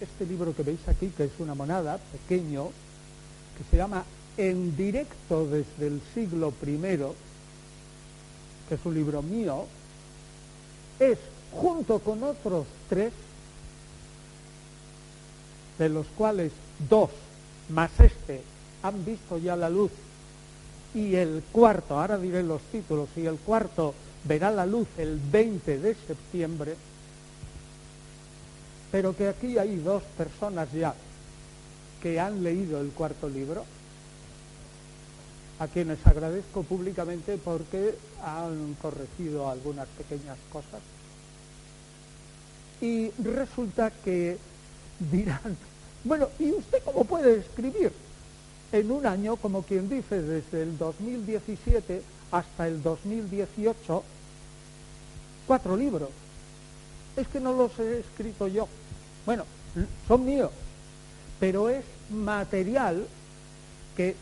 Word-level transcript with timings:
este 0.00 0.26
libro 0.26 0.54
que 0.54 0.62
veis 0.62 0.80
aquí, 0.86 1.08
que 1.08 1.24
es 1.24 1.32
una 1.38 1.54
monada, 1.54 1.98
pequeño, 1.98 2.68
que 3.56 3.64
se 3.70 3.76
llama 3.76 4.04
En 4.36 4.76
directo 4.76 5.46
desde 5.46 5.86
el 5.86 6.00
siglo 6.14 6.52
I, 6.62 6.78
que 8.68 8.74
es 8.74 8.80
un 8.84 8.94
libro 8.94 9.22
mío, 9.22 9.64
es, 11.00 11.18
junto 11.52 11.98
con 12.00 12.22
otros 12.22 12.66
tres, 12.88 13.12
de 15.78 15.88
los 15.88 16.06
cuales 16.08 16.52
dos, 16.88 17.10
más 17.68 17.90
este, 17.98 18.42
han 18.82 19.04
visto 19.04 19.38
ya 19.38 19.56
la 19.56 19.70
luz, 19.70 19.90
y 20.94 21.14
el 21.14 21.42
cuarto, 21.52 21.98
ahora 21.98 22.18
diré 22.18 22.42
los 22.42 22.62
títulos, 22.72 23.08
y 23.16 23.26
el 23.26 23.36
cuarto 23.36 23.94
verá 24.24 24.50
la 24.50 24.66
luz 24.66 24.88
el 24.98 25.18
20 25.18 25.78
de 25.78 25.94
septiembre, 26.06 26.74
pero 28.90 29.14
que 29.16 29.28
aquí 29.28 29.58
hay 29.58 29.76
dos 29.76 30.02
personas 30.16 30.72
ya 30.72 30.94
que 32.02 32.20
han 32.20 32.42
leído 32.42 32.80
el 32.80 32.90
cuarto 32.90 33.28
libro, 33.28 33.64
a 35.58 35.66
quienes 35.66 35.98
agradezco 36.06 36.62
públicamente 36.62 37.36
porque 37.36 37.96
han 38.22 38.74
corregido 38.80 39.48
algunas 39.50 39.88
pequeñas 39.88 40.38
cosas. 40.52 40.80
Y 42.80 43.10
resulta 43.22 43.90
que 43.90 44.38
dirán, 45.10 45.56
bueno, 46.04 46.28
¿y 46.38 46.52
usted 46.52 46.80
cómo 46.84 47.04
puede 47.04 47.38
escribir? 47.38 47.92
En 48.70 48.90
un 48.92 49.04
año, 49.06 49.36
como 49.36 49.62
quien 49.62 49.88
dice, 49.88 50.22
desde 50.22 50.62
el 50.62 50.78
2017 50.78 52.02
hasta 52.30 52.68
el 52.68 52.82
2018, 52.82 54.04
cuatro 55.46 55.76
libros 55.76 56.10
es 57.20 57.28
que 57.28 57.40
no 57.40 57.52
los 57.52 57.78
he 57.78 58.00
escrito 58.00 58.46
yo. 58.48 58.68
Bueno, 59.26 59.44
son 60.06 60.24
míos, 60.24 60.50
pero 61.40 61.68
es 61.68 61.84
material 62.10 63.06
que 63.96 64.14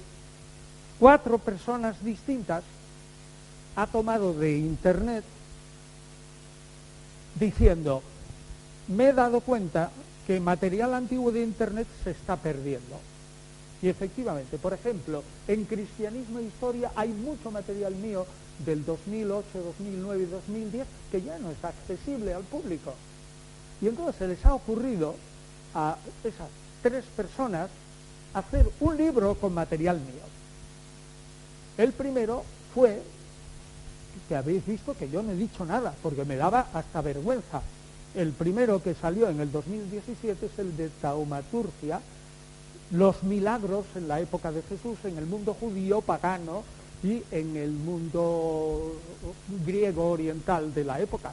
cuatro 0.99 1.39
personas 1.39 2.03
distintas 2.03 2.65
ha 3.77 3.87
tomado 3.87 4.33
de 4.33 4.59
Internet 4.59 5.25
diciendo, 7.39 8.03
me 8.89 9.09
he 9.09 9.13
dado 9.13 9.41
cuenta 9.41 9.91
que 10.27 10.41
material 10.41 10.95
antiguo 10.95 11.31
de 11.31 11.43
Internet 11.43 11.87
se 12.03 12.11
está 12.11 12.37
perdiendo. 12.37 12.99
Y 13.83 13.89
efectivamente, 13.89 14.57
por 14.57 14.73
ejemplo, 14.73 15.23
en 15.47 15.65
Cristianismo 15.67 16.39
e 16.39 16.45
Historia 16.45 16.91
hay 16.97 17.11
mucho 17.11 17.51
material 17.51 17.95
mío 17.95 18.27
del 18.65 18.85
2008, 18.85 19.47
2009 19.53 20.23
y 20.23 20.27
2010 20.27 20.87
que 21.11 21.23
ya 21.23 21.39
no 21.39 21.51
es 21.51 21.63
accesible 21.63 22.33
al 22.33 22.45
público. 22.45 22.95
Y 23.81 23.89
entonces 23.89 24.17
se 24.17 24.29
les 24.29 24.45
ha 24.47 24.55
ocurrido 24.55 25.15
a 25.75 25.97
esas 26.25 26.49
tres 26.83 27.05
personas 27.17 27.69
hacer 28.33 28.69
un 28.81 28.97
libro 28.97 29.35
con 29.35 29.53
material 29.55 29.99
mío. 29.99 30.25
El 31.77 31.93
primero 31.93 32.45
fue, 32.75 33.03
que 34.29 34.37
habéis 34.37 34.65
visto 34.65 34.97
que 34.97 35.11
yo 35.11 35.23
no 35.23 35.33
he 35.33 35.37
dicho 35.37 35.65
nada, 35.67 35.95
porque 36.03 36.25
me 36.25 36.37
daba 36.37 36.69
hasta 36.73 37.03
vergüenza. 37.03 37.61
El 38.15 38.33
primero 38.33 38.83
que 38.83 38.95
salió 38.95 39.29
en 39.29 39.41
el 39.41 39.53
2017 39.53 40.47
es 40.47 40.59
el 40.59 40.77
de 40.77 40.89
Taumaturgia, 40.89 42.01
los 42.93 43.23
milagros 43.25 43.85
en 43.95 44.09
la 44.09 44.21
época 44.21 44.53
de 44.53 44.63
Jesús 44.63 44.97
en 45.05 45.19
el 45.19 45.27
mundo 45.27 45.55
judío 45.59 46.01
pagano 46.01 46.63
y 47.07 47.23
en 47.31 47.57
el 47.57 47.71
mundo 47.71 48.97
griego 49.65 50.11
oriental 50.11 50.75
de 50.75 50.85
la 50.85 51.01
época. 51.01 51.33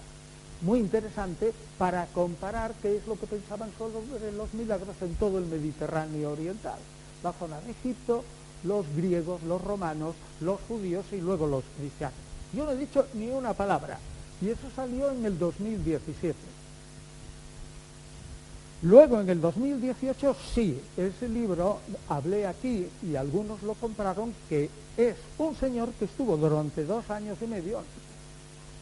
Muy 0.62 0.80
interesante 0.80 1.52
para 1.80 2.06
comparar 2.08 2.74
qué 2.82 2.98
es 2.98 3.08
lo 3.08 3.20
que 3.20 3.26
pensaban 3.26 3.72
sobre 3.78 4.32
los 4.34 4.54
milagros 4.54 4.96
en 5.02 5.16
todo 5.16 5.40
el 5.40 5.46
Mediterráneo 5.46 6.32
oriental. 6.32 6.78
La 7.24 7.34
zona 7.34 7.60
de 7.62 7.72
Egipto, 7.72 8.24
los 8.64 8.86
griegos, 8.96 9.42
los 9.44 9.62
romanos, 9.62 10.14
los 10.42 10.60
judíos 10.68 11.06
y 11.12 11.18
luego 11.18 11.48
los 11.48 11.64
cristianos. 11.78 12.18
Yo 12.54 12.66
no 12.66 12.72
he 12.72 12.78
dicho 12.78 13.08
ni 13.16 13.30
una 13.32 13.54
palabra 13.54 13.98
y 14.42 14.50
eso 14.50 14.68
salió 14.76 15.10
en 15.12 15.26
el 15.26 15.40
2017. 15.40 16.38
Luego, 18.84 19.22
en 19.22 19.30
el 19.30 19.40
2018, 19.40 20.36
sí, 20.54 20.78
ese 20.98 21.30
libro, 21.30 21.80
hablé 22.10 22.46
aquí 22.46 22.86
y 23.02 23.16
algunos 23.16 23.64
lo 23.64 23.76
compraron, 23.76 24.34
que 24.50 24.70
es 24.98 25.16
un 25.38 25.56
señor 25.56 25.94
que 25.94 26.04
estuvo 26.04 26.36
durante 26.36 26.84
dos 26.84 27.10
años 27.10 27.38
y 27.42 27.48
medio, 27.48 27.82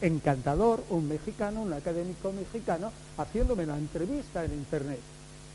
encantador, 0.00 0.82
un 0.90 1.06
mexicano, 1.06 1.62
un 1.62 1.72
académico 1.72 2.32
mexicano, 2.32 2.90
haciéndome 3.16 3.62
una 3.62 3.78
entrevista 3.78 4.44
en 4.44 4.54
Internet. 4.54 4.98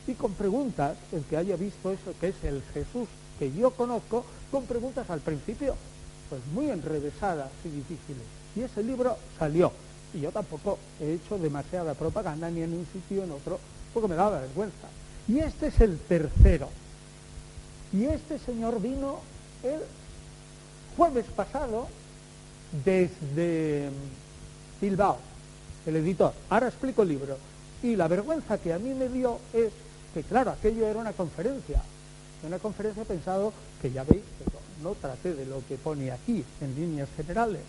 Y 0.08 0.14
con 0.14 0.32
preguntas, 0.32 0.96
el 1.12 1.26
que 1.26 1.36
haya 1.36 1.58
visto 1.58 1.92
eso, 1.92 2.14
que 2.18 2.30
es 2.30 2.42
el 2.44 2.64
Jesús 2.74 3.10
que 3.38 3.52
yo 3.52 3.72
conozco, 3.72 4.24
con 4.50 4.64
preguntas 4.64 5.10
al 5.10 5.20
principio, 5.20 5.76
pues 6.30 6.42
muy 6.54 6.70
enrevesadas 6.70 7.52
y 7.66 7.68
difíciles. 7.68 8.24
Y 8.56 8.62
ese 8.62 8.82
libro 8.82 9.18
salió. 9.38 9.74
Y 10.14 10.22
yo 10.22 10.32
tampoco 10.32 10.78
he 11.02 11.16
hecho 11.16 11.38
demasiada 11.38 11.94
propaganda 11.96 12.50
ni 12.50 12.62
en 12.62 12.72
un 12.72 12.88
sitio 12.94 13.24
ni 13.24 13.24
en 13.24 13.32
otro 13.32 13.60
porque 14.00 14.14
me 14.14 14.16
daba 14.16 14.40
vergüenza. 14.40 14.88
Y 15.28 15.40
este 15.40 15.68
es 15.68 15.82
el 15.82 15.98
tercero. 15.98 16.70
Y 17.92 18.06
este 18.06 18.38
señor 18.38 18.80
vino 18.80 19.22
el 19.64 19.80
jueves 20.96 21.26
pasado 21.36 21.88
desde 22.86 23.90
Bilbao, 24.80 25.18
el 25.88 25.96
editor. 25.96 26.32
Ahora 26.52 26.68
explico 26.68 27.02
el 27.02 27.10
libro. 27.10 27.38
Y 27.82 27.96
la 27.96 28.08
vergüenza 28.08 28.60
que 28.60 28.72
a 28.72 28.78
mí 28.78 28.94
me 28.94 29.10
dio 29.10 29.40
es 29.52 29.72
que, 30.14 30.22
claro, 30.22 30.52
aquello 30.52 30.86
era 30.86 31.00
una 31.00 31.14
conferencia. 31.14 31.82
Una 32.46 32.60
conferencia 32.60 33.04
pensado 33.04 33.52
que 33.82 33.92
ya 33.92 34.04
veis 34.04 34.22
que 34.22 34.84
no 34.84 34.94
traté 34.94 35.34
de 35.34 35.48
lo 35.48 35.64
que 35.68 35.78
pone 35.78 36.12
aquí 36.12 36.46
en 36.62 36.76
líneas 36.76 37.10
generales. 37.18 37.62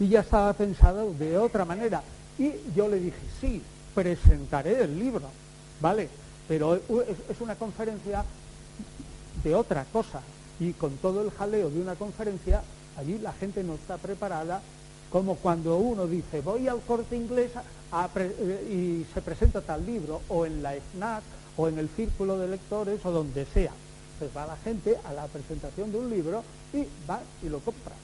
Y 0.00 0.08
ya 0.08 0.20
estaba 0.20 0.52
pensado 0.52 1.12
de 1.14 1.38
otra 1.38 1.64
manera. 1.64 2.02
Y 2.40 2.54
yo 2.74 2.88
le 2.88 2.98
dije, 2.98 3.18
sí, 3.40 3.62
presentaré 3.94 4.82
el 4.82 4.98
libro, 4.98 5.28
¿vale? 5.80 6.08
Pero 6.48 6.76
es 6.76 7.40
una 7.40 7.54
conferencia 7.56 8.24
de 9.42 9.54
otra 9.54 9.84
cosa. 9.92 10.20
Y 10.60 10.72
con 10.74 10.96
todo 10.98 11.22
el 11.22 11.30
jaleo 11.30 11.70
de 11.70 11.80
una 11.80 11.94
conferencia, 11.94 12.62
allí 12.96 13.18
la 13.18 13.32
gente 13.32 13.64
no 13.64 13.74
está 13.74 13.98
preparada, 13.98 14.60
como 15.10 15.36
cuando 15.36 15.76
uno 15.76 16.06
dice, 16.06 16.40
voy 16.40 16.68
al 16.68 16.80
corte 16.80 17.16
inglés 17.16 17.50
y 18.70 19.04
se 19.12 19.22
presenta 19.22 19.60
tal 19.60 19.84
libro, 19.84 20.22
o 20.28 20.46
en 20.46 20.62
la 20.62 20.72
FNAC, 20.72 21.22
o 21.56 21.68
en 21.68 21.78
el 21.78 21.88
círculo 21.90 22.38
de 22.38 22.48
lectores, 22.48 23.04
o 23.04 23.10
donde 23.10 23.44
sea. 23.46 23.72
Pues 24.18 24.30
va 24.36 24.46
la 24.46 24.56
gente 24.56 24.96
a 25.04 25.12
la 25.12 25.26
presentación 25.26 25.90
de 25.90 25.98
un 25.98 26.08
libro 26.08 26.44
y 26.72 26.86
va 27.08 27.20
y 27.42 27.48
lo 27.48 27.58
compra. 27.60 27.94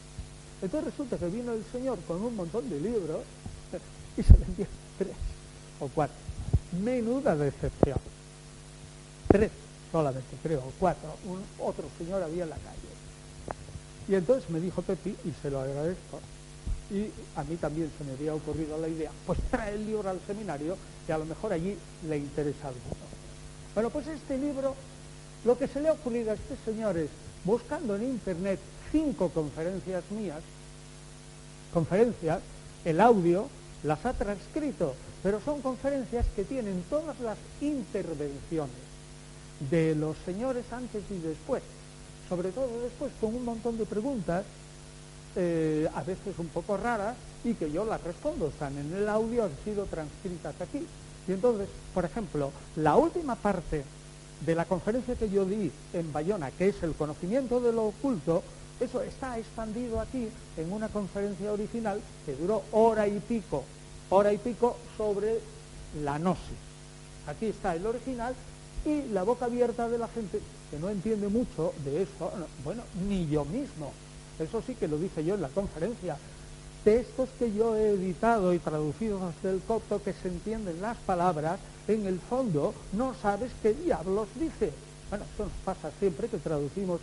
Entonces 0.60 0.90
resulta 0.90 1.16
que 1.16 1.28
vino 1.28 1.52
el 1.52 1.64
señor 1.70 1.98
con 2.06 2.22
un 2.22 2.34
montón 2.34 2.68
de 2.68 2.80
libros 2.80 3.20
y 4.16 4.22
se 4.22 4.32
vendió 4.34 4.66
tres 4.98 5.14
o 5.80 5.88
cuatro. 5.88 6.16
Menuda 6.82 7.36
decepción. 7.36 7.98
Tres 9.28 9.50
solamente, 9.90 10.36
creo, 10.42 10.60
o 10.60 10.72
cuatro. 10.78 11.16
Un, 11.26 11.42
otro 11.58 11.84
señor 11.98 12.22
había 12.22 12.44
en 12.44 12.50
la 12.50 12.56
calle. 12.56 12.78
Y 14.08 14.14
entonces 14.14 14.48
me 14.50 14.60
dijo 14.60 14.82
Pepi, 14.82 15.10
y 15.24 15.32
se 15.42 15.50
lo 15.50 15.60
agradezco, 15.60 16.20
y 16.90 17.10
a 17.36 17.44
mí 17.44 17.56
también 17.56 17.90
se 17.98 18.04
me 18.04 18.12
había 18.12 18.34
ocurrido 18.34 18.78
la 18.78 18.88
idea, 18.88 19.10
pues 19.26 19.38
trae 19.50 19.74
el 19.74 19.86
libro 19.86 20.08
al 20.08 20.20
seminario 20.26 20.76
que 21.06 21.12
a 21.12 21.18
lo 21.18 21.26
mejor 21.26 21.52
allí 21.52 21.76
le 22.08 22.16
interesa 22.16 22.68
algo. 22.68 22.80
Bueno, 23.74 23.90
pues 23.90 24.06
este 24.06 24.38
libro, 24.38 24.74
lo 25.44 25.58
que 25.58 25.68
se 25.68 25.80
le 25.80 25.88
ha 25.88 25.92
ocurrido 25.92 26.30
a 26.30 26.34
este 26.34 26.56
señor 26.64 26.96
es, 26.96 27.10
buscando 27.44 27.96
en 27.96 28.04
internet 28.04 28.58
cinco 28.90 29.28
conferencias 29.28 30.02
mías, 30.10 30.40
conferencias, 31.74 32.40
el 32.84 33.00
audio 33.00 33.48
las 33.84 34.04
ha 34.06 34.14
transcrito 34.14 34.94
pero 35.28 35.42
son 35.44 35.60
conferencias 35.60 36.24
que 36.34 36.42
tienen 36.42 36.82
todas 36.88 37.20
las 37.20 37.36
intervenciones 37.60 38.78
de 39.68 39.94
los 39.94 40.16
señores 40.24 40.64
antes 40.72 41.02
y 41.10 41.18
después, 41.18 41.62
sobre 42.30 42.50
todo 42.50 42.80
después 42.80 43.12
con 43.20 43.34
un 43.34 43.44
montón 43.44 43.76
de 43.76 43.84
preguntas, 43.84 44.46
eh, 45.36 45.86
a 45.94 46.02
veces 46.02 46.38
un 46.38 46.46
poco 46.46 46.78
raras, 46.78 47.14
y 47.44 47.52
que 47.52 47.70
yo 47.70 47.84
las 47.84 48.02
respondo, 48.02 48.46
están 48.46 48.78
en 48.78 48.90
el 48.94 49.06
audio, 49.06 49.44
han 49.44 49.50
sido 49.66 49.84
transcritas 49.84 50.54
aquí. 50.62 50.86
Y 51.28 51.32
entonces, 51.32 51.68
por 51.92 52.06
ejemplo, 52.06 52.50
la 52.76 52.96
última 52.96 53.36
parte 53.36 53.84
de 54.46 54.54
la 54.54 54.64
conferencia 54.64 55.14
que 55.14 55.28
yo 55.28 55.44
di 55.44 55.70
en 55.92 56.10
Bayona, 56.10 56.52
que 56.52 56.68
es 56.68 56.82
el 56.82 56.94
conocimiento 56.94 57.60
de 57.60 57.74
lo 57.74 57.88
oculto, 57.88 58.42
eso 58.80 59.02
está 59.02 59.38
expandido 59.38 60.00
aquí 60.00 60.30
en 60.56 60.72
una 60.72 60.88
conferencia 60.88 61.52
original 61.52 62.00
que 62.24 62.34
duró 62.34 62.62
hora 62.72 63.06
y 63.06 63.20
pico, 63.20 63.64
hora 64.10 64.32
y 64.32 64.38
pico 64.38 64.76
sobre 64.96 65.40
la 66.02 66.18
gnosis. 66.18 66.58
Aquí 67.26 67.46
está 67.46 67.74
el 67.74 67.86
original 67.86 68.34
y 68.84 69.02
la 69.12 69.22
boca 69.22 69.46
abierta 69.46 69.88
de 69.88 69.98
la 69.98 70.08
gente 70.08 70.40
que 70.70 70.78
no 70.78 70.88
entiende 70.88 71.28
mucho 71.28 71.72
de 71.84 72.02
eso, 72.02 72.30
bueno, 72.64 72.82
ni 73.08 73.26
yo 73.28 73.44
mismo, 73.44 73.92
eso 74.38 74.62
sí 74.66 74.74
que 74.74 74.88
lo 74.88 74.98
dije 74.98 75.24
yo 75.24 75.34
en 75.34 75.42
la 75.42 75.48
conferencia, 75.48 76.16
textos 76.84 77.28
que 77.38 77.52
yo 77.52 77.76
he 77.76 77.90
editado 77.90 78.54
y 78.54 78.58
traducido 78.58 79.18
desde 79.42 79.56
el 79.56 79.62
copto 79.62 80.02
que 80.02 80.12
se 80.12 80.28
entienden 80.28 80.80
las 80.80 80.96
palabras, 80.98 81.58
en 81.88 82.06
el 82.06 82.20
fondo 82.20 82.74
no 82.92 83.14
sabes 83.20 83.50
qué 83.62 83.72
diablos 83.74 84.28
dice. 84.38 84.72
Bueno, 85.10 85.24
eso 85.34 85.44
nos 85.44 85.52
pasa 85.64 85.90
siempre 85.98 86.28
que 86.28 86.38
traducimos 86.38 87.00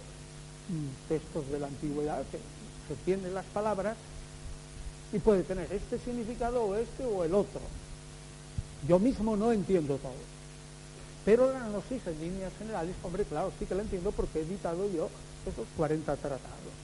mm, 0.70 1.10
textos 1.10 1.50
de 1.50 1.60
la 1.60 1.68
antigüedad, 1.68 2.24
que 2.32 2.38
se 2.88 2.94
entienden 2.94 3.34
las 3.34 3.46
palabras 3.46 3.98
y 5.14 5.20
puede 5.20 5.44
tener 5.44 5.72
este 5.72 6.00
significado 6.00 6.64
o 6.64 6.76
este 6.76 7.06
o 7.06 7.24
el 7.24 7.34
otro. 7.34 7.62
Yo 8.88 9.00
mismo 9.00 9.36
no 9.36 9.52
entiendo 9.52 9.98
todo. 9.98 10.36
Pero 11.26 11.52
la 11.52 11.68
gnosis 11.68 12.06
en 12.06 12.22
líneas 12.22 12.54
generales, 12.60 12.96
hombre, 13.02 13.24
claro, 13.24 13.52
sí 13.58 13.66
que 13.66 13.74
la 13.74 13.82
entiendo 13.82 14.12
porque 14.12 14.40
he 14.40 14.44
editado 14.44 14.90
yo 14.92 15.10
esos 15.46 15.66
40 15.76 16.16
tratados. 16.18 16.76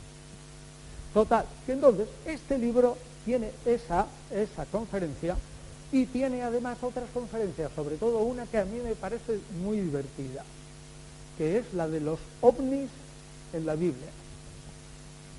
Total, 1.13 1.45
que 1.65 1.73
entonces 1.73 2.07
este 2.25 2.57
libro 2.57 2.97
tiene 3.25 3.51
esa, 3.65 4.07
esa 4.31 4.65
conferencia 4.65 5.35
y 5.91 6.05
tiene 6.05 6.41
además 6.41 6.77
otras 6.81 7.09
conferencias, 7.13 7.71
sobre 7.75 7.97
todo 7.97 8.19
una 8.19 8.45
que 8.45 8.57
a 8.57 8.65
mí 8.65 8.79
me 8.83 8.95
parece 8.95 9.39
muy 9.61 9.79
divertida, 9.79 10.43
que 11.37 11.57
es 11.57 11.73
la 11.73 11.87
de 11.87 11.99
los 11.99 12.19
ovnis 12.39 12.89
en 13.53 13.65
la 13.65 13.75
Biblia. 13.75 14.09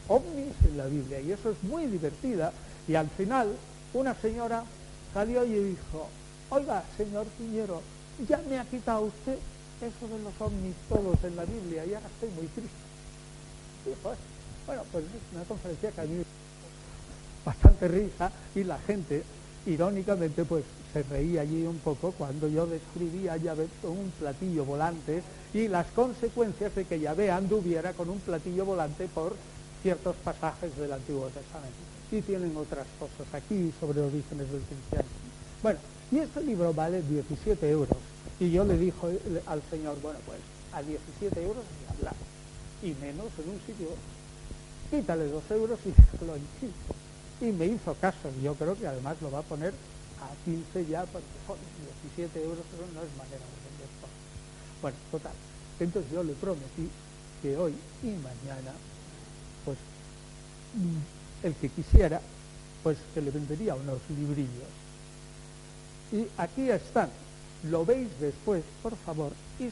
Ovnis 0.08 0.55
en 0.64 0.76
la 0.76 0.87
Biblia, 0.87 1.20
y 1.20 1.32
eso 1.32 1.50
es 1.50 1.62
muy 1.62 1.87
divertida. 1.87 2.52
Y 2.88 2.94
al 2.94 3.08
final 3.11 3.56
una 3.94 4.14
señora 4.14 4.64
salió 5.12 5.44
y 5.44 5.52
dijo, 5.52 6.08
oiga, 6.50 6.82
señor 6.96 7.26
Piñero, 7.38 7.81
ya 8.29 8.40
me 8.49 8.58
ha 8.58 8.64
quitado 8.64 9.02
usted 9.02 9.38
eso 9.81 10.08
de 10.08 10.23
los 10.23 10.32
ovnis 10.40 10.75
todos 10.88 11.19
en 11.25 11.37
la 11.37 11.44
Biblia 11.44 11.84
y 11.84 11.94
ahora 11.94 12.06
estoy 12.06 12.31
muy 12.31 12.46
triste. 12.46 12.70
Pues, 14.02 14.19
bueno, 14.67 14.82
pues 14.93 15.05
es 15.05 15.34
una 15.34 15.44
conferencia 15.44 15.90
que 15.90 16.00
a 16.00 16.05
mí 16.05 16.23
bastante 17.44 17.88
risa 17.88 18.31
y 18.55 18.62
la 18.62 18.79
gente, 18.79 19.25
irónicamente, 19.67 20.44
pues 20.44 20.64
se 20.93 21.02
reía 21.02 21.40
allí 21.40 21.67
un 21.67 21.79
poco 21.79 22.12
cuando 22.12 22.49
yo 22.49 22.67
describía 22.67 23.32
a 23.32 23.37
Yahvé 23.38 23.67
con 23.81 23.93
un 23.93 24.11
platillo 24.19 24.64
volante 24.64 25.23
y 25.52 25.69
las 25.69 25.87
consecuencias 25.88 26.75
de 26.75 26.84
que 26.84 27.00
Yahvé 27.00 27.31
anduviera 27.31 27.93
con 27.93 28.08
un 28.08 28.20
platillo 28.20 28.64
volante 28.64 29.08
por 29.08 29.34
ciertos 29.82 30.14
pasajes 30.17 30.76
del 30.76 30.93
Antiguo 30.93 31.26
Testamento. 31.26 32.01
Y 32.12 32.20
tienen 32.20 32.54
otras 32.54 32.86
cosas 32.98 33.26
aquí 33.32 33.72
sobre 33.80 34.02
orígenes 34.02 34.52
del 34.52 34.60
cristianismo. 34.60 35.16
Bueno, 35.62 35.78
y 36.10 36.18
este 36.18 36.42
libro 36.42 36.74
vale 36.74 37.00
17 37.00 37.70
euros. 37.70 37.96
Y 38.38 38.50
yo 38.50 38.64
le 38.64 38.76
dijo 38.76 39.08
al 39.46 39.62
señor, 39.70 39.98
bueno, 40.02 40.18
pues 40.26 40.38
a 40.74 40.82
17 40.82 41.42
euros 41.42 41.64
y 41.64 41.92
hablar. 41.96 42.14
Y 42.82 42.92
menos 43.00 43.28
en 43.42 43.50
un 43.50 43.60
sitio 43.66 43.88
quítale 44.90 45.26
dos 45.28 45.42
euros 45.50 45.78
y 45.86 45.88
en 45.88 46.46
15. 46.60 46.74
Y 47.40 47.52
me 47.52 47.66
hizo 47.66 47.94
caso, 47.94 48.28
yo 48.42 48.54
creo 48.56 48.76
que 48.76 48.86
además 48.86 49.16
lo 49.22 49.30
va 49.30 49.38
a 49.38 49.42
poner 49.42 49.72
a 50.20 50.44
15 50.44 50.86
ya, 50.86 51.06
porque 51.06 51.24
17 52.14 52.42
euros 52.44 52.64
no 52.94 53.00
es 53.00 53.16
manera 53.16 53.40
de 53.40 53.56
vender 53.64 53.88
todo. 54.00 54.10
Bueno, 54.82 54.96
total. 55.10 55.32
Entonces 55.80 56.12
yo 56.12 56.22
le 56.22 56.34
prometí 56.34 56.90
que 57.40 57.56
hoy 57.56 57.74
y 58.02 58.08
mañana, 58.08 58.74
pues 59.64 59.78
el 61.42 61.54
que 61.54 61.68
quisiera, 61.68 62.20
pues 62.82 62.98
que 63.14 63.20
le 63.20 63.30
vendería 63.30 63.74
unos 63.74 63.98
librillos. 64.08 64.70
Y 66.12 66.26
aquí 66.36 66.70
están. 66.70 67.10
Lo 67.70 67.84
veis 67.84 68.08
después, 68.20 68.62
por 68.82 68.96
favor, 68.96 69.32
y 69.60 69.70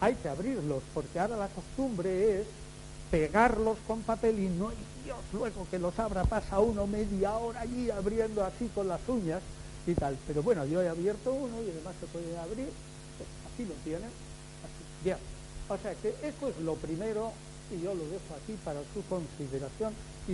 hay 0.00 0.14
que 0.14 0.28
abrirlos, 0.28 0.82
porque 0.92 1.18
ahora 1.18 1.36
la 1.36 1.48
costumbre 1.48 2.40
es 2.40 2.46
pegarlos 3.10 3.78
con 3.86 4.02
papel 4.02 4.38
y 4.38 4.48
no 4.48 4.68
hay 4.68 4.76
Dios 5.04 5.18
luego 5.32 5.66
que 5.70 5.78
los 5.78 5.98
abra, 5.98 6.24
pasa 6.24 6.58
uno 6.58 6.86
media 6.86 7.34
hora 7.36 7.60
allí 7.60 7.90
abriendo 7.90 8.44
así 8.44 8.68
con 8.74 8.88
las 8.88 9.00
uñas 9.08 9.40
y 9.86 9.94
tal. 9.94 10.18
Pero 10.26 10.42
bueno, 10.42 10.66
yo 10.66 10.82
he 10.82 10.88
abierto 10.88 11.32
uno 11.32 11.62
y 11.62 11.70
además 11.70 11.94
se 12.00 12.06
puede 12.06 12.36
abrir, 12.36 12.68
pues 13.16 13.28
así 13.46 13.64
lo 13.64 13.74
tienen, 13.84 14.08
así, 14.08 15.04
bien. 15.04 15.16
O 15.68 15.78
sea 15.78 15.94
que 15.94 16.14
esto 16.22 16.48
es 16.48 16.58
lo 16.58 16.74
primero 16.74 17.32
y 17.70 17.82
yo 17.82 17.94
lo 17.94 18.04
dejo 18.04 18.34
aquí 18.42 18.58
para 18.64 18.80
su 18.92 19.02
consideración 19.08 19.92
y 20.26 20.32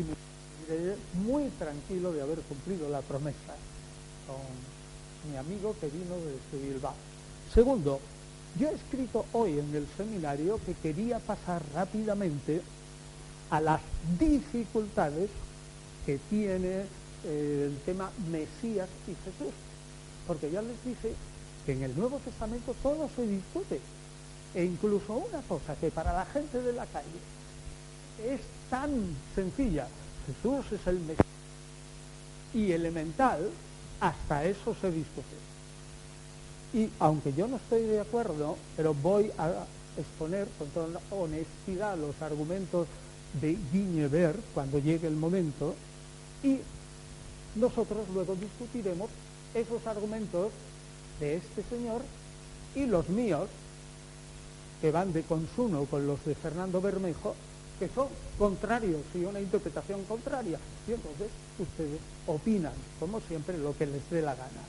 muy 1.27 1.49
tranquilo 1.59 2.13
de 2.13 2.23
haber 2.23 2.41
cumplido 2.41 2.89
la 2.89 3.01
promesa 3.03 3.55
con 4.27 5.31
mi 5.31 5.37
amigo 5.37 5.75
que 5.81 5.89
vino 5.89 6.15
desde 6.17 6.67
Bilbao. 6.67 6.95
Segundo, 7.53 8.01
yo 8.59 8.69
he 8.69 8.75
escrito 8.75 9.25
hoy 9.33 9.59
en 9.59 9.75
el 9.75 9.87
seminario 9.97 10.61
que 10.65 10.75
quería 10.75 11.19
pasar 11.19 11.63
rápidamente 11.75 12.63
a 13.51 13.61
las 13.61 13.81
dificultades 14.19 15.31
que 16.07 16.19
tiene 16.31 16.85
eh, 17.25 17.71
el 17.71 17.79
tema 17.85 18.11
Mesías 18.31 18.89
y 19.07 19.15
Jesús. 19.25 19.55
Porque 20.27 20.51
ya 20.51 20.63
les 20.63 20.83
dije 20.85 21.15
que 21.67 21.73
en 21.73 21.83
el 21.83 21.97
Nuevo 21.97 22.19
Testamento 22.19 22.75
todo 22.83 23.09
se 23.15 23.27
discute. 23.27 23.81
E 24.55 24.65
incluso 24.65 25.13
una 25.15 25.43
cosa 25.43 25.75
que 25.77 25.91
para 25.91 26.13
la 26.13 26.27
gente 26.27 26.63
de 26.63 26.73
la 26.73 26.87
calle 26.87 27.21
es 28.25 28.41
tan 28.71 28.91
sencilla, 29.35 29.89
Jesús 30.27 30.73
es 30.73 30.87
el 30.87 31.01
Mesías 31.01 31.27
y 32.55 32.73
elemental, 32.73 33.51
hasta 34.01 34.45
eso 34.45 34.75
se 34.81 34.91
discute. 34.91 35.37
Y 36.73 36.91
aunque 36.99 37.33
yo 37.33 37.47
no 37.47 37.57
estoy 37.57 37.83
de 37.83 38.01
acuerdo, 38.01 38.57
pero 38.77 38.95
voy 38.95 39.31
a 39.39 39.65
exponer 39.97 40.49
con 40.59 40.69
toda 40.69 41.01
honestidad 41.11 41.97
los 41.97 42.21
argumentos 42.21 42.87
de 43.41 43.57
Guiñever 43.73 44.37
cuando 44.55 44.79
llegue 44.79 45.07
el 45.07 45.17
momento 45.17 45.75
y 46.43 46.59
nosotros 47.57 48.07
luego 48.13 48.35
discutiremos 48.35 49.11
esos 49.55 49.87
argumentos 49.87 50.51
de 51.21 51.37
este 51.37 51.63
señor 51.71 52.03
y 52.75 52.87
los 52.87 53.09
míos 53.09 53.49
que 54.81 54.91
van 54.91 55.13
de 55.13 55.23
consumo 55.23 55.87
con 55.87 56.07
los 56.07 56.25
de 56.25 56.35
Fernando 56.35 56.81
Bermejo 56.81 57.35
que 57.85 57.95
son 57.95 58.09
contrarios 58.39 59.03
y 59.15 59.25
una 59.25 59.41
interpretación 59.41 60.05
contraria. 60.05 60.59
Y 60.89 60.93
entonces 60.93 61.29
ustedes 61.59 62.01
opinan 62.27 62.73
como 62.99 63.21
siempre 63.21 63.59
lo 63.59 63.77
que 63.77 63.85
les 63.85 64.09
dé 64.11 64.23
la 64.23 64.35
gana. 64.35 64.63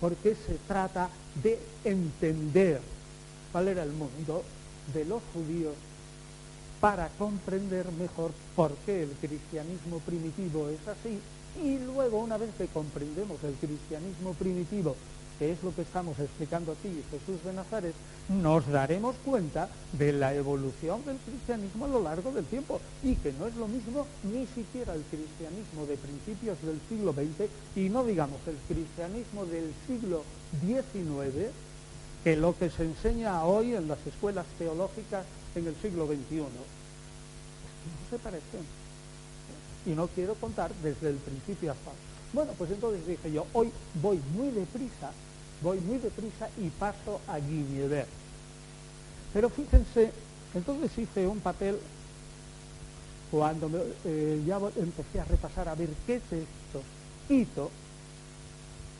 Porque 0.00 0.34
se 0.34 0.54
trata 0.66 1.10
de 1.42 1.60
entender 1.84 2.80
cuál 3.52 3.68
era 3.68 3.82
el 3.82 3.92
mundo 3.92 4.42
de 4.94 5.04
los 5.04 5.22
judíos 5.34 5.74
para 6.80 7.08
comprender 7.18 7.92
mejor 7.92 8.32
por 8.56 8.72
qué 8.86 9.02
el 9.02 9.10
cristianismo 9.10 9.98
primitivo 9.98 10.70
es 10.70 10.88
así. 10.88 11.20
Y 11.62 11.78
luego 11.78 12.20
una 12.20 12.38
vez 12.38 12.50
que 12.56 12.68
comprendemos 12.68 13.44
el 13.44 13.52
cristianismo 13.54 14.32
primitivo 14.32 14.96
que 15.38 15.52
es 15.52 15.62
lo 15.62 15.74
que 15.74 15.82
estamos 15.82 16.18
explicando 16.18 16.72
aquí, 16.72 17.02
Jesús 17.10 17.42
de 17.44 17.52
Nazaret, 17.52 17.94
nos 18.28 18.66
daremos 18.68 19.16
cuenta 19.24 19.68
de 19.92 20.12
la 20.12 20.34
evolución 20.34 21.04
del 21.04 21.16
cristianismo 21.18 21.86
a 21.86 21.88
lo 21.88 22.02
largo 22.02 22.32
del 22.32 22.44
tiempo 22.44 22.80
y 23.02 23.14
que 23.16 23.32
no 23.32 23.46
es 23.46 23.56
lo 23.56 23.66
mismo 23.68 24.06
ni 24.22 24.46
siquiera 24.46 24.94
el 24.94 25.02
cristianismo 25.02 25.86
de 25.86 25.96
principios 25.96 26.60
del 26.62 26.80
siglo 26.88 27.12
XX 27.12 27.48
y 27.76 27.88
no 27.88 28.04
digamos 28.04 28.38
el 28.46 28.56
cristianismo 28.68 29.44
del 29.46 29.72
siglo 29.86 30.22
XIX 30.60 31.50
que 32.22 32.36
lo 32.36 32.56
que 32.56 32.70
se 32.70 32.84
enseña 32.84 33.44
hoy 33.44 33.74
en 33.74 33.88
las 33.88 33.98
escuelas 34.06 34.46
teológicas 34.58 35.26
en 35.54 35.66
el 35.66 35.74
siglo 35.76 36.06
XXI. 36.06 36.36
No 36.36 36.48
se 38.10 38.18
parecen. 38.18 38.60
Y 39.84 39.90
no 39.90 40.06
quiero 40.06 40.34
contar 40.34 40.72
desde 40.82 41.10
el 41.10 41.16
principio 41.16 41.72
hasta 41.72 41.90
bueno, 42.32 42.52
pues 42.56 42.70
entonces 42.70 43.06
dije 43.06 43.32
yo, 43.32 43.46
hoy 43.52 43.70
voy 44.00 44.20
muy 44.34 44.50
deprisa 44.50 45.12
voy 45.62 45.80
muy 45.80 45.98
deprisa 45.98 46.48
y 46.58 46.68
paso 46.70 47.20
a 47.28 47.38
Guiñever. 47.38 48.06
Pero 49.32 49.48
fíjense, 49.48 50.12
entonces 50.54 50.98
hice 50.98 51.26
un 51.26 51.40
papel 51.40 51.78
cuando 53.30 53.70
eh, 54.04 54.42
ya 54.46 54.58
empecé 54.76 55.20
a 55.20 55.24
repasar 55.24 55.68
a 55.68 55.74
ver 55.74 55.88
qué 56.06 56.20
texto 56.20 56.82
quito 57.28 57.70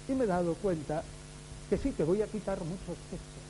y 0.09 0.13
me 0.13 0.25
he 0.25 0.27
dado 0.27 0.55
cuenta 0.55 1.03
que 1.69 1.77
sí, 1.77 1.91
que 1.93 2.05
voy 2.05 2.23
a 2.23 2.27
quitar 2.27 2.59
muchos 2.61 2.97
textos, 3.11 3.43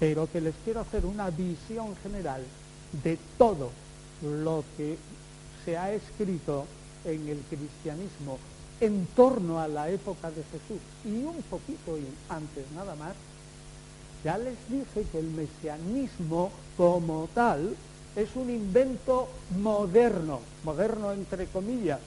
pero 0.00 0.30
que 0.30 0.40
les 0.40 0.54
quiero 0.64 0.80
hacer 0.80 1.06
una 1.06 1.30
visión 1.30 1.94
general 2.02 2.42
de 3.04 3.18
todo 3.38 3.70
lo 4.22 4.64
que 4.76 4.96
se 5.64 5.76
ha 5.76 5.92
escrito 5.92 6.66
en 7.04 7.28
el 7.28 7.38
cristianismo 7.48 8.38
en 8.82 9.06
torno 9.14 9.60
a 9.60 9.68
la 9.68 9.88
época 9.90 10.28
de 10.30 10.42
Jesús 10.42 10.82
y 11.04 11.24
un 11.24 11.40
poquito 11.48 11.96
antes 12.28 12.64
nada 12.74 12.96
más, 12.96 13.14
ya 14.24 14.36
les 14.36 14.56
dije 14.68 15.06
que 15.10 15.20
el 15.20 15.30
mesianismo 15.30 16.50
como 16.76 17.28
tal 17.32 17.76
es 18.16 18.34
un 18.34 18.50
invento 18.50 19.28
moderno, 19.60 20.40
moderno 20.64 21.12
entre 21.12 21.46
comillas, 21.46 22.00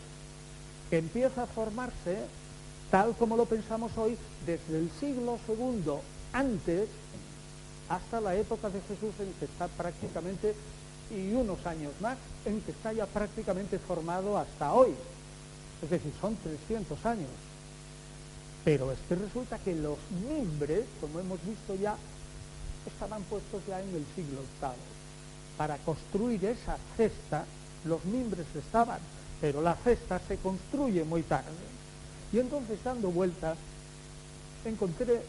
que 0.89 0.97
empieza 0.97 1.43
a 1.43 1.47
formarse 1.47 2.17
tal 2.91 3.15
como 3.15 3.37
lo 3.37 3.45
pensamos 3.45 3.93
hoy 3.97 4.17
desde 4.45 4.77
el 4.77 4.91
siglo 4.99 5.39
segundo 5.47 6.01
antes 6.33 6.89
hasta 7.87 8.19
la 8.19 8.35
época 8.35 8.69
de 8.69 8.81
Jesús 8.81 9.13
en 9.19 9.31
que 9.39 9.45
está 9.45 9.69
prácticamente 9.69 10.53
y 11.09 11.31
unos 11.31 11.65
años 11.65 11.93
más 12.01 12.17
en 12.43 12.59
que 12.61 12.71
está 12.71 12.91
ya 12.91 13.05
prácticamente 13.05 13.79
formado 13.79 14.37
hasta 14.37 14.73
hoy. 14.73 14.93
Es 15.83 15.89
decir, 15.89 16.11
son 16.19 16.35
300 16.37 17.05
años. 17.05 17.29
Pero 18.63 18.91
es 18.91 18.97
que 19.07 19.15
resulta 19.15 19.59
que 19.59 19.75
los 19.75 19.97
mimbres, 20.27 20.85
como 20.99 21.19
hemos 21.19 21.39
visto 21.45 21.75
ya, 21.75 21.95
estaban 22.87 23.21
puestos 23.23 23.61
ya 23.67 23.79
en 23.81 23.89
el 23.89 24.05
siglo 24.15 24.41
VIII 24.61 24.95
para 25.57 25.77
construir 25.77 26.43
esa 26.45 26.77
cesta, 26.97 27.45
los 27.85 28.03
mimbres 28.05 28.45
estaban, 28.55 28.99
pero 29.39 29.61
la 29.61 29.75
cesta 29.75 30.19
se 30.27 30.37
construye 30.37 31.03
muy 31.03 31.21
tarde. 31.23 31.51
Y 32.33 32.39
entonces 32.39 32.79
dando 32.83 33.09
vueltas, 33.11 33.57
encontré 34.65 35.21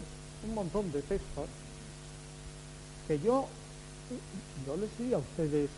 un 0.47 0.55
montón 0.55 0.91
de 0.93 1.03
textos 1.03 1.47
que 3.07 3.21
yo, 3.21 3.47
yo 4.67 4.77
les 4.77 4.99
di 4.99 5.15
a 5.15 5.19
ustedes 5.19 5.71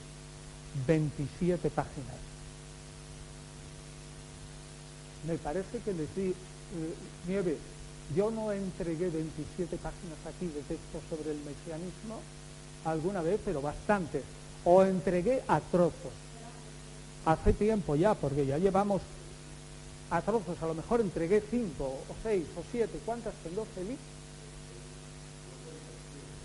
27 0.87 1.71
páginas. 1.71 2.28
Me 5.27 5.37
parece 5.37 5.79
que 5.79 5.93
di, 5.93 6.31
eh, 6.31 6.35
Nieve, 7.27 7.57
yo 8.15 8.31
no 8.31 8.53
entregué 8.53 9.11
27 9.11 9.77
páginas 9.77 10.19
aquí 10.27 10.47
de 10.47 10.63
textos 10.63 11.03
sobre 11.11 11.33
el 11.33 11.39
mesianismo 11.39 12.21
alguna 12.85 13.23
vez, 13.23 13.41
pero 13.45 13.61
bastante 13.61 14.23
o 14.65 14.83
entregué 14.83 15.43
a 15.49 15.61
trozos. 15.61 16.13
Hace 17.25 17.53
tiempo 17.53 17.97
ya, 17.97 18.15
porque 18.15 18.47
ya 18.47 18.59
llevamos 18.59 19.03
a 20.11 20.23
trozos, 20.23 20.63
a 20.63 20.67
lo 20.67 20.75
mejor 20.75 21.01
entregué 21.01 21.43
cinco 21.51 21.85
o 21.85 22.15
seis 22.23 22.47
o 22.57 22.63
siete. 22.71 22.99
¿Cuántas 23.05 23.35
tengo, 23.45 23.67
Felipe? 23.75 24.01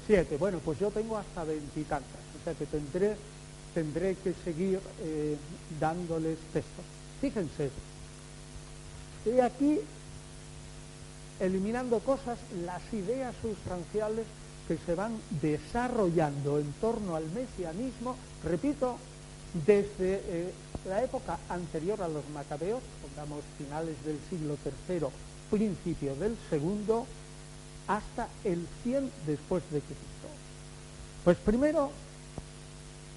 Siete. 0.05 0.37
Bueno, 0.37 0.59
pues 0.63 0.79
yo 0.79 0.91
tengo 0.91 1.17
hasta 1.17 1.43
veintitantas. 1.45 2.19
O 2.41 2.43
sea 2.43 2.53
que 2.53 2.65
tendré, 2.65 3.15
tendré 3.73 4.15
que 4.15 4.33
seguir 4.43 4.81
eh, 5.01 5.37
dándoles 5.79 6.37
textos. 6.51 6.83
Fíjense, 7.21 7.69
estoy 9.23 9.39
aquí 9.39 9.79
eliminando 11.39 11.99
cosas, 11.99 12.37
las 12.65 12.81
ideas 12.91 13.33
sustanciales 13.41 14.25
que 14.67 14.77
se 14.85 14.95
van 14.95 15.17
desarrollando 15.41 16.59
en 16.59 16.73
torno 16.73 17.15
al 17.15 17.25
mesianismo, 17.31 18.17
repito, 18.43 18.97
desde 19.65 20.21
eh, 20.25 20.53
la 20.85 21.03
época 21.03 21.39
anterior 21.47 22.01
a 22.01 22.09
los 22.09 22.27
macabeos, 22.33 22.81
pongamos 23.01 23.43
finales 23.57 23.95
del 24.03 24.19
siglo 24.29 24.57
III, 24.89 25.07
principio 25.49 26.15
del 26.15 26.35
segundo, 26.49 27.05
hasta 27.87 28.27
el 28.43 28.67
100 28.83 29.09
después 29.25 29.63
de 29.71 29.79
Cristo. 29.79 30.27
Pues 31.23 31.37
primero, 31.37 31.91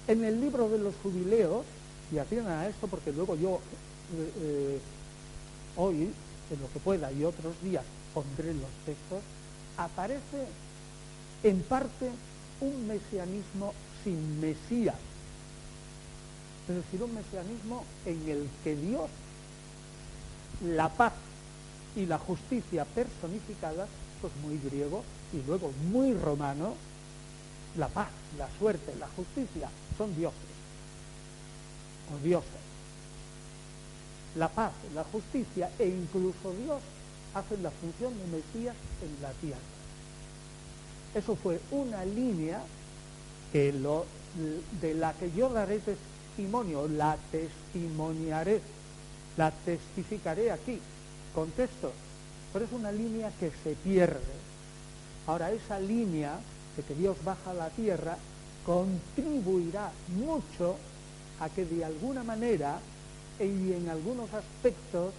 en 0.07 0.23
el 0.23 0.39
libro 0.39 0.69
de 0.69 0.77
los 0.77 0.95
jubileos, 1.03 1.65
y 2.13 2.17
atiendan 2.17 2.59
a 2.59 2.67
esto 2.67 2.87
porque 2.87 3.11
luego 3.11 3.35
yo 3.35 3.59
eh, 4.15 4.31
eh, 4.39 4.79
hoy, 5.77 6.11
en 6.51 6.61
lo 6.61 6.71
que 6.73 6.79
pueda 6.79 7.11
y 7.11 7.23
otros 7.23 7.53
días, 7.61 7.83
pondré 8.13 8.53
los 8.53 8.69
textos, 8.85 9.21
aparece 9.77 10.47
en 11.43 11.61
parte 11.61 12.09
un 12.59 12.87
mesianismo 12.87 13.73
sin 14.03 14.41
Mesías, 14.41 14.95
es 16.67 16.75
decir, 16.75 17.01
un 17.01 17.13
mesianismo 17.13 17.85
en 18.05 18.29
el 18.29 18.49
que 18.63 18.75
Dios, 18.75 19.09
la 20.65 20.89
paz 20.89 21.13
y 21.95 22.05
la 22.05 22.17
justicia 22.17 22.83
personificadas, 22.85 23.87
pues 24.21 24.33
muy 24.43 24.57
griego 24.57 25.03
y 25.31 25.45
luego 25.45 25.71
muy 25.91 26.13
romano, 26.13 26.73
la 27.77 27.87
paz, 27.87 28.09
la 28.37 28.49
suerte, 28.57 28.93
la 28.99 29.07
justicia, 29.15 29.69
son 29.97 30.15
dioses 30.15 30.57
o 32.13 32.23
dioses. 32.25 32.56
La 34.37 34.49
paz, 34.49 34.71
la 34.93 35.03
justicia 35.05 35.69
e 35.79 35.87
incluso 35.87 36.53
Dios 36.63 36.81
hacen 37.33 37.63
la 37.63 37.71
función 37.71 38.13
de 38.17 38.37
Mesías 38.37 38.75
en 39.01 39.21
la 39.21 39.31
tierra. 39.31 39.59
Eso 41.15 41.35
fue 41.35 41.59
una 41.71 42.05
línea 42.05 42.61
que 43.51 43.73
lo, 43.73 44.05
de 44.81 44.93
la 44.93 45.13
que 45.13 45.31
yo 45.31 45.49
daré 45.49 45.79
testimonio, 45.79 46.87
la 46.87 47.17
testimoniaré, 47.31 48.61
la 49.37 49.51
testificaré 49.51 50.51
aquí, 50.51 50.79
con 51.33 51.49
texto, 51.51 51.91
pero 52.53 52.65
es 52.65 52.71
una 52.71 52.91
línea 52.91 53.31
que 53.39 53.51
se 53.63 53.73
pierde. 53.83 54.37
Ahora, 55.25 55.51
esa 55.51 55.79
línea 55.79 56.39
de 56.75 56.83
que 56.83 56.93
Dios 56.93 57.17
baja 57.23 57.51
a 57.51 57.55
la 57.55 57.69
tierra 57.69 58.17
contribuirá 58.65 59.91
mucho 60.15 60.75
a 61.39 61.49
que 61.49 61.65
de 61.65 61.83
alguna 61.85 62.23
manera 62.23 62.79
y 63.39 63.73
en 63.73 63.89
algunos 63.89 64.33
aspectos 64.33 65.13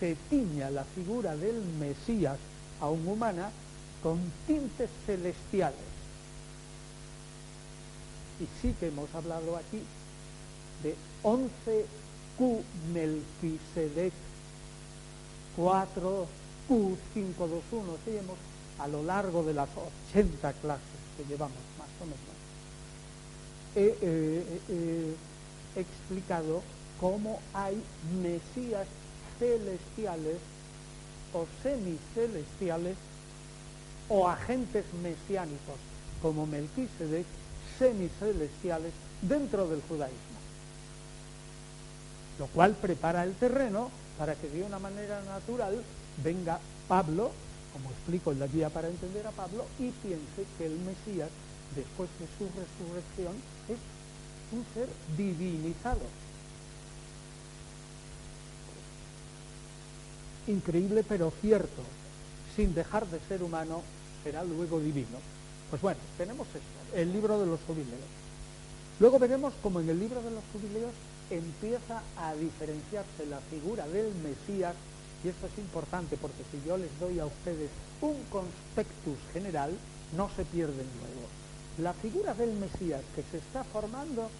se 0.00 0.16
tiña 0.30 0.70
la 0.70 0.84
figura 0.84 1.36
del 1.36 1.62
Mesías 1.78 2.38
aún 2.80 3.06
humana 3.06 3.50
con 4.02 4.18
tintes 4.46 4.88
celestiales. 5.06 5.78
Y 8.40 8.46
sí 8.62 8.74
que 8.78 8.88
hemos 8.88 9.14
hablado 9.14 9.56
aquí 9.56 9.82
de 10.82 10.94
11 11.22 11.86
Q 12.38 12.62
Melquisedec, 12.94 14.12
4 15.56 16.26
Q521, 16.68 17.96
sí, 18.04 18.16
hemos 18.16 18.36
a 18.78 18.86
lo 18.86 19.02
largo 19.02 19.42
de 19.42 19.54
las 19.54 19.68
80 20.12 20.52
clases 20.52 20.84
que 21.16 21.24
llevamos 21.24 21.58
más 21.76 21.88
o 22.00 22.04
menos, 22.04 22.20
he 23.74 25.16
explicado 25.74 26.62
cómo 27.00 27.40
hay 27.54 27.82
mesías 28.22 28.86
celestiales 29.38 30.38
o 31.32 31.46
semicelestiales 31.62 32.96
o 34.08 34.28
agentes 34.28 34.84
mesiánicos 35.02 35.76
como 36.22 36.46
Melquisedec, 36.46 37.26
semicelestiales 37.78 38.92
dentro 39.22 39.68
del 39.68 39.82
judaísmo. 39.82 40.38
Lo 42.38 42.46
cual 42.48 42.74
prepara 42.74 43.24
el 43.24 43.34
terreno 43.34 43.90
para 44.18 44.34
que 44.34 44.48
de 44.48 44.62
una 44.62 44.78
manera 44.78 45.22
natural 45.24 45.82
venga 46.24 46.58
Pablo, 46.88 47.30
como 47.72 47.90
explico 47.90 48.32
en 48.32 48.40
la 48.40 48.46
guía 48.46 48.70
para 48.70 48.88
entender 48.88 49.26
a 49.26 49.30
Pablo, 49.30 49.66
y 49.78 49.90
piense 49.90 50.46
que 50.56 50.66
el 50.66 50.78
Mesías, 50.80 51.28
después 51.76 52.08
de 52.18 52.26
su 52.38 52.46
resurrección, 52.46 53.36
es 53.68 53.78
un 54.50 54.64
ser 54.74 54.88
divinizado. 55.16 56.00
Increíble 60.48 61.04
pero 61.06 61.30
cierto, 61.42 61.82
sin 62.56 62.74
dejar 62.74 63.06
de 63.06 63.20
ser 63.28 63.42
humano 63.42 63.82
será 64.24 64.42
luego 64.44 64.80
divino. 64.80 65.18
Pues 65.68 65.82
bueno, 65.82 66.00
tenemos 66.16 66.48
esto, 66.48 66.96
el 66.96 67.12
libro 67.12 67.38
de 67.38 67.46
los 67.46 67.60
jubileos. 67.66 68.08
Luego 68.98 69.18
veremos 69.18 69.52
como 69.62 69.80
en 69.80 69.90
el 69.90 70.00
libro 70.00 70.22
de 70.22 70.30
los 70.30 70.42
jubileos 70.52 70.92
empieza 71.30 72.02
a 72.16 72.34
diferenciarse 72.34 73.26
la 73.28 73.40
figura 73.50 73.86
del 73.88 74.10
Mesías, 74.14 74.74
y 75.22 75.28
esto 75.28 75.46
es 75.46 75.58
importante 75.58 76.16
porque 76.16 76.42
si 76.50 76.66
yo 76.66 76.78
les 76.78 76.98
doy 76.98 77.18
a 77.18 77.26
ustedes 77.26 77.68
un 78.00 78.16
conspectus 78.30 79.18
general, 79.34 79.72
no 80.16 80.30
se 80.34 80.46
pierden 80.46 80.86
luego. 80.98 81.28
La 81.82 81.92
figura 81.92 82.32
del 82.32 82.54
Mesías 82.54 83.02
que 83.14 83.22
se 83.30 83.36
está 83.36 83.64
formando 83.64 84.30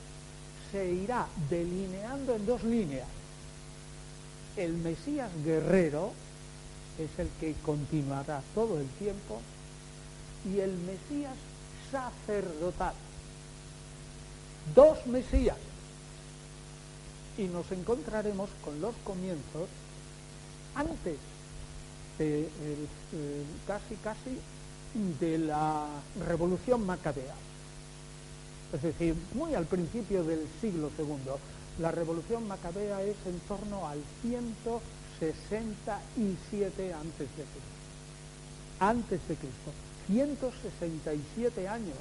se 0.73 0.91
irá 0.91 1.29
delineando 1.51 2.35
en 2.35 2.47
dos 2.47 2.65
líneas. 2.65 3.18
El 4.59 4.75
Mesías 4.75 5.31
guerrero 5.45 6.13
es 6.99 7.17
el 7.21 7.29
que 7.39 7.55
continuará 7.65 8.43
todo 8.57 8.81
el 8.81 8.89
tiempo 8.99 9.41
y 10.45 10.59
el 10.59 10.73
Mesías 10.79 11.37
sacerdotal. 11.93 12.93
Dos 14.75 15.07
Mesías. 15.07 15.57
Y 17.39 17.45
nos 17.45 17.71
encontraremos 17.71 18.51
con 18.65 18.81
los 18.81 18.97
comienzos 19.05 19.69
antes 20.75 21.19
de 22.19 22.49
casi 23.65 23.95
casi 24.03 24.41
de 25.21 25.39
la 25.39 25.87
revolución 26.27 26.85
macabea. 26.85 27.35
Es 28.73 28.83
decir, 28.83 29.15
muy 29.35 29.55
al 29.55 29.67
principio 29.67 30.25
del 30.25 30.49
siglo 30.61 30.91
II. 30.99 31.15
La 31.79 31.91
revolución 31.91 32.49
macabea 32.49 33.03
es 33.03 33.17
en 33.27 33.39
torno 33.41 33.87
al 33.87 34.03
100 34.23 34.55
167 35.19 36.95
antes 36.95 37.19
de 37.19 37.45
Cristo. 37.45 37.61
Antes 38.81 39.21
de 39.29 39.35
Cristo. 39.35 39.73
167 40.07 41.69
años. 41.69 41.97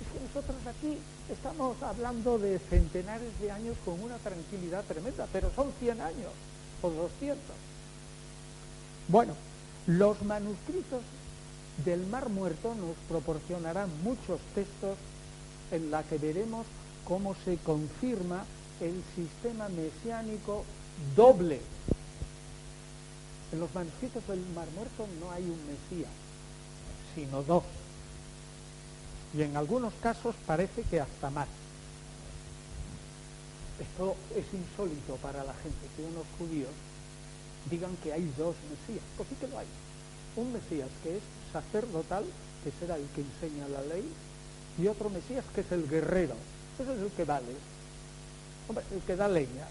Es 0.00 0.06
que 0.12 0.20
nosotros 0.20 0.56
aquí 0.66 0.98
estamos 1.30 1.82
hablando 1.82 2.38
de 2.38 2.58
centenares 2.58 3.38
de 3.40 3.50
años 3.50 3.76
con 3.84 4.00
una 4.00 4.16
tranquilidad 4.18 4.84
tremenda, 4.84 5.26
pero 5.32 5.50
son 5.54 5.72
100 5.80 6.00
años 6.00 6.30
o 6.82 6.90
200. 6.90 7.38
Bueno, 9.08 9.34
los 9.86 10.22
manuscritos 10.22 11.02
del 11.84 12.06
Mar 12.06 12.28
Muerto 12.28 12.74
nos 12.74 12.96
proporcionarán 13.08 13.90
muchos 14.02 14.40
textos 14.54 14.96
en 15.72 15.90
la 15.90 16.02
que 16.02 16.18
veremos 16.18 16.66
cómo 17.06 17.34
se 17.44 17.56
confirma 17.58 18.44
el 18.80 19.02
sistema 19.14 19.68
mesiánico 19.68 20.64
doble. 21.14 21.60
En 23.52 23.60
los 23.60 23.72
manuscritos 23.74 24.26
del 24.26 24.40
Mar 24.54 24.66
Muerto 24.74 25.06
no 25.20 25.30
hay 25.30 25.44
un 25.44 25.60
Mesías, 25.66 26.10
sino 27.14 27.42
dos. 27.42 27.62
Y 29.34 29.42
en 29.42 29.56
algunos 29.56 29.92
casos 30.02 30.34
parece 30.46 30.82
que 30.82 31.00
hasta 31.00 31.30
más. 31.30 31.48
Esto 33.80 34.16
es 34.34 34.44
insólito 34.52 35.16
para 35.16 35.44
la 35.44 35.54
gente, 35.54 35.86
que 35.96 36.02
unos 36.02 36.26
judíos 36.38 36.70
digan 37.70 37.94
que 38.02 38.12
hay 38.12 38.24
dos 38.36 38.56
Mesías. 38.70 39.04
Pues 39.16 39.28
sí 39.28 39.36
que 39.40 39.48
lo 39.48 39.58
hay. 39.58 39.66
Un 40.36 40.52
Mesías 40.52 40.88
que 41.02 41.18
es 41.18 41.22
sacerdotal, 41.52 42.24
que 42.64 42.72
será 42.80 42.96
el 42.96 43.06
que 43.14 43.22
enseña 43.22 43.68
la 43.68 43.82
ley, 43.82 44.04
y 44.78 44.88
otro 44.88 45.08
Mesías 45.08 45.44
que 45.54 45.60
es 45.60 45.72
el 45.72 45.88
guerrero. 45.88 46.34
Ese 46.78 46.92
es 46.92 47.00
el 47.00 47.10
que 47.10 47.24
vale. 47.24 47.46
El 48.92 49.00
que 49.02 49.16
da 49.16 49.28
leña. 49.28 49.66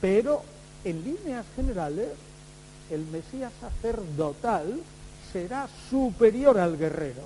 Pero 0.00 0.42
en 0.84 1.02
líneas 1.02 1.46
generales, 1.56 2.10
el 2.90 3.06
Mesías 3.06 3.52
sacerdotal 3.60 4.80
será 5.32 5.68
superior 5.90 6.58
al 6.58 6.76
guerrero. 6.76 7.22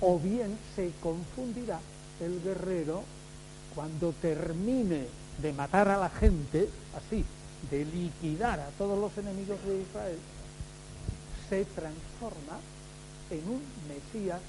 O 0.00 0.18
bien 0.18 0.56
se 0.74 0.90
confundirá 1.02 1.80
el 2.20 2.42
guerrero 2.42 3.02
cuando 3.74 4.12
termine 4.12 5.06
de 5.40 5.52
matar 5.52 5.88
a 5.88 5.98
la 5.98 6.10
gente, 6.10 6.68
así, 6.96 7.24
de 7.70 7.84
liquidar 7.84 8.58
a 8.60 8.68
todos 8.78 8.98
los 8.98 9.16
enemigos 9.18 9.58
de 9.64 9.80
Israel, 9.80 10.18
se 11.48 11.64
transforma 11.64 12.58
en 13.30 13.48
un 13.48 13.62
Mesías 13.88 14.40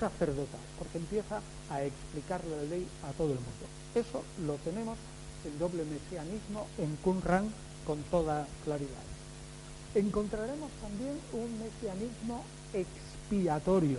sacerdotal, 0.00 0.60
porque 0.78 0.98
empieza 0.98 1.40
a 1.70 1.84
explicar 1.84 2.40
la 2.46 2.62
ley 2.64 2.86
a 3.04 3.12
todo 3.12 3.28
el 3.28 3.38
mundo. 3.38 3.66
Eso 3.94 4.24
lo 4.46 4.54
tenemos, 4.56 4.96
el 5.44 5.58
doble 5.58 5.84
mesianismo, 5.84 6.66
en 6.78 6.96
Qumran 6.96 7.52
con 7.86 8.02
toda 8.04 8.46
claridad. 8.64 9.04
Encontraremos 9.94 10.70
también 10.80 11.18
un 11.32 11.58
mesianismo 11.58 12.44
expiatorio, 12.72 13.98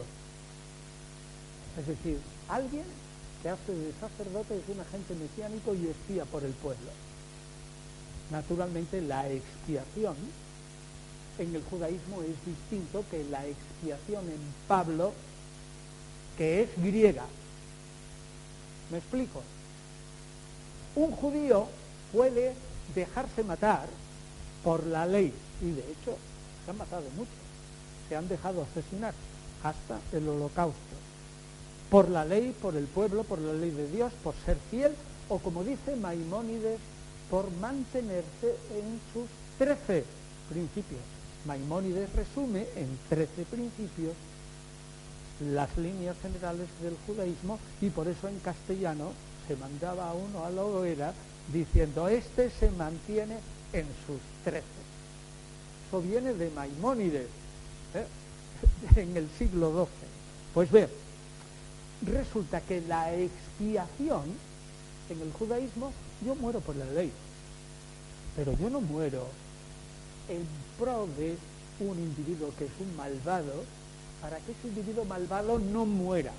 es 1.79 1.88
decir, 1.88 2.20
alguien 2.50 2.84
que 3.41 3.50
hace 3.50 3.74
de 3.74 3.93
sacerdote 4.00 4.58
es 4.58 4.63
un 4.74 4.79
agente 4.81 5.15
mesiánico 5.15 5.74
y 5.74 5.88
espía 5.88 6.25
por 6.25 6.43
el 6.43 6.51
pueblo. 6.53 6.91
Naturalmente 8.29 9.01
la 9.01 9.29
expiación 9.29 10.15
en 11.38 11.55
el 11.55 11.63
judaísmo 11.63 12.22
es 12.22 12.46
distinto 12.46 13.03
que 13.10 13.24
la 13.25 13.46
expiación 13.46 14.25
en 14.29 14.39
Pablo, 14.67 15.13
que 16.41 16.63
es 16.63 16.69
griega. 16.77 17.25
¿Me 18.89 18.98
explico? 18.98 19.43
Un 20.95 21.12
judío 21.12 21.67
puede 22.12 22.55
dejarse 22.95 23.43
matar 23.43 23.88
por 24.63 24.88
la 24.88 25.05
ley, 25.05 25.31
y 25.62 25.69
de 25.69 25.81
hecho 25.81 26.17
se 26.65 26.71
han 26.71 26.77
matado 26.79 27.03
muchos, 27.15 27.36
se 28.10 28.15
han 28.15 28.27
dejado 28.27 28.63
asesinar 28.63 29.13
hasta 29.63 30.00
el 30.17 30.27
holocausto, 30.27 30.95
por 31.91 32.10
la 32.10 32.25
ley, 32.25 32.55
por 32.60 32.75
el 32.75 32.86
pueblo, 32.86 33.24
por 33.24 33.38
la 33.38 33.53
ley 33.53 33.70
de 33.70 33.92
Dios, 33.92 34.11
por 34.24 34.33
ser 34.44 34.57
fiel, 34.72 34.96
o 35.29 35.37
como 35.37 35.63
dice 35.63 35.96
Maimónides, 35.96 36.79
por 37.29 37.51
mantenerse 37.51 38.55
en 38.74 39.00
sus 39.13 39.29
trece 39.59 40.05
principios. 40.50 41.01
Maimónides 41.46 42.11
resume 42.13 42.66
en 42.75 42.98
trece 43.09 43.44
principios 43.44 44.16
las 45.42 45.75
líneas 45.77 46.16
generales 46.22 46.68
del 46.82 46.96
judaísmo 47.08 47.60
y 47.82 47.90
por 47.90 48.08
eso 48.08 48.27
en 48.27 48.40
castellano 48.40 49.12
se 49.48 49.56
mandaba 49.56 50.10
a 50.10 50.14
uno 50.14 50.46
a 50.46 50.50
la 50.51 50.64
hoguera 50.64 51.14
diciendo, 51.51 52.08
este 52.08 52.50
se 52.50 52.70
mantiene 52.72 53.38
en 53.74 53.86
sus 54.06 54.20
trece. 54.44 54.66
Eso 55.88 56.01
viene 56.01 56.34
de 56.34 56.50
Maimónides, 56.51 57.27
¿eh? 57.96 58.06
en 58.96 59.18
el 59.18 59.27
siglo 59.38 59.72
XII. 59.72 60.08
Pues 60.54 60.72
ver, 60.72 60.90
resulta 62.06 62.62
que 62.62 62.82
la 62.82 63.14
expiación 63.14 64.24
en 65.10 65.22
el 65.22 65.34
judaísmo 65.34 65.92
yo 66.25 66.36
muero 66.36 66.60
por 66.60 66.75
la 66.75 66.86
ley, 66.86 67.12
pero 68.36 68.58
yo 68.58 68.70
no 68.70 68.80
muero 68.80 69.27
en 70.30 70.46
pro 70.80 71.08
de 71.18 71.36
un 71.80 71.98
individuo 71.98 72.54
que 72.58 72.66
es 72.66 72.72
un 72.80 72.96
malvado 72.96 73.64
para 74.22 74.38
que 74.38 74.51
ese 74.51 74.68
individuo 74.68 75.05
malvado 75.05 75.60
no 75.60 75.86
muera. 75.86 76.31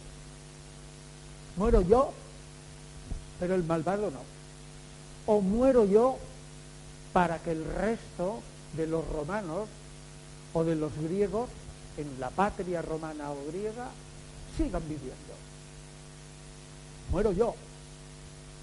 Muero 1.57 1.83
yo, 1.83 2.12
pero 3.40 3.55
el 3.55 3.64
malvado 3.64 4.11
no. 4.11 4.21
O 5.27 5.40
muero 5.40 5.85
yo 5.85 6.18
para 7.12 7.38
que 7.38 7.53
el 7.53 7.64
resto 7.64 8.40
de 8.77 8.87
los 8.87 9.07
romanos 9.09 9.68
o 10.55 10.64
de 10.64 10.77
los 10.77 10.92
griegos 10.97 11.51
en 11.97 12.21
la 12.21 12.31
patria 12.31 12.83
romana 12.83 13.31
o 13.31 13.37
griega 13.49 13.90
sigan 14.57 14.83
viviendo. 14.83 15.35
Muero 17.11 17.33
yo, 17.33 17.55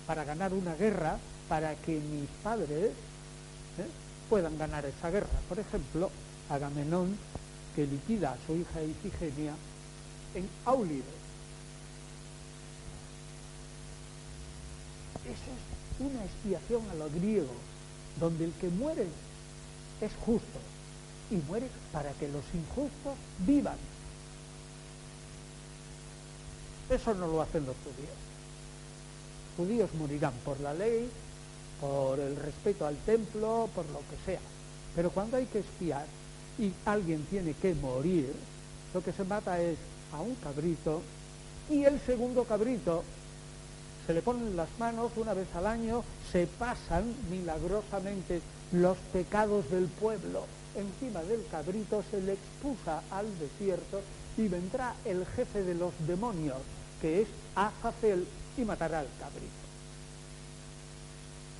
para 0.08 0.23
ganar 0.23 0.53
una 0.53 0.75
guerra 0.75 1.19
para 1.47 1.75
que 1.75 1.99
mis 1.99 2.29
padres 2.43 2.91
¿eh? 2.91 3.88
puedan 4.29 4.58
ganar 4.58 4.86
esa 4.86 5.10
guerra. 5.10 5.27
Por 5.47 5.60
ejemplo, 5.60 6.10
Agamenón, 6.49 7.17
que 7.75 7.86
liquida 7.86 8.32
a 8.32 8.38
su 8.45 8.55
hija 8.55 8.82
Ifigenia 8.82 9.53
en 10.36 10.47
Aulide. 10.65 11.03
Esa 15.25 15.32
es 15.34 16.12
una 16.12 16.23
expiación 16.23 16.89
a 16.89 16.95
los 16.95 17.13
griegos, 17.13 17.49
donde 18.19 18.45
el 18.45 18.53
que 18.53 18.69
muere 18.69 19.08
es 20.01 20.12
justo 20.25 20.60
y 21.29 21.36
muere 21.36 21.67
para 21.91 22.12
que 22.13 22.27
los 22.27 22.43
injustos 22.53 23.15
vivan. 23.39 23.77
Eso 26.89 27.13
no 27.13 27.27
lo 27.27 27.41
hacen 27.41 27.65
los 27.65 27.75
judíos 27.77 28.29
judíos 29.60 29.89
morirán 29.99 30.34
por 30.45 30.58
la 30.62 30.73
ley, 30.73 31.10
por 31.82 32.17
el 32.17 32.38
respeto 32.38 32.88
al 32.88 32.95
templo, 32.99 33.69
por 33.75 33.86
lo 33.89 33.99
que 33.99 34.15
sea. 34.25 34.39
Pero 34.95 35.12
cuando 35.12 35.36
hay 35.36 35.47
que 35.47 35.60
espiar 35.60 36.05
y 36.57 36.71
alguien 36.85 37.25
tiene 37.29 37.53
que 37.53 37.73
morir, 37.75 38.33
lo 38.93 39.03
que 39.03 39.13
se 39.13 39.23
mata 39.23 39.62
es 39.62 39.77
a 40.13 40.21
un 40.21 40.35
cabrito 40.35 41.01
y 41.69 41.83
el 41.83 41.99
segundo 42.01 42.43
cabrito 42.43 43.03
se 44.07 44.13
le 44.15 44.23
ponen 44.23 44.57
las 44.57 44.69
manos 44.79 45.12
una 45.17 45.35
vez 45.35 45.47
al 45.53 45.67
año, 45.67 46.03
se 46.31 46.47
pasan 46.47 47.13
milagrosamente 47.29 48.41
los 48.71 48.97
pecados 49.13 49.69
del 49.69 49.85
pueblo. 49.85 50.45
Encima 50.75 51.21
del 51.21 51.45
cabrito 51.51 52.03
se 52.09 52.19
le 52.21 52.33
expusa 52.33 53.03
al 53.12 53.27
desierto 53.38 54.01
y 54.35 54.47
vendrá 54.47 54.95
el 55.05 55.27
jefe 55.35 55.62
de 55.62 55.75
los 55.75 55.93
demonios, 56.07 56.57
que 56.99 57.21
es 57.21 57.27
Azazel, 57.53 58.25
y 58.57 58.65
matará 58.65 59.01
al 59.01 59.07
cabrito. 59.19 59.45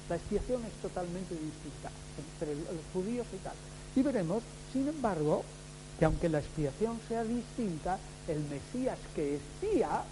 La 0.10 0.15
expiación 0.15 0.65
es 0.65 0.73
totalmente 0.82 1.36
distinta 1.36 1.91
entre 2.17 2.56
los 2.56 2.84
judíos 2.93 3.28
y 3.32 3.38
tal. 3.43 3.54
Y 3.95 4.02
veremos, 4.02 4.43
sin 4.71 4.88
embargo, 4.88 5.43
que 5.97 6.06
aunque 6.06 6.30
la 6.30 6.39
expiación 6.39 6.99
sea 7.08 7.23
distinta, 7.23 7.99
el 8.28 8.39
Mesías 8.41 8.97
que 9.15 9.36
espía, 9.36 10.04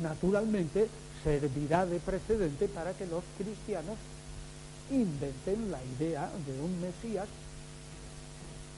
naturalmente, 0.00 0.88
servirá 1.24 1.86
de 1.86 1.98
precedente 2.00 2.68
para 2.68 2.92
que 2.92 3.06
los 3.06 3.22
cristianos 3.38 3.96
inventen 4.90 5.70
la 5.70 5.78
idea 5.96 6.30
de 6.46 6.60
un 6.60 6.80
Mesías 6.80 7.28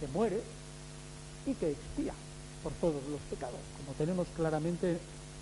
que 0.01 0.07
muere 0.09 0.40
y 1.47 1.55
que 1.55 1.71
expía 1.71 2.12
por 2.62 2.73
todos 2.75 3.03
los 3.11 3.21
pecados, 3.31 3.59
como 3.79 3.97
tenemos 3.97 4.27
claramente 4.37 4.99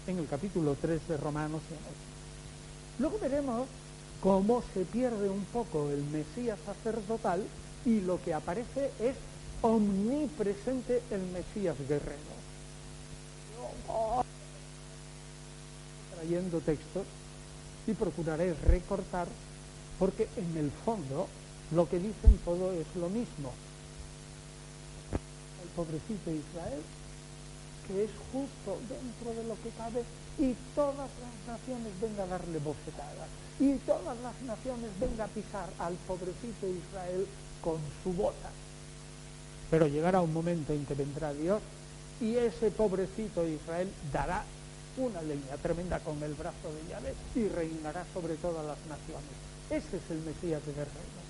en 0.07 0.19
el 0.19 0.27
capítulo 0.27 0.77
3 0.81 1.09
de 1.09 1.17
Romanos. 1.17 1.61
Luego 2.99 3.19
veremos 3.19 3.67
cómo 4.21 4.63
se 4.75 4.85
pierde 4.85 5.29
un 5.29 5.45
poco 5.47 5.91
el 5.91 6.03
Mesías 6.05 6.59
sacerdotal 6.65 7.43
y 7.85 8.01
lo 8.01 8.23
que 8.23 8.35
aparece 8.35 8.91
es 9.01 9.17
omnipresente 9.63 11.03
el 11.11 11.23
Mesías 11.33 11.77
guerrero. 11.89 12.33
Trayendo 16.15 16.61
textos 16.61 17.07
y 17.87 17.93
procuraré 17.95 18.55
recortar 18.55 19.27
porque 19.99 20.29
en 20.37 20.57
el 20.57 20.71
fondo 20.85 21.29
lo 21.73 21.89
que 21.89 21.99
dicen 21.99 22.39
todo 22.45 22.73
es 22.73 22.87
lo 22.97 23.09
mismo. 23.09 23.53
El 25.63 25.69
pobrecito 25.75 26.31
Israel, 26.31 26.83
que 27.87 28.05
es 28.05 28.11
justo 28.33 28.79
dentro 28.89 29.31
de 29.35 29.49
lo 29.49 29.55
que 29.63 29.71
cabe, 29.79 30.03
y 30.39 30.55
todas 30.75 30.97
las 30.99 31.59
naciones 31.59 31.93
vengan 32.01 32.29
a 32.29 32.39
darle 32.39 32.59
bofetadas, 32.59 33.29
y 33.59 33.75
todas 33.87 34.17
las 34.21 34.41
naciones 34.43 34.91
vengan 35.01 35.29
a 35.29 35.33
pisar 35.33 35.71
al 35.79 35.95
pobrecito 36.07 36.67
Israel 36.67 37.27
con 37.63 37.79
su 38.03 38.13
bota. 38.13 38.51
Pero 39.71 39.87
llegará 39.87 40.21
un 40.21 40.33
momento 40.33 40.73
en 40.73 40.85
que 40.85 40.95
vendrá 40.95 41.33
Dios 41.33 41.63
y 42.21 42.37
ese 42.37 42.71
pobrecito 42.71 43.47
Israel 43.47 43.89
dará 44.13 44.45
una 44.97 45.23
leña 45.23 45.57
tremenda 45.63 45.99
con 46.01 46.23
el 46.23 46.35
brazo 46.35 46.69
de 46.73 46.91
Yahvé 46.91 47.15
y 47.35 47.49
reinará 47.49 48.05
sobre 48.13 48.35
todas 48.37 48.65
las 48.67 48.79
naciones. 48.87 49.33
Ese 49.71 49.97
es 49.97 50.11
el 50.11 50.19
Mesías 50.19 50.65
de 50.67 50.73
guerreros. 50.73 51.23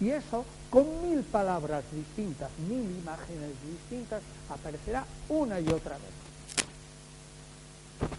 Y 0.00 0.10
eso, 0.10 0.44
con 0.68 0.84
mil 1.08 1.22
palabras 1.22 1.84
distintas, 1.92 2.50
mil 2.68 2.90
imágenes 2.90 3.52
distintas, 3.64 4.20
aparecerá 4.50 5.04
una 5.28 5.60
y 5.60 5.68
otra 5.68 5.96
vez. 5.96 6.10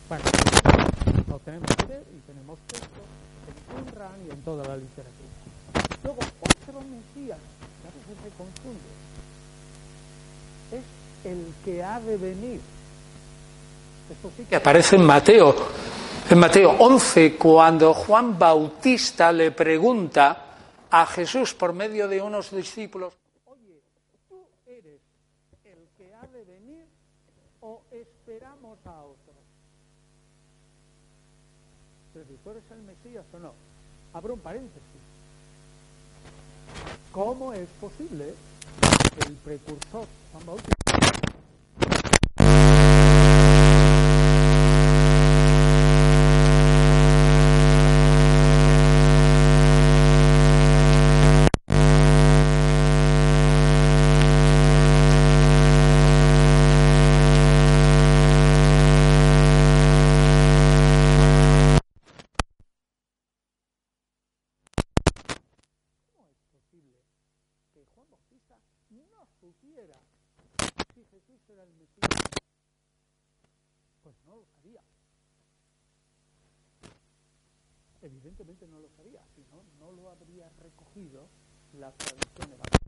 Bueno, 0.07 0.23
lo 1.27 1.39
tenemos 1.39 1.67
que 1.75 1.83
y 1.83 2.19
tenemos 2.25 2.59
textos 2.67 2.89
en 3.49 3.85
Qumran 3.85 4.15
y 4.25 4.31
en 4.31 4.41
toda 4.43 4.65
la 4.65 4.77
literatura. 4.77 5.33
Luego, 6.03 6.21
Mesías, 6.71 7.37
se 8.23 8.29
confunde, 8.37 8.79
es 10.71 11.25
el 11.25 11.53
que 11.63 11.83
ha 11.83 11.99
de 11.99 12.17
venir. 12.17 12.61
Esto 14.09 14.31
sí 14.37 14.45
que 14.45 14.55
aparece 14.55 14.95
en 14.95 15.05
Mateo, 15.05 15.55
en 16.29 16.39
Mateo 16.39 16.71
11, 16.79 17.35
cuando 17.35 17.93
Juan 17.93 18.37
Bautista 18.39 19.31
le 19.31 19.51
pregunta 19.51 20.45
a 20.89 21.05
Jesús 21.05 21.53
por 21.53 21.73
medio 21.73 22.07
de 22.07 22.21
unos 22.21 22.51
discípulos, 22.51 23.13
oye, 23.45 23.81
¿tú 24.29 24.45
eres 24.65 25.01
el 25.65 25.87
que 25.97 26.13
ha 26.13 26.27
de 26.27 26.43
venir 26.45 26.85
o 27.61 27.81
esperamos 27.91 28.77
a 28.85 29.01
otro? 29.01 29.33
Pero 32.13 32.25
si 32.25 32.33
tú 32.43 32.51
eres 32.51 32.63
el 32.71 32.83
Mesías 32.83 33.25
o 33.33 33.39
no. 33.39 33.53
Abro 34.13 34.35
un 34.35 34.39
paréntesis. 34.39 35.12
¿Cómo 37.11 37.53
es 37.53 37.67
posible 37.79 38.33
que 39.15 39.27
el 39.27 39.35
precursor 39.35 40.07
Juan 40.31 40.45
Bautista 40.45 40.83
evidentemente 78.03 78.67
no 78.67 78.79
lo 78.79 78.89
sabía, 78.89 79.21
si 79.35 79.41
no, 79.51 79.63
no 79.79 79.91
lo 79.91 80.11
habría 80.11 80.49
recogido 80.61 81.27
la 81.73 81.91
tradición 81.93 82.51
evangélica. 82.51 82.83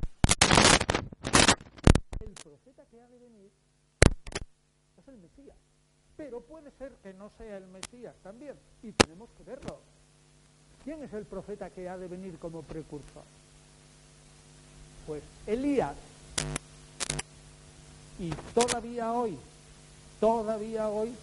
El 2.20 2.34
profeta 2.34 2.86
que 2.86 3.02
ha 3.02 3.08
de 3.08 3.20
venir 3.20 3.52
es 4.98 5.08
el 5.08 5.18
Mesías, 5.18 5.58
pero 6.18 6.42
puede 6.66 6.78
ser 6.78 6.98
que 7.04 7.14
no 7.14 7.30
sea 7.38 7.58
el 7.58 7.68
Mesías 7.68 8.14
también, 8.24 8.56
y 8.82 8.92
tenemos 8.92 9.30
que 9.38 9.44
verlo. 9.44 9.78
¿Quién 10.84 11.04
es 11.04 11.14
el 11.14 11.26
profeta 11.26 11.70
que 11.70 11.88
ha 11.88 11.98
de 11.98 12.08
venir 12.08 12.38
como 12.40 12.64
precursor? 12.64 13.24
Pues 15.06 15.22
Elías. 15.46 15.96
Y 18.18 18.32
todavía 18.54 19.14
hoy, 19.14 19.38
todavía 20.20 20.90
hoy, 20.90 21.14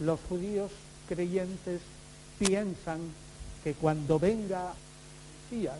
los 0.00 0.20
judíos 0.28 0.70
creyentes 1.08 1.80
piensan 2.38 3.00
que 3.64 3.74
cuando 3.74 4.18
venga 4.18 4.74
Mesías, 5.50 5.78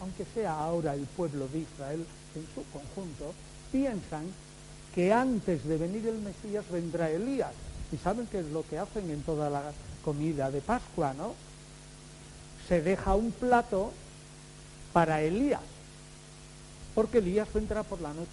aunque 0.00 0.24
sea 0.34 0.58
ahora 0.58 0.94
el 0.94 1.06
pueblo 1.06 1.46
de 1.48 1.58
Israel 1.60 2.04
en 2.34 2.46
su 2.54 2.64
conjunto, 2.72 3.34
piensan 3.70 4.24
que 4.94 5.12
antes 5.12 5.64
de 5.64 5.76
venir 5.76 6.08
el 6.08 6.18
Mesías 6.18 6.64
vendrá 6.70 7.10
Elías. 7.10 7.52
Y 7.92 7.96
saben 7.96 8.26
qué 8.26 8.40
es 8.40 8.46
lo 8.46 8.66
que 8.66 8.78
hacen 8.78 9.10
en 9.10 9.22
toda 9.22 9.48
la 9.48 9.72
comida 10.04 10.50
de 10.50 10.60
Pascua, 10.60 11.14
¿no? 11.14 11.34
Se 12.68 12.82
deja 12.82 13.14
un 13.14 13.32
plato 13.32 13.92
para 14.92 15.22
Elías, 15.22 15.62
porque 16.94 17.18
Elías 17.18 17.52
vendrá 17.52 17.82
por 17.82 18.00
la 18.00 18.12
noche. 18.12 18.30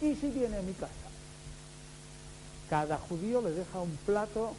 ¿Y 0.00 0.14
si 0.16 0.28
viene 0.30 0.56
a 0.56 0.62
mi 0.62 0.72
casa? 0.72 0.92
Cada 2.68 2.98
judío 2.98 3.40
le 3.42 3.50
deja 3.50 3.80
un 3.80 3.96
plato 4.06 4.54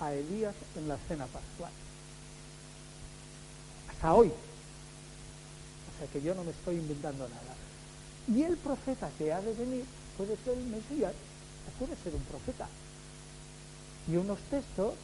a 0.00 0.12
Elías 0.12 0.54
en 0.76 0.88
la 0.88 0.96
cena 1.08 1.26
pascual. 1.26 1.72
Hasta 3.90 4.14
hoy. 4.14 4.28
O 4.28 5.98
sea 5.98 6.06
que 6.12 6.22
yo 6.22 6.34
no 6.34 6.44
me 6.44 6.52
estoy 6.52 6.76
inventando 6.76 7.28
nada. 7.28 7.54
Y 8.28 8.42
el 8.42 8.56
profeta 8.58 9.10
que 9.18 9.32
ha 9.32 9.40
de 9.40 9.54
venir 9.54 9.84
puede 10.16 10.36
ser 10.44 10.58
el 10.58 10.64
Mesías 10.66 11.14
puede 11.78 11.96
ser 12.02 12.14
un 12.14 12.22
profeta. 12.22 12.68
Y 14.10 14.16
unos 14.16 14.38
textos 14.50 14.94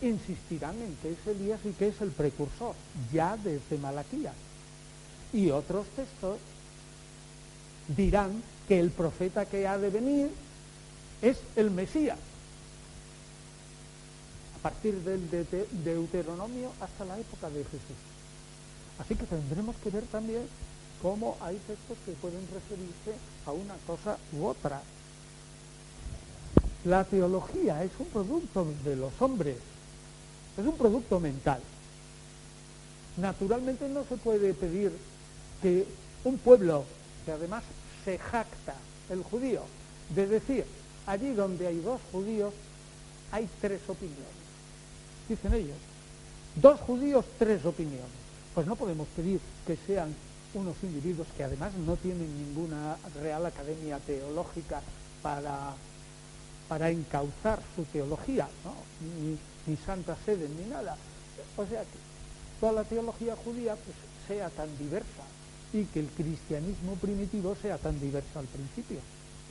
insistirán 0.00 0.76
en 0.80 0.94
que 0.96 1.12
es 1.12 1.26
Elías 1.26 1.60
y 1.64 1.70
que 1.72 1.88
es 1.88 2.00
el 2.00 2.10
precursor, 2.10 2.74
ya 3.12 3.36
desde 3.36 3.78
Malaquías. 3.78 4.34
Y 5.32 5.50
otros 5.50 5.86
textos 5.96 6.38
dirán 7.96 8.42
que 8.68 8.78
el 8.78 8.90
profeta 8.90 9.46
que 9.46 9.66
ha 9.66 9.78
de 9.78 9.90
venir 9.90 10.30
es 11.22 11.38
el 11.56 11.70
Mesías 11.70 12.18
a 14.58 14.62
partir 14.62 14.94
del 15.02 15.30
Deuteronomio 15.84 16.72
hasta 16.80 17.04
la 17.04 17.18
época 17.18 17.48
de 17.48 17.64
Jesús. 17.64 17.96
Así 18.98 19.14
que 19.14 19.24
tendremos 19.24 19.76
que 19.76 19.90
ver 19.90 20.04
también 20.04 20.42
cómo 21.00 21.36
hay 21.40 21.56
textos 21.66 21.96
que 22.04 22.12
pueden 22.12 22.42
referirse 22.52 23.14
a 23.46 23.52
una 23.52 23.74
cosa 23.86 24.18
u 24.32 24.46
otra. 24.46 24.82
La 26.84 27.04
teología 27.04 27.82
es 27.84 27.90
un 27.98 28.06
producto 28.06 28.66
de 28.84 28.96
los 28.96 29.12
hombres, 29.20 29.56
es 30.56 30.66
un 30.66 30.76
producto 30.76 31.20
mental. 31.20 31.60
Naturalmente 33.16 33.88
no 33.88 34.04
se 34.04 34.16
puede 34.16 34.54
pedir 34.54 34.92
que 35.60 35.86
un 36.24 36.38
pueblo 36.38 36.84
que 37.24 37.32
además 37.32 37.64
se 38.04 38.18
jacta, 38.18 38.74
el 39.10 39.22
judío, 39.22 39.62
de 40.14 40.26
decir, 40.26 40.64
allí 41.06 41.32
donde 41.32 41.66
hay 41.66 41.80
dos 41.80 42.00
judíos 42.12 42.54
hay 43.30 43.48
tres 43.60 43.80
opiniones 43.88 44.38
dicen 45.28 45.54
ellos. 45.54 45.76
Dos 46.56 46.80
judíos, 46.80 47.24
tres 47.38 47.64
opiniones. 47.64 48.18
Pues 48.54 48.66
no 48.66 48.76
podemos 48.76 49.06
pedir 49.14 49.40
que 49.66 49.76
sean 49.86 50.14
unos 50.54 50.76
individuos 50.82 51.28
que 51.36 51.44
además 51.44 51.72
no 51.86 51.96
tienen 51.96 52.26
ninguna 52.46 52.96
real 53.22 53.44
academia 53.46 53.98
teológica 53.98 54.80
para, 55.22 55.74
para 56.68 56.90
encauzar 56.90 57.60
su 57.74 57.84
teología, 57.84 58.48
ni, 59.00 59.38
ni 59.66 59.76
santa 59.78 60.16
sede, 60.24 60.48
ni 60.48 60.68
nada. 60.68 60.96
O 61.56 61.66
sea 61.66 61.80
que 61.80 61.98
toda 62.60 62.72
la 62.72 62.84
teología 62.84 63.36
judía 63.36 63.74
pues, 63.74 63.96
sea 64.26 64.50
tan 64.50 64.76
diversa 64.78 65.24
y 65.72 65.84
que 65.84 66.00
el 66.00 66.08
cristianismo 66.08 66.94
primitivo 66.96 67.56
sea 67.60 67.78
tan 67.78 67.98
diverso 68.00 68.38
al 68.38 68.46
principio. 68.46 68.98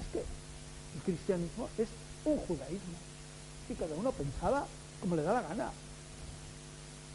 Es 0.02 0.08
que 0.14 0.20
el 0.20 1.04
cristianismo 1.04 1.68
es 1.78 1.90
un 2.26 2.38
judaísmo 2.38 2.98
y 3.70 3.74
cada 3.74 3.96
uno 3.96 4.12
pensaba 4.12 4.66
como 5.02 5.16
le 5.16 5.24
da 5.24 5.34
la 5.34 5.42
gana. 5.42 5.72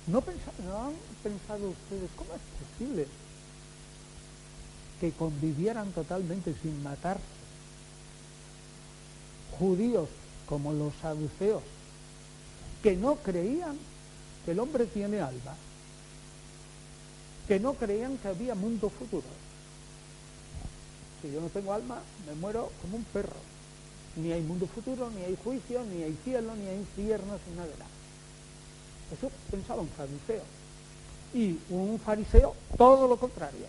¿No, 0.08 0.18
han 0.18 0.94
pensado 1.22 1.70
ustedes 1.70 2.10
cómo 2.16 2.30
es 2.34 2.40
posible 2.58 3.06
que 5.00 5.12
convivieran 5.12 5.92
totalmente 5.92 6.54
sin 6.60 6.82
matarse 6.82 7.41
judíos 9.62 10.08
como 10.48 10.72
los 10.72 10.92
saduceos, 11.00 11.62
que 12.82 12.96
no 12.96 13.14
creían 13.14 13.78
que 14.44 14.50
el 14.50 14.58
hombre 14.58 14.86
tiene 14.86 15.20
alma, 15.20 15.54
que 17.46 17.60
no 17.60 17.74
creían 17.74 18.18
que 18.18 18.26
había 18.26 18.56
mundo 18.56 18.90
futuro? 18.90 19.28
Si 21.22 21.30
yo 21.30 21.40
no 21.40 21.46
tengo 21.46 21.72
alma, 21.72 22.00
me 22.26 22.34
muero 22.34 22.72
como 22.82 22.96
un 22.96 23.04
perro. 23.04 23.40
Ni 24.16 24.32
hay 24.32 24.42
mundo 24.42 24.66
futuro, 24.66 25.08
ni 25.10 25.22
hay 25.22 25.38
juicio, 25.44 25.84
ni 25.84 26.02
hay 26.02 26.18
cielo, 26.24 26.56
ni 26.56 26.66
hay 26.66 26.78
infierno, 26.78 27.38
ni 27.48 27.56
nada. 27.56 27.86
Eso 29.16 29.30
pensaba 29.48 29.82
un 29.82 29.90
saduceo. 29.96 30.42
y 31.34 31.56
un 31.70 32.00
fariseo 32.04 32.54
todo 32.76 33.06
lo 33.06 33.16
contrario. 33.16 33.66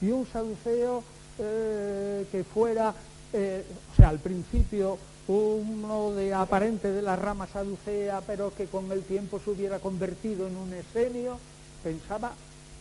Y 0.00 0.12
un 0.12 0.24
saduceo 0.32 1.02
eh, 1.38 2.26
que 2.30 2.44
fuera, 2.44 2.94
eh, 3.32 3.64
o 3.92 3.96
sea, 3.96 4.08
al 4.08 4.18
principio 4.18 4.98
uno 5.28 6.12
de 6.12 6.34
aparente 6.34 6.90
de 6.90 7.02
la 7.02 7.14
rama 7.14 7.46
saducea, 7.46 8.20
pero 8.26 8.52
que 8.54 8.66
con 8.66 8.90
el 8.90 9.04
tiempo 9.04 9.38
se 9.38 9.50
hubiera 9.50 9.78
convertido 9.78 10.48
en 10.48 10.56
un 10.56 10.72
esenio, 10.72 11.38
pensaba 11.84 12.32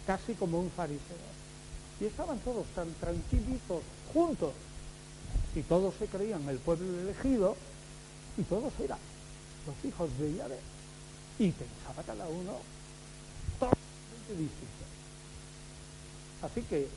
casi 0.07 0.33
como 0.33 0.59
un 0.59 0.71
fariseo. 0.71 1.29
Y 2.01 2.05
estaban 2.05 2.39
todos 2.39 2.65
tan 2.73 2.91
tranquilitos 2.93 3.81
juntos. 4.13 4.53
Y 5.55 5.61
todos 5.61 5.93
se 5.99 6.07
creían 6.07 6.47
el 6.49 6.57
pueblo 6.57 6.99
elegido 6.99 7.55
y 8.37 8.43
todos 8.43 8.71
eran 8.79 8.99
los 9.67 9.85
hijos 9.85 10.09
de 10.17 10.35
Yahvé. 10.35 10.59
Y 11.37 11.51
pensaba 11.51 12.03
cada 12.03 12.27
uno 12.27 12.53
totalmente 13.59 14.31
distinto. 14.31 14.85
Así 16.41 16.61
que 16.63 16.87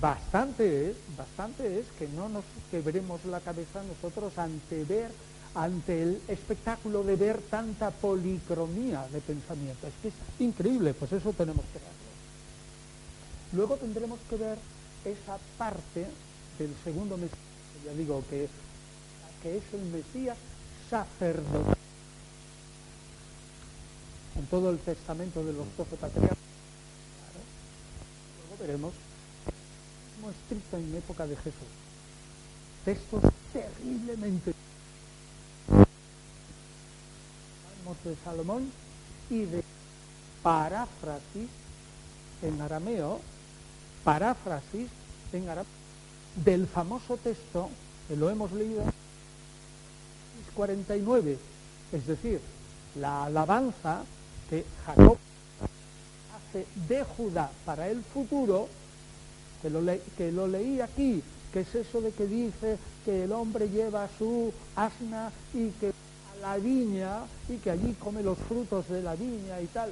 bastante 0.00 0.90
es, 0.90 0.96
bastante 1.16 1.78
es 1.78 1.86
que 1.98 2.08
no 2.08 2.28
nos 2.28 2.44
quebremos 2.70 3.24
la 3.24 3.40
cabeza 3.40 3.82
nosotros 3.82 4.36
ante 4.38 4.84
ver, 4.84 5.10
ante 5.54 6.02
el 6.02 6.20
espectáculo 6.28 7.02
de 7.02 7.16
ver 7.16 7.40
tanta 7.50 7.90
policromía 7.90 9.06
de 9.12 9.20
pensamiento. 9.20 9.86
Es 9.86 9.94
que 10.02 10.08
es 10.08 10.14
increíble, 10.38 10.94
pues 10.94 11.12
eso 11.12 11.32
tenemos 11.32 11.64
que 11.66 11.78
verlo. 11.78 11.96
Luego 13.52 13.76
tendremos 13.76 14.18
que 14.28 14.36
ver 14.36 14.58
esa 15.04 15.38
parte 15.56 16.06
del 16.58 16.74
segundo 16.82 17.16
Mesías, 17.16 17.38
ya 17.84 17.92
digo 17.92 18.22
que, 18.28 18.48
que 19.42 19.58
es 19.58 19.62
el 19.72 19.82
Mesías 19.90 20.36
sacerdotal. 20.90 21.76
En 24.36 24.46
todo 24.46 24.70
el 24.70 24.78
testamento 24.78 25.42
de 25.44 25.52
los 25.52 25.66
doce 25.76 25.96
patriarcas. 25.96 26.36
Luego 28.48 28.62
veremos 28.62 28.92
estricto 30.30 30.76
en 30.76 30.94
época 30.94 31.26
de 31.26 31.36
Jesús. 31.36 31.68
Textos 32.84 33.22
terriblemente 33.52 34.52
de 38.04 38.16
Salomón 38.24 38.70
y 39.30 39.44
de 39.44 39.62
paráfrasis 40.42 41.48
en 42.42 42.60
arameo, 42.60 43.20
paráfrasis 44.04 44.88
en 45.32 45.48
arameo 45.48 45.66
del 46.44 46.66
famoso 46.66 47.16
texto 47.16 47.70
que 48.08 48.16
lo 48.16 48.28
hemos 48.28 48.52
leído 48.52 48.82
en 48.82 48.92
49, 50.54 51.38
es 51.92 52.06
decir, 52.06 52.40
la 53.00 53.24
alabanza 53.24 54.02
que 54.50 54.64
Jacob 54.84 55.18
hace 56.34 56.66
de 56.88 57.04
Judá 57.04 57.50
para 57.64 57.88
el 57.88 58.02
futuro, 58.02 58.68
que 59.62 59.70
lo, 59.70 59.80
que 60.16 60.32
lo 60.32 60.46
leí 60.46 60.80
aquí, 60.80 61.22
que 61.52 61.60
es 61.60 61.74
eso 61.74 62.00
de 62.00 62.12
que 62.12 62.26
dice 62.26 62.78
que 63.04 63.24
el 63.24 63.32
hombre 63.32 63.68
lleva 63.68 64.08
su 64.18 64.52
asna 64.74 65.32
y 65.54 65.70
que 65.70 65.88
a 65.88 66.40
la 66.40 66.56
viña 66.58 67.20
y 67.48 67.56
que 67.56 67.70
allí 67.70 67.94
come 67.94 68.22
los 68.22 68.36
frutos 68.38 68.88
de 68.88 69.02
la 69.02 69.14
viña 69.14 69.60
y 69.60 69.66
tal. 69.66 69.90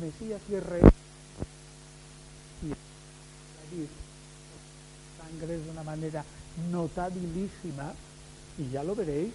Mesías 0.00 0.40
y 0.48 0.60
rey. 0.60 0.82
Sangre 5.20 5.58
de 5.58 5.70
una 5.70 5.82
manera 5.82 6.24
notabilísima 6.70 7.92
y 8.58 8.70
ya 8.70 8.82
lo 8.82 8.94
veréis 8.94 9.32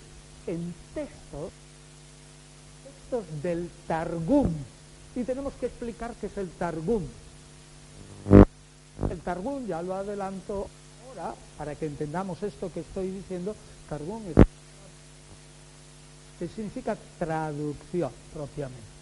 en 0.48 0.74
textos 0.94 1.52
textos 2.84 3.44
del 3.44 3.70
Targum. 3.88 4.52
Y 5.16 5.24
tenemos 5.24 5.54
que 5.54 5.68
explicar 5.68 6.14
qué 6.20 6.28
es 6.28 6.38
el 6.38 6.50
Targum 6.50 7.04
el 9.16 9.22
Targum 9.22 9.66
ya 9.66 9.82
lo 9.82 9.96
adelanto 9.96 10.68
ahora 11.08 11.34
para 11.58 11.76
que 11.76 11.88
entendamos 11.88 12.42
esto 12.44 12.72
que 12.72 12.82
estoy 12.82 13.12
diciendo 13.12 13.56
Targum 13.90 14.22
es 14.30 14.36
que 16.38 16.48
significa 16.48 16.98
traducción 17.18 18.12
propiamente 18.34 18.96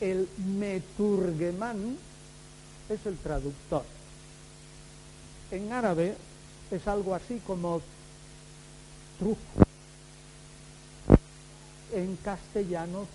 el 0.00 0.28
meturgemán 0.58 1.96
es 2.88 3.06
el 3.06 3.16
traductor 3.18 3.84
en 5.52 5.72
árabe 5.72 6.16
es 6.70 6.88
algo 6.88 7.14
así 7.14 7.40
como 7.46 7.82
truco. 9.18 9.38
En 11.92 12.16
castellano, 12.16 13.06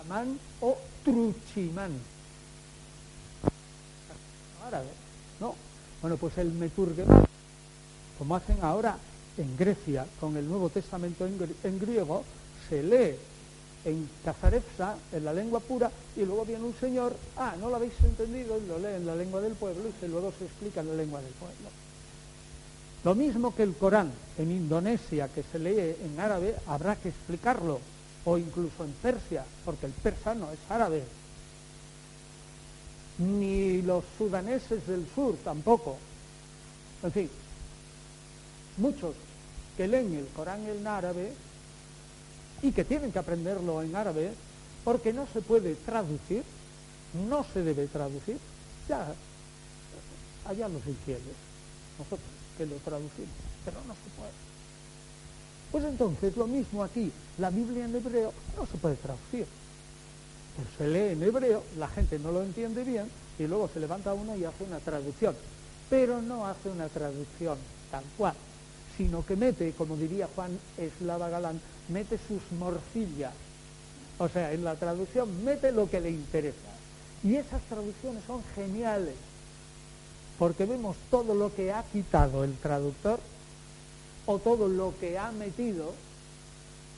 amán 0.00 0.38
o 0.60 0.78
truchimán. 1.04 1.92
Árabe, 4.66 4.88
¿no? 5.40 5.54
Bueno, 6.00 6.16
pues 6.16 6.36
el 6.38 6.52
meturgemán, 6.52 7.24
como 8.18 8.36
hacen 8.36 8.58
ahora 8.62 8.96
en 9.38 9.56
Grecia 9.56 10.06
con 10.20 10.36
el 10.36 10.48
Nuevo 10.48 10.68
Testamento 10.68 11.26
en, 11.26 11.78
griego, 11.78 12.24
se 12.68 12.82
lee 12.82 13.16
en 13.84 14.08
Cazarepsa, 14.24 14.96
en 15.12 15.24
la 15.24 15.32
lengua 15.32 15.60
pura, 15.60 15.90
y 16.16 16.24
luego 16.24 16.44
viene 16.44 16.64
un 16.64 16.74
señor, 16.74 17.14
ah, 17.36 17.54
no 17.60 17.68
lo 17.68 17.76
habéis 17.76 17.94
entendido, 18.02 18.58
y 18.58 18.66
lo 18.66 18.78
lee 18.78 18.96
en 18.96 19.06
la 19.06 19.14
lengua 19.14 19.40
del 19.40 19.54
pueblo, 19.54 19.88
y 19.88 20.00
se, 20.00 20.08
luego 20.08 20.32
se 20.38 20.44
explica 20.44 20.80
en 20.80 20.88
la 20.88 20.94
lengua 20.94 21.20
del 21.20 21.32
pueblo. 21.32 21.68
Lo 23.04 23.14
mismo 23.14 23.54
que 23.54 23.62
el 23.62 23.74
Corán 23.74 24.10
en 24.38 24.50
Indonesia, 24.50 25.28
que 25.28 25.42
se 25.42 25.58
lee 25.58 25.96
en 26.02 26.18
árabe, 26.18 26.54
habrá 26.66 26.96
que 26.96 27.10
explicarlo, 27.10 27.80
o 28.24 28.38
incluso 28.38 28.84
en 28.84 28.92
Persia, 28.92 29.44
porque 29.64 29.86
el 29.86 29.92
persa 29.92 30.34
no 30.34 30.50
es 30.50 30.58
árabe. 30.70 31.02
Ni 33.18 33.82
los 33.82 34.04
sudaneses 34.18 34.86
del 34.86 35.06
sur 35.14 35.36
tampoco. 35.44 35.96
En 37.02 37.12
fin, 37.12 37.30
muchos 38.76 39.14
que 39.76 39.86
leen 39.86 40.14
el 40.14 40.26
Corán 40.28 40.66
en 40.66 40.86
árabe 40.86 41.32
y 42.62 42.72
que 42.72 42.84
tienen 42.84 43.12
que 43.12 43.18
aprenderlo 43.18 43.82
en 43.82 43.94
árabe, 43.94 44.32
porque 44.84 45.12
no 45.12 45.26
se 45.32 45.42
puede 45.42 45.74
traducir, 45.74 46.42
no 47.28 47.44
se 47.52 47.62
debe 47.62 47.86
traducir, 47.86 48.38
ya 48.88 49.14
allá 50.46 50.68
los 50.68 50.86
infieles, 50.86 51.22
nosotros 51.98 52.28
que 52.56 52.66
lo 52.66 52.76
traducimos, 52.76 53.34
pero 53.64 53.78
no 53.86 53.94
se 53.94 54.10
puede. 54.16 54.32
Pues 55.72 55.84
entonces 55.84 56.36
lo 56.36 56.46
mismo 56.46 56.82
aquí, 56.82 57.10
la 57.38 57.50
Biblia 57.50 57.84
en 57.84 57.96
hebreo 57.96 58.32
no 58.56 58.66
se 58.66 58.78
puede 58.78 58.96
traducir. 58.96 59.46
Pues 60.56 60.68
se 60.78 60.88
lee 60.88 61.12
en 61.12 61.22
hebreo, 61.22 61.64
la 61.78 61.88
gente 61.88 62.18
no 62.18 62.30
lo 62.32 62.42
entiende 62.42 62.84
bien 62.84 63.10
y 63.38 63.46
luego 63.46 63.68
se 63.68 63.80
levanta 63.80 64.14
uno 64.14 64.36
y 64.36 64.44
hace 64.44 64.64
una 64.64 64.78
traducción. 64.78 65.34
Pero 65.90 66.22
no 66.22 66.46
hace 66.46 66.70
una 66.70 66.88
traducción 66.88 67.58
tal 67.90 68.04
cual, 68.16 68.34
sino 68.96 69.24
que 69.26 69.36
mete, 69.36 69.72
como 69.72 69.96
diría 69.96 70.28
Juan 70.34 70.58
Eslava 70.78 71.28
Galán, 71.28 71.60
mete 71.88 72.18
sus 72.28 72.40
morcillas. 72.58 73.34
O 74.18 74.28
sea, 74.28 74.52
en 74.52 74.64
la 74.64 74.76
traducción 74.76 75.44
mete 75.44 75.72
lo 75.72 75.90
que 75.90 76.00
le 76.00 76.10
interesa. 76.10 76.56
Y 77.24 77.36
esas 77.36 77.62
traducciones 77.62 78.22
son 78.26 78.42
geniales 78.54 79.14
porque 80.38 80.66
vemos 80.66 80.96
todo 81.10 81.34
lo 81.34 81.54
que 81.54 81.72
ha 81.72 81.82
quitado 81.84 82.44
el 82.44 82.56
traductor 82.56 83.20
o 84.26 84.38
todo 84.38 84.68
lo 84.68 84.94
que 84.98 85.18
ha 85.18 85.30
metido 85.32 85.92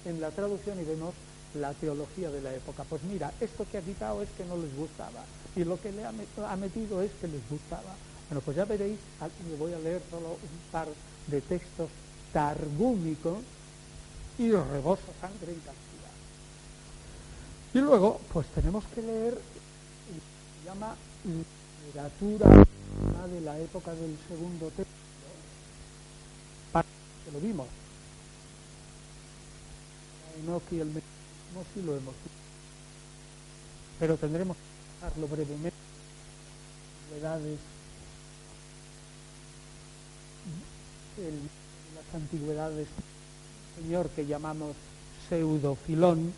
en 0.05 0.21
la 0.21 0.31
traducción 0.31 0.81
y 0.81 0.85
vemos 0.85 1.14
la 1.61 1.73
teología 1.75 2.31
de 2.31 2.40
la 2.40 2.55
época. 2.55 2.85
Pues 2.85 3.03
mira, 3.03 3.33
esto 3.40 3.66
que 3.71 3.79
ha 3.79 3.83
quitado 3.83 4.23
es 4.23 4.29
que 4.37 4.45
no 4.45 4.57
les 4.57 4.75
gustaba 4.77 5.25
y 5.55 5.64
lo 5.64 5.81
que 5.81 5.90
le 5.92 6.05
ha 6.05 6.57
metido 6.57 7.03
es 7.03 7.11
que 7.21 7.29
les 7.29 7.40
gustaba. 7.49 7.95
Bueno, 8.29 8.40
pues 8.45 8.57
ya 8.57 8.64
veréis, 8.64 8.99
me 9.49 9.57
voy 9.57 9.73
a 9.73 9.79
leer 9.79 10.03
solo 10.11 10.31
un 10.31 10.71
par 10.73 10.88
de 11.29 11.40
textos 11.40 11.88
targúmicos 12.33 13.38
y 14.38 14.51
reboso 14.53 15.03
sangre 15.21 15.53
y 15.53 15.57
cantidad. 15.57 16.12
Y 17.73 17.79
luego, 17.79 18.21
pues 18.33 18.47
tenemos 18.49 18.85
que 18.95 19.03
leer, 19.03 19.35
se 19.35 20.69
llama 20.69 20.95
literatura 21.25 22.51
de 23.27 23.40
la 23.40 23.59
época 23.59 23.92
del 23.95 24.16
segundo 24.29 24.66
templo, 24.71 24.85
que 27.25 27.33
lo 27.33 27.40
vimos. 27.40 27.66
Enoch 30.42 30.62
y 30.71 30.81
el 30.81 30.90
sí 31.75 31.83
lo 31.83 31.97
hemos. 31.97 32.14
Pero 33.99 34.16
tendremos 34.16 34.57
que 34.57 35.05
hablarlo 35.05 35.29
brevemente. 35.29 35.77
Antigüedades, 37.07 37.59
las 41.95 42.14
antigüedades, 42.14 42.88
señor 43.77 44.09
que 44.11 44.27
llamamos 44.27 44.77
pseudofilón, 45.29 46.33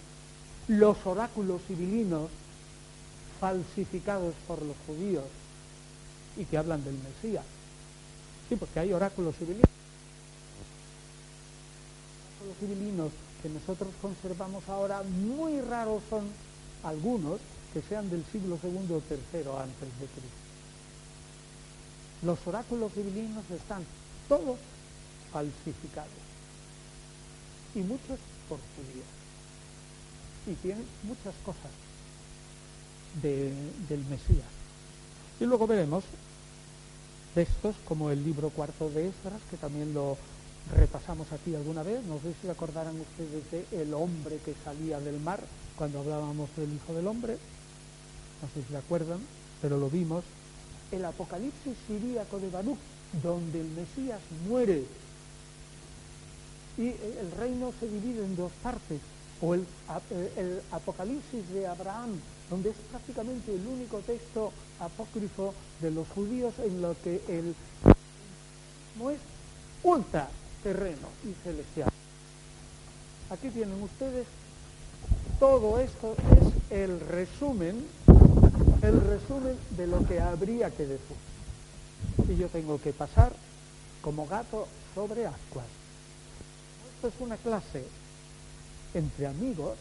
los 0.69 0.97
oráculos 1.05 1.63
civilinos 1.67 2.31
falsificados 3.41 4.35
por 4.47 4.63
los 4.63 4.77
judíos, 4.87 5.25
y 6.37 6.45
que 6.45 6.59
hablan 6.59 6.85
del 6.85 6.95
Mesías. 6.95 7.45
Sí, 8.49 8.57
porque 8.57 8.81
hay 8.81 8.93
oráculos. 8.93 9.35
Oráculos 9.35 9.67
civilinos 12.61 13.11
que 13.43 13.49
nosotros 13.49 13.91
conservamos 14.03 14.69
ahora 14.69 15.03
muy 15.03 15.61
raros 15.61 16.03
son 16.11 16.29
algunos 16.83 17.41
que 17.73 17.83
sean 17.83 18.09
del 18.11 18.25
siglo 18.33 18.59
segundo 18.61 18.97
o 18.97 19.01
tercero 19.01 19.59
antes 19.59 19.89
de 20.01 20.07
Cristo. 20.07 20.49
Los 22.23 22.39
oráculos 22.47 22.95
divinos 22.95 23.45
están 23.51 23.85
todos 24.29 24.59
falsificados 25.33 26.29
y 27.75 27.81
muchos 27.81 28.19
por 28.49 28.59
judíos. 28.59 29.07
Y 30.47 30.55
tienen 30.55 30.85
muchas 31.05 31.35
cosas 31.45 31.71
del 33.23 34.05
Mesías. 34.09 34.47
Y 35.41 35.45
luego 35.45 35.67
veremos 35.67 36.05
textos 37.35 37.77
como 37.87 38.11
el 38.11 38.25
libro 38.25 38.51
cuarto 38.51 38.89
de 38.91 39.09
Esdras, 39.09 39.41
que 39.51 39.57
también 39.57 39.93
lo 39.95 40.17
repasamos 40.77 41.31
aquí 41.33 41.55
alguna 41.55 41.83
vez. 41.83 42.05
No 42.05 42.19
sé 42.21 42.35
si 42.41 42.49
acordarán 42.49 42.97
ustedes 43.01 43.51
de 43.51 43.83
el 43.83 43.95
hombre 43.95 44.39
que 44.45 44.55
salía 44.65 45.01
del 45.01 45.21
mar 45.21 45.41
cuando 45.77 46.01
hablábamos 46.01 46.49
del 46.57 46.73
Hijo 46.73 46.95
del 46.95 47.07
Hombre. 47.07 47.39
No 48.43 48.49
sé 48.49 48.63
si 48.67 48.73
se 48.73 48.77
acuerdan, 48.77 49.21
pero 49.63 49.79
lo 49.79 49.91
vimos. 49.91 50.25
El 50.91 51.05
Apocalipsis 51.05 51.77
siríaco 51.87 52.39
de 52.39 52.51
Baruch, 52.51 52.79
donde 53.23 53.61
el 53.61 53.69
Mesías 53.69 54.21
muere 54.49 54.85
y 56.77 56.89
el 56.89 57.31
reino 57.37 57.73
se 57.81 57.89
divide 57.89 58.25
en 58.25 58.37
dos 58.37 58.53
partes. 58.63 59.01
O 59.41 59.55
el, 59.55 59.67
el 60.37 60.61
Apocalipsis 60.73 61.49
de 61.53 61.67
Abraham, 61.67 62.11
donde 62.51 62.71
es 62.71 62.77
prácticamente 62.91 63.55
el 63.55 63.67
único 63.67 63.99
texto 63.99 64.53
apócrifo 64.81 65.55
de 65.81 65.91
los 65.91 66.09
judíos 66.09 66.55
en 66.59 66.83
lo 66.83 66.97
que 67.03 67.21
el 67.29 67.55
no 68.99 69.11
es 69.11 69.19
ultra 69.83 70.29
terreno 70.63 71.09
y 71.25 71.35
celestial. 71.45 71.91
Aquí 73.31 73.51
tienen 73.51 73.83
ustedes 73.83 74.27
todo 75.39 75.79
esto 75.79 76.17
es 76.33 76.73
el 76.73 76.99
resumen, 76.99 77.87
el 78.83 79.01
resumen 79.01 79.57
de 79.77 79.87
lo 79.87 80.05
que 80.05 80.21
habría 80.21 80.69
que 80.71 80.85
decir. 80.85 81.17
Y 82.29 82.37
yo 82.37 82.49
tengo 82.49 82.81
que 82.81 82.93
pasar 82.93 83.33
como 84.03 84.27
gato 84.27 84.67
sobre 84.97 85.27
ascuas. 85.27 85.67
Esto 86.97 87.09
es 87.09 87.15
una 87.21 87.37
clase 87.37 87.85
entre 88.95 89.29
amigos 89.29 89.79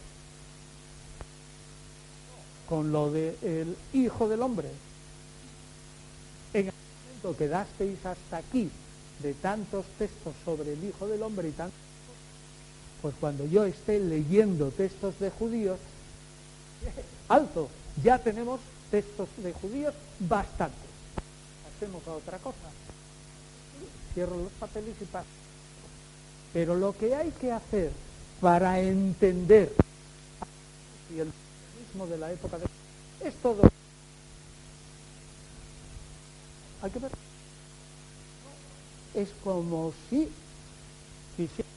con 2.69 2.91
lo 2.91 3.09
del 3.09 3.75
Hijo 3.93 4.29
del 4.29 4.43
Hombre. 4.43 4.69
En 6.53 6.67
el 6.67 6.73
momento 6.73 7.35
que 7.35 7.47
dasteis 7.47 8.05
hasta 8.05 8.37
aquí 8.37 8.69
de 9.21 9.34
tantos 9.34 9.86
textos 9.97 10.34
sobre 10.45 10.73
el 10.73 10.84
Hijo 10.84 11.08
del 11.08 11.23
Hombre 11.23 11.49
y 11.49 11.51
tantos, 11.51 11.80
pues 13.01 13.15
cuando 13.19 13.45
yo 13.45 13.63
esté 13.65 13.99
leyendo 13.99 14.69
textos 14.69 15.19
de 15.19 15.30
judíos, 15.30 15.80
alto, 17.30 17.69
ya 18.03 18.19
tenemos 18.19 18.60
textos 18.91 19.30
de 19.38 19.53
judíos 19.53 19.93
bastantes. 20.19 20.77
Hacemos 21.75 22.08
a 22.08 22.13
otra 22.13 22.38
cosa. 22.39 22.58
Cierro 24.13 24.38
los 24.38 24.51
papeles 24.53 24.95
y 25.01 25.06
paso. 25.06 25.27
Pero 26.53 26.75
lo 26.75 26.97
que 26.97 27.13
hay 27.15 27.32
que 27.32 27.51
hacer 27.51 27.91
para 28.41 28.80
entender 28.80 29.73
y 31.15 31.19
el 31.19 31.32
de 32.10 32.17
la 32.17 32.32
época 32.32 32.58
de... 32.60 32.65
es 33.27 33.34
todo. 33.41 33.63
Hay 36.82 36.91
que. 36.91 37.26
Es 39.17 39.30
como 39.43 39.91
si 40.10 40.30
quisiera 41.36 41.67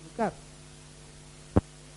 explicar 0.00 0.32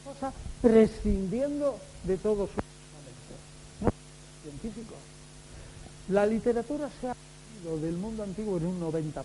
cosa 0.03 0.33
prescindiendo 0.61 1.79
de 2.03 2.17
todo 2.17 2.47
su 2.47 3.85
no 3.85 3.91
científico. 4.43 4.95
La 6.09 6.25
literatura 6.25 6.89
se 6.99 7.07
ha 7.07 7.15
ido 7.63 7.77
del 7.77 7.95
mundo 7.95 8.23
antiguo 8.23 8.57
en 8.57 8.65
un 8.65 8.81
90%, 8.81 9.23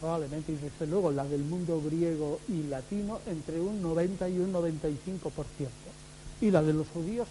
probablemente, 0.00 0.52
y 0.52 0.54
desde 0.54 0.86
luego 0.86 1.12
la 1.12 1.24
del 1.24 1.42
mundo 1.42 1.82
griego 1.84 2.40
y 2.48 2.62
latino 2.62 3.20
entre 3.26 3.60
un 3.60 3.82
90 3.82 4.26
y 4.30 4.38
un 4.38 4.54
95%. 4.54 5.30
Y 6.40 6.50
la 6.50 6.62
de 6.62 6.72
los 6.72 6.88
judíos 6.88 7.28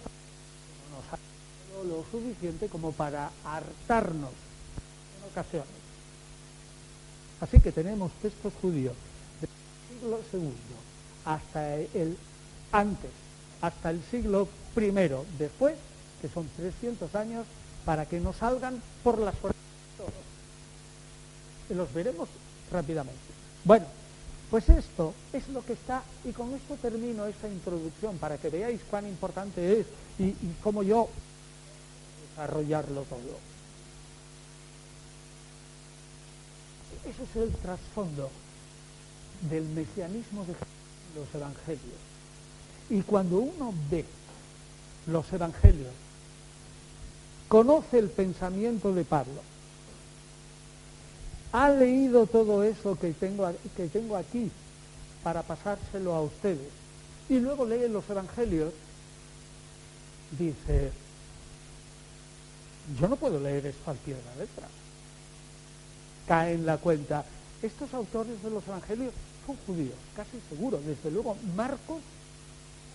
lo 1.88 2.04
suficiente 2.10 2.68
como 2.68 2.92
para 2.92 3.30
hartarnos 3.44 4.30
en 4.30 5.30
ocasiones. 5.30 5.83
Así 7.44 7.60
que 7.60 7.72
tenemos 7.72 8.10
textos 8.22 8.54
judíos 8.62 8.94
del 9.38 9.50
siglo 9.90 10.18
segundo 10.30 10.54
hasta 11.26 11.74
el 11.76 12.16
antes, 12.72 13.10
hasta 13.60 13.90
el 13.90 14.02
siglo 14.10 14.48
primero 14.74 15.26
después, 15.38 15.74
que 16.22 16.28
son 16.30 16.48
300 16.56 17.14
años, 17.14 17.44
para 17.84 18.06
que 18.06 18.18
nos 18.18 18.36
salgan 18.36 18.82
por 19.02 19.18
las. 19.18 19.34
Y 21.68 21.74
los 21.74 21.92
veremos 21.92 22.30
rápidamente. 22.72 23.20
Bueno, 23.62 23.84
pues 24.50 24.66
esto 24.70 25.12
es 25.34 25.46
lo 25.48 25.62
que 25.66 25.74
está, 25.74 26.02
y 26.24 26.32
con 26.32 26.50
esto 26.54 26.76
termino 26.80 27.26
esta 27.26 27.46
introducción 27.46 28.16
para 28.16 28.38
que 28.38 28.48
veáis 28.48 28.80
cuán 28.88 29.06
importante 29.06 29.80
es 29.80 29.86
y, 30.18 30.28
y 30.28 30.56
cómo 30.62 30.82
yo 30.82 31.10
desarrollarlo 32.30 33.02
todo. 33.02 33.53
Ese 37.04 37.22
es 37.22 37.36
el 37.36 37.52
trasfondo 37.56 38.30
del 39.50 39.64
mesianismo 39.64 40.44
de 40.44 40.54
los 41.14 41.34
evangelios. 41.34 41.98
Y 42.88 43.02
cuando 43.02 43.38
uno 43.38 43.74
ve 43.90 44.04
los 45.06 45.30
evangelios, 45.32 45.92
conoce 47.48 47.98
el 47.98 48.08
pensamiento 48.08 48.94
de 48.94 49.04
Pablo, 49.04 49.42
ha 51.52 51.68
leído 51.70 52.26
todo 52.26 52.64
eso 52.64 52.98
que 52.98 53.12
tengo, 53.12 53.50
que 53.76 53.86
tengo 53.88 54.16
aquí 54.16 54.50
para 55.22 55.42
pasárselo 55.42 56.14
a 56.14 56.22
ustedes, 56.22 56.68
y 57.28 57.38
luego 57.38 57.64
lee 57.64 57.88
los 57.88 58.08
evangelios, 58.08 58.72
dice, 60.38 60.90
yo 63.00 63.08
no 63.08 63.16
puedo 63.16 63.38
leer 63.40 63.66
esto 63.66 63.90
al 63.90 63.96
pie 63.98 64.14
de 64.14 64.22
la 64.24 64.36
letra. 64.36 64.68
Cae 66.26 66.54
en 66.54 66.66
la 66.66 66.78
cuenta. 66.78 67.24
Estos 67.62 67.92
autores 67.94 68.42
de 68.42 68.50
los 68.50 68.66
evangelios 68.66 69.12
son 69.46 69.56
judíos, 69.66 69.94
casi 70.16 70.40
seguro. 70.48 70.80
Desde 70.84 71.10
luego, 71.10 71.36
Marcos, 71.56 72.00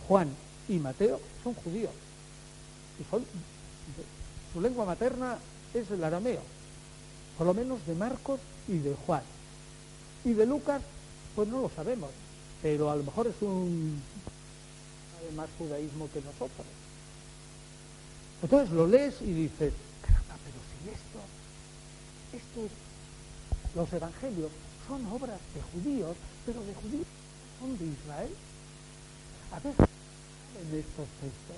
Juan 0.08 0.30
y 0.68 0.78
Mateo 0.78 1.20
son 1.44 1.54
judíos. 1.56 1.92
Y 3.00 3.10
son, 3.10 3.24
su 4.54 4.62
lengua 4.62 4.86
materna 4.86 5.38
es 5.74 5.90
el 5.92 6.04
arameo, 6.04 6.42
por 7.38 7.48
lo 7.48 7.54
menos 7.54 7.86
de 7.86 7.96
Marcos 7.96 8.40
y 8.68 8.78
de 8.78 8.96
Juan. 9.06 9.24
Y 10.26 10.34
de 10.34 10.46
Lucas, 10.46 10.82
pues 11.36 11.48
no 11.48 11.62
lo 11.62 11.70
sabemos, 11.70 12.10
pero 12.62 12.90
a 12.90 12.96
lo 12.96 13.04
mejor 13.04 13.28
es 13.28 13.42
un 13.42 14.02
más 15.36 15.50
judaísmo 15.58 16.10
que 16.12 16.22
nosotros. 16.22 16.66
Entonces 18.42 18.72
lo 18.72 18.88
lees 18.88 19.22
y 19.22 19.34
dices, 19.34 19.74
caramba, 20.02 20.36
pero 20.44 20.58
si 20.70 20.90
esto, 20.90 21.20
estos, 22.34 22.72
los 23.76 23.92
evangelios 23.94 24.52
son 24.88 25.06
obras 25.08 25.40
de 25.54 25.62
judíos, 25.62 26.16
pero 26.46 26.64
de 26.64 26.74
judíos 26.74 27.08
son 27.60 27.78
de 27.78 27.86
Israel. 27.86 28.32
A 29.52 29.60
veces 29.60 29.88
en 30.60 30.80
estos 30.80 31.08
textos, 31.22 31.58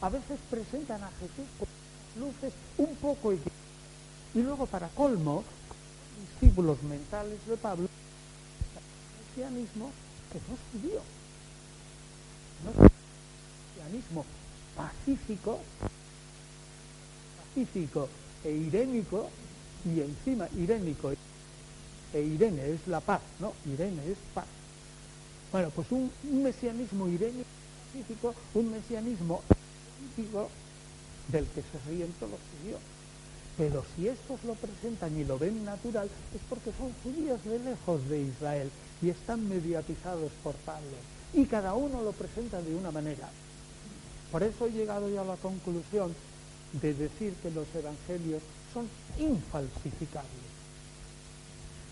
a 0.00 0.08
veces 0.08 0.38
presentan 0.50 1.02
a 1.02 1.10
Jesús 1.20 1.46
con 1.58 1.68
luces 2.22 2.52
un 2.78 2.94
poco 2.96 3.32
y 3.32 3.40
luego 4.42 4.66
para 4.66 4.88
colmo, 4.88 5.44
discípulos 6.40 6.82
mentales 6.82 7.38
de 7.46 7.56
Pablo, 7.56 7.84
el 7.84 9.24
cristianismo 9.24 9.90
que 10.32 10.38
no 10.48 10.54
es 10.54 10.60
judío, 10.72 11.02
no 12.64 12.70
es 12.70 12.92
cristianismo 13.74 14.24
pacífico, 14.76 15.60
pacífico 17.54 18.08
e 18.44 18.50
irénico, 18.50 19.28
y 19.84 20.00
encima 20.00 20.48
irénico 20.56 21.10
e 22.12 22.20
Irene 22.20 22.70
es 22.70 22.86
la 22.86 23.00
paz, 23.00 23.20
¿no? 23.40 23.52
Irene 23.66 24.02
es 24.10 24.18
paz. 24.34 24.46
Bueno, 25.50 25.70
pues 25.70 25.90
un, 25.90 26.10
mesianismo 26.42 27.08
irénico, 27.08 27.48
pacífico, 27.92 28.34
un 28.54 28.72
mesianismo 28.72 29.42
pacífico 29.48 30.48
del 31.28 31.46
que 31.46 31.60
se 31.60 31.90
ríen 31.90 32.12
todos 32.18 32.32
los 32.32 32.40
judíos. 32.60 32.80
Pero 33.58 33.84
si 33.94 34.08
estos 34.08 34.42
lo 34.44 34.54
presentan 34.54 35.16
y 35.18 35.24
lo 35.24 35.38
ven 35.38 35.64
natural, 35.64 36.08
es 36.34 36.40
porque 36.48 36.72
son 36.78 36.92
judíos 37.04 37.44
de 37.44 37.58
lejos 37.58 38.08
de 38.08 38.22
Israel 38.22 38.70
y 39.02 39.10
están 39.10 39.46
mediatizados 39.48 40.32
por 40.42 40.54
Pablo. 40.54 40.96
Y 41.34 41.44
cada 41.44 41.74
uno 41.74 42.02
lo 42.02 42.12
presenta 42.12 42.62
de 42.62 42.74
una 42.74 42.90
manera. 42.90 43.28
Por 44.30 44.42
eso 44.42 44.66
he 44.66 44.70
llegado 44.70 45.10
ya 45.10 45.20
a 45.20 45.24
la 45.24 45.36
conclusión 45.36 46.14
de 46.80 46.94
decir 46.94 47.34
que 47.42 47.50
los 47.50 47.66
evangelios 47.74 48.42
son 48.72 48.88
infalsificables, 49.18 50.30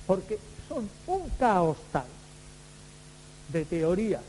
porque 0.07 0.39
son 0.69 0.89
un 1.07 1.29
caos 1.39 1.77
tal 1.93 2.07
de 3.53 3.65
teoría, 3.65 4.21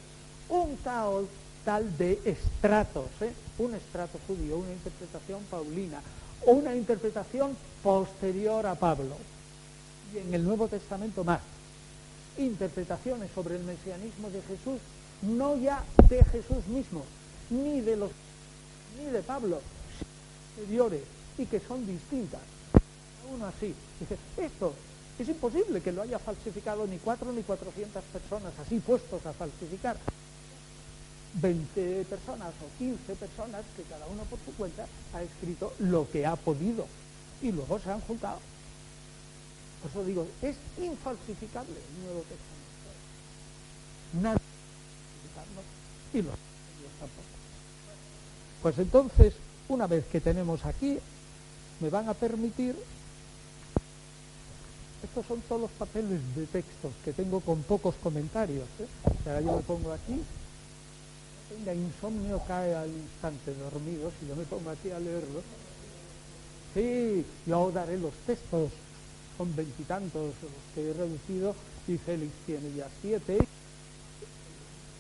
un 0.50 0.76
caos 0.78 1.28
tal 1.64 1.98
de 1.98 2.20
estratos, 2.26 3.06
¿eh? 3.22 3.32
un 3.60 3.76
estrato 3.76 4.20
judío, 4.28 4.58
una 4.58 4.72
interpretación 4.72 5.44
paulina, 5.50 6.02
una 6.46 6.76
interpretación 6.76 7.56
posterior 7.84 8.66
a 8.66 8.76
Pablo. 8.76 9.16
Y 10.14 10.18
en 10.18 10.34
el 10.34 10.44
Nuevo 10.44 10.68
Testamento 10.68 11.24
más. 11.24 11.42
Interpretaciones 12.38 13.30
sobre 13.36 13.58
el 13.58 13.64
mesianismo 13.64 14.30
de 14.30 14.42
Jesús, 14.42 14.80
no 15.22 15.58
ya 15.58 15.84
de 16.10 16.24
Jesús 16.26 16.66
mismo, 16.68 17.04
ni 17.50 17.82
de 17.82 17.98
los 17.98 18.12
ni 18.98 19.12
de 19.12 19.22
Pablo, 19.22 19.62
posteriores, 20.56 21.04
y 21.38 21.46
que 21.46 21.60
son 21.60 21.86
distintas. 21.86 22.42
Uno 23.34 23.46
así. 23.46 23.74
Dice, 24.00 24.18
esto 24.38 24.74
es 25.22 25.30
imposible 25.30 25.82
que 25.82 25.92
lo 25.92 26.02
haya 26.02 26.20
falsificado 26.20 26.86
ni 26.88 26.98
cuatro 26.98 27.32
ni 27.32 27.44
cuatrocientas 27.44 28.04
personas 28.12 28.54
así 28.60 28.80
puestos 28.80 29.26
a 29.26 29.34
falsificar. 29.34 29.98
20 31.34 32.06
personas 32.10 32.50
o 32.62 32.78
15 32.78 33.16
personas 33.16 33.64
que 33.78 33.84
cada 33.84 34.06
uno 34.08 34.24
por 34.24 34.40
su 34.40 34.52
cuenta 34.58 34.86
ha 35.14 35.22
escrito 35.22 35.74
lo 35.80 36.10
que 36.12 36.26
ha 36.26 36.36
podido 36.36 36.86
y 37.42 37.52
luego 37.52 37.80
se 37.80 37.92
han 37.92 38.02
juntado. 38.02 38.40
Por 39.82 39.92
eso 39.92 40.04
digo, 40.04 40.28
es 40.42 40.56
infalsificable 40.78 41.72
el 41.72 42.04
Nuevo 42.04 42.22
Testamento. 42.22 42.52
Nadie 44.22 44.52
y 46.14 46.22
los 46.22 46.36
tampoco. 47.00 47.28
Pues 48.62 48.78
entonces, 48.80 49.34
una 49.70 49.88
vez 49.88 50.06
que 50.12 50.20
tenemos 50.20 50.66
aquí, 50.66 51.00
me 51.80 51.90
van 51.90 52.10
a 52.10 52.14
permitir 52.14 52.76
estos 55.04 55.26
son 55.26 55.42
todos 55.42 55.62
los 55.62 55.72
papeles 55.72 56.20
de 56.36 56.46
textos 56.46 56.92
que 57.04 57.14
tengo 57.14 57.40
con 57.40 57.64
pocos 57.64 57.96
comentarios. 58.02 58.68
¿eh? 58.80 58.88
Ahora 59.26 59.42
yo 59.42 59.56
me 59.58 59.62
pongo 59.64 59.92
aquí, 59.92 60.22
tenga 61.50 61.74
insomnio, 61.74 62.42
cae 62.48 62.76
al 62.76 62.90
instante 62.90 63.54
dormido, 63.56 64.12
si 64.20 64.28
yo 64.28 64.36
me 64.36 64.44
pongo 64.44 64.70
aquí 64.70 64.92
a 64.92 65.00
leerlo. 65.00 65.42
Sí, 66.74 67.26
yo 67.46 67.72
daré 67.72 67.98
los 67.98 68.14
textos, 68.26 68.72
son 69.38 69.56
veintitantos 69.56 70.34
los 70.42 70.52
que 70.74 70.90
he 70.90 70.94
reducido 70.94 71.56
y 71.88 71.98
Félix 71.98 72.32
tiene 72.46 72.74
ya 72.76 72.88
siete. 73.02 73.40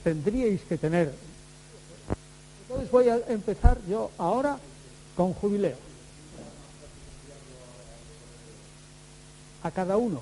Tendríais 0.03 0.61
que 0.61 0.77
tener. 0.77 1.13
Entonces 2.63 2.91
voy 2.91 3.07
a 3.07 3.17
empezar 3.27 3.77
yo 3.87 4.09
ahora 4.17 4.57
con 5.15 5.33
jubileo. 5.33 5.90
A 9.63 9.71
cada 9.71 9.97
uno. 9.97 10.21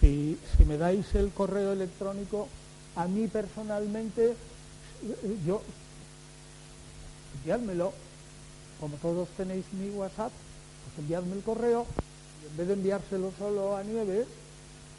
Si, 0.00 0.38
me 0.66 0.76
dais 0.76 1.14
el 1.14 1.30
correo 1.30 1.72
electrónico, 1.72 2.48
a 2.96 3.06
mí 3.06 3.28
personalmente, 3.28 4.34
yo, 5.46 5.62
enviádmelo, 7.38 7.92
como 8.80 8.96
todos 8.96 9.28
tenéis 9.36 9.64
mi 9.72 9.90
WhatsApp, 9.90 10.32
pues 10.84 10.98
enviadme 10.98 11.36
el 11.36 11.42
correo, 11.42 11.86
y 12.42 12.50
en 12.50 12.56
vez 12.56 12.68
de 12.68 12.74
enviárselo 12.74 13.32
solo 13.38 13.76
a 13.76 13.82
Nieves, 13.82 14.26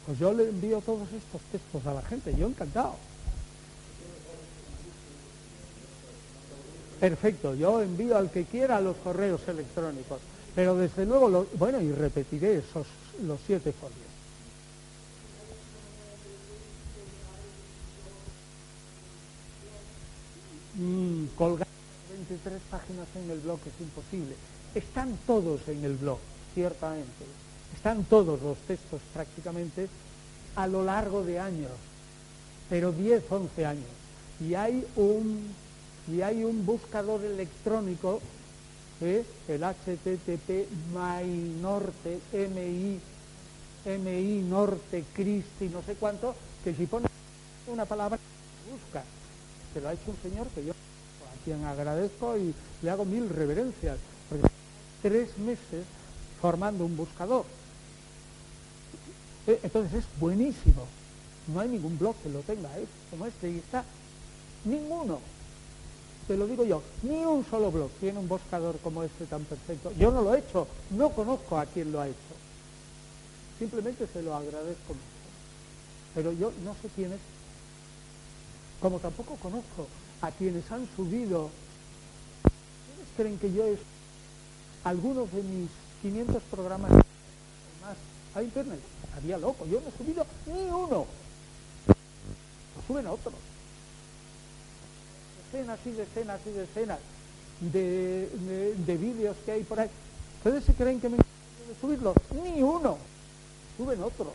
pues 0.06 0.18
yo 0.18 0.32
le 0.32 0.48
envío 0.48 0.80
todos 0.80 1.08
estos 1.12 1.40
textos 1.52 1.86
a 1.86 1.94
la 1.94 2.02
gente, 2.02 2.34
yo 2.34 2.46
encantado. 2.46 2.96
Perfecto, 6.98 7.54
yo 7.54 7.80
envío 7.80 8.16
al 8.16 8.30
que 8.30 8.44
quiera 8.44 8.80
los 8.80 8.96
correos 8.96 9.40
electrónicos. 9.46 10.18
Pero 10.54 10.76
desde 10.76 11.06
luego, 11.06 11.46
bueno, 11.54 11.80
y 11.80 11.92
repetiré 11.92 12.58
esos 12.58 12.86
los 13.22 13.38
siete 13.46 13.72
folios. 13.72 14.08
Mm, 20.76 21.26
colgar 21.36 21.66
23 22.10 22.60
páginas 22.70 23.08
en 23.16 23.30
el 23.30 23.40
blog 23.40 23.58
es 23.66 23.80
imposible. 23.80 24.34
Están 24.74 25.18
todos 25.26 25.66
en 25.66 25.84
el 25.84 25.96
blog, 25.96 26.18
ciertamente. 26.54 27.24
Están 27.74 28.04
todos 28.04 28.40
los 28.42 28.58
textos 28.58 29.00
prácticamente 29.12 29.88
a 30.54 30.66
lo 30.66 30.84
largo 30.84 31.24
de 31.24 31.38
años, 31.38 31.72
pero 32.70 32.92
10, 32.92 33.24
11 33.28 33.66
años. 33.66 33.86
Y 34.40 34.54
hay 34.54 34.84
un, 34.96 35.48
y 36.06 36.22
hay 36.22 36.44
un 36.44 36.64
buscador 36.64 37.24
electrónico 37.24 38.20
¿eh? 39.00 39.24
el 39.48 39.62
HTTP 39.62 40.68
MI 40.92 41.60
Norte, 41.60 42.20
MI, 42.32 43.00
MI 43.84 44.42
Norte, 44.42 45.04
Cristi, 45.12 45.68
no 45.68 45.82
sé 45.82 45.94
cuánto, 45.94 46.34
que 46.64 46.74
si 46.74 46.86
pone 46.86 47.06
una 47.66 47.84
palabra, 47.84 48.18
busca. 48.70 49.04
Se 49.72 49.80
lo 49.80 49.88
ha 49.88 49.92
hecho 49.92 50.10
un 50.10 50.16
señor 50.22 50.46
que 50.48 50.64
yo 50.64 50.72
a 50.72 51.44
quien 51.44 51.64
agradezco 51.64 52.36
y 52.36 52.54
le 52.82 52.90
hago 52.90 53.04
mil 53.04 53.28
reverencias, 53.28 53.98
porque 54.28 54.48
tres 55.02 55.36
meses 55.38 55.84
formando 56.40 56.84
un 56.84 56.96
buscador. 56.96 57.44
Eh, 59.46 59.60
entonces 59.62 60.00
es 60.00 60.20
buenísimo. 60.20 60.86
No 61.46 61.60
hay 61.60 61.68
ningún 61.68 61.98
blog 61.98 62.14
que 62.22 62.28
lo 62.28 62.40
tenga, 62.40 62.68
¿eh? 62.78 62.86
como 63.10 63.26
este, 63.26 63.50
y 63.50 63.58
está 63.58 63.84
ninguno 64.64 65.20
te 66.28 66.36
lo 66.36 66.46
digo 66.46 66.62
yo, 66.62 66.82
ni 67.02 67.24
un 67.24 67.42
solo 67.46 67.72
blog 67.72 67.90
tiene 68.00 68.18
un 68.18 68.28
buscador 68.28 68.78
como 68.80 69.02
este 69.02 69.24
tan 69.24 69.42
perfecto. 69.44 69.90
Yo 69.98 70.10
no 70.10 70.20
lo 70.20 70.34
he 70.34 70.40
hecho, 70.40 70.68
no 70.90 71.08
conozco 71.08 71.58
a 71.58 71.64
quien 71.64 71.90
lo 71.90 72.02
ha 72.02 72.06
hecho. 72.06 72.16
Simplemente 73.58 74.06
se 74.06 74.22
lo 74.22 74.34
agradezco 74.34 74.92
mucho. 74.92 75.18
Pero 76.14 76.32
yo 76.32 76.52
no 76.64 76.74
sé 76.82 76.90
quién 76.94 77.14
es, 77.14 77.20
como 78.78 78.98
tampoco 78.98 79.36
conozco 79.36 79.86
a 80.20 80.30
quienes 80.30 80.70
han 80.70 80.86
subido. 80.94 81.48
¿Ustedes 82.44 83.08
creen 83.16 83.38
que 83.38 83.50
yo 83.50 83.64
es 83.64 83.78
algunos 84.84 85.32
de 85.32 85.42
mis 85.42 85.70
500 86.02 86.42
programas 86.50 86.90
más 86.90 87.96
a 88.34 88.42
internet? 88.42 88.80
Había 89.16 89.38
loco, 89.38 89.64
yo 89.64 89.80
no 89.80 89.88
he 89.88 89.96
subido 89.96 90.26
ni 90.46 90.68
uno. 90.68 91.06
Lo 91.86 92.86
suben 92.86 93.06
otros 93.06 93.34
decenas 95.52 95.78
y 95.84 95.90
decenas 95.90 96.40
y 96.46 96.50
decenas 96.50 96.98
de, 97.60 98.28
de, 98.86 98.96
vídeos 98.96 99.36
que 99.44 99.52
hay 99.52 99.62
por 99.62 99.80
ahí. 99.80 99.90
¿Ustedes 100.38 100.64
se 100.64 100.74
creen 100.74 101.00
que 101.00 101.08
me 101.08 101.16
de 101.16 101.24
subirlos? 101.80 102.14
Ni 102.44 102.62
uno. 102.62 102.98
Suben 103.76 104.02
otros. 104.02 104.28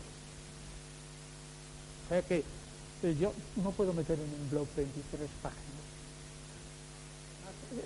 O 2.04 2.08
sea 2.08 2.22
que 2.22 2.42
eh, 3.02 3.16
yo 3.18 3.32
no 3.56 3.70
puedo 3.72 3.92
meter 3.92 4.18
en 4.18 4.42
un 4.42 4.50
blog 4.50 4.66
23 4.76 5.28
páginas. 5.42 5.64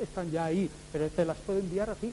Están 0.02 0.30
ya 0.30 0.46
ahí, 0.46 0.70
pero 0.92 1.08
te 1.08 1.24
las 1.24 1.36
puedo 1.38 1.60
enviar 1.60 1.90
así. 1.90 2.12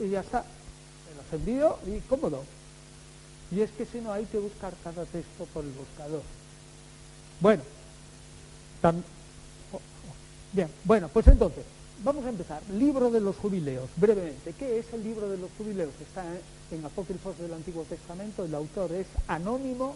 Y 0.00 0.08
ya 0.10 0.20
está. 0.20 0.40
Me 0.40 1.22
las 1.22 1.32
envío 1.32 1.78
y 1.86 2.00
cómodo. 2.00 2.44
Y 3.50 3.60
es 3.60 3.70
que 3.70 3.86
si 3.86 4.00
no 4.00 4.12
hay 4.12 4.26
que 4.26 4.38
buscar 4.38 4.74
cada 4.84 5.04
texto 5.06 5.46
por 5.54 5.64
el 5.64 5.70
buscador. 5.70 6.22
Bueno, 7.40 7.62
tan, 8.82 9.02
Bien, 10.52 10.68
bueno, 10.84 11.08
pues 11.08 11.26
entonces, 11.28 11.64
vamos 12.02 12.24
a 12.24 12.30
empezar. 12.30 12.62
Libro 12.70 13.10
de 13.10 13.20
los 13.20 13.36
jubileos, 13.36 13.88
brevemente. 13.96 14.54
¿Qué 14.58 14.78
es 14.78 14.86
el 14.92 15.04
libro 15.04 15.28
de 15.28 15.36
los 15.36 15.50
jubileos? 15.58 15.90
Está 16.00 16.24
en 16.70 16.84
Apócrifos 16.84 17.38
del 17.38 17.52
Antiguo 17.52 17.84
Testamento, 17.84 18.44
el 18.44 18.54
autor 18.54 18.92
es 18.92 19.06
anónimo. 19.26 19.94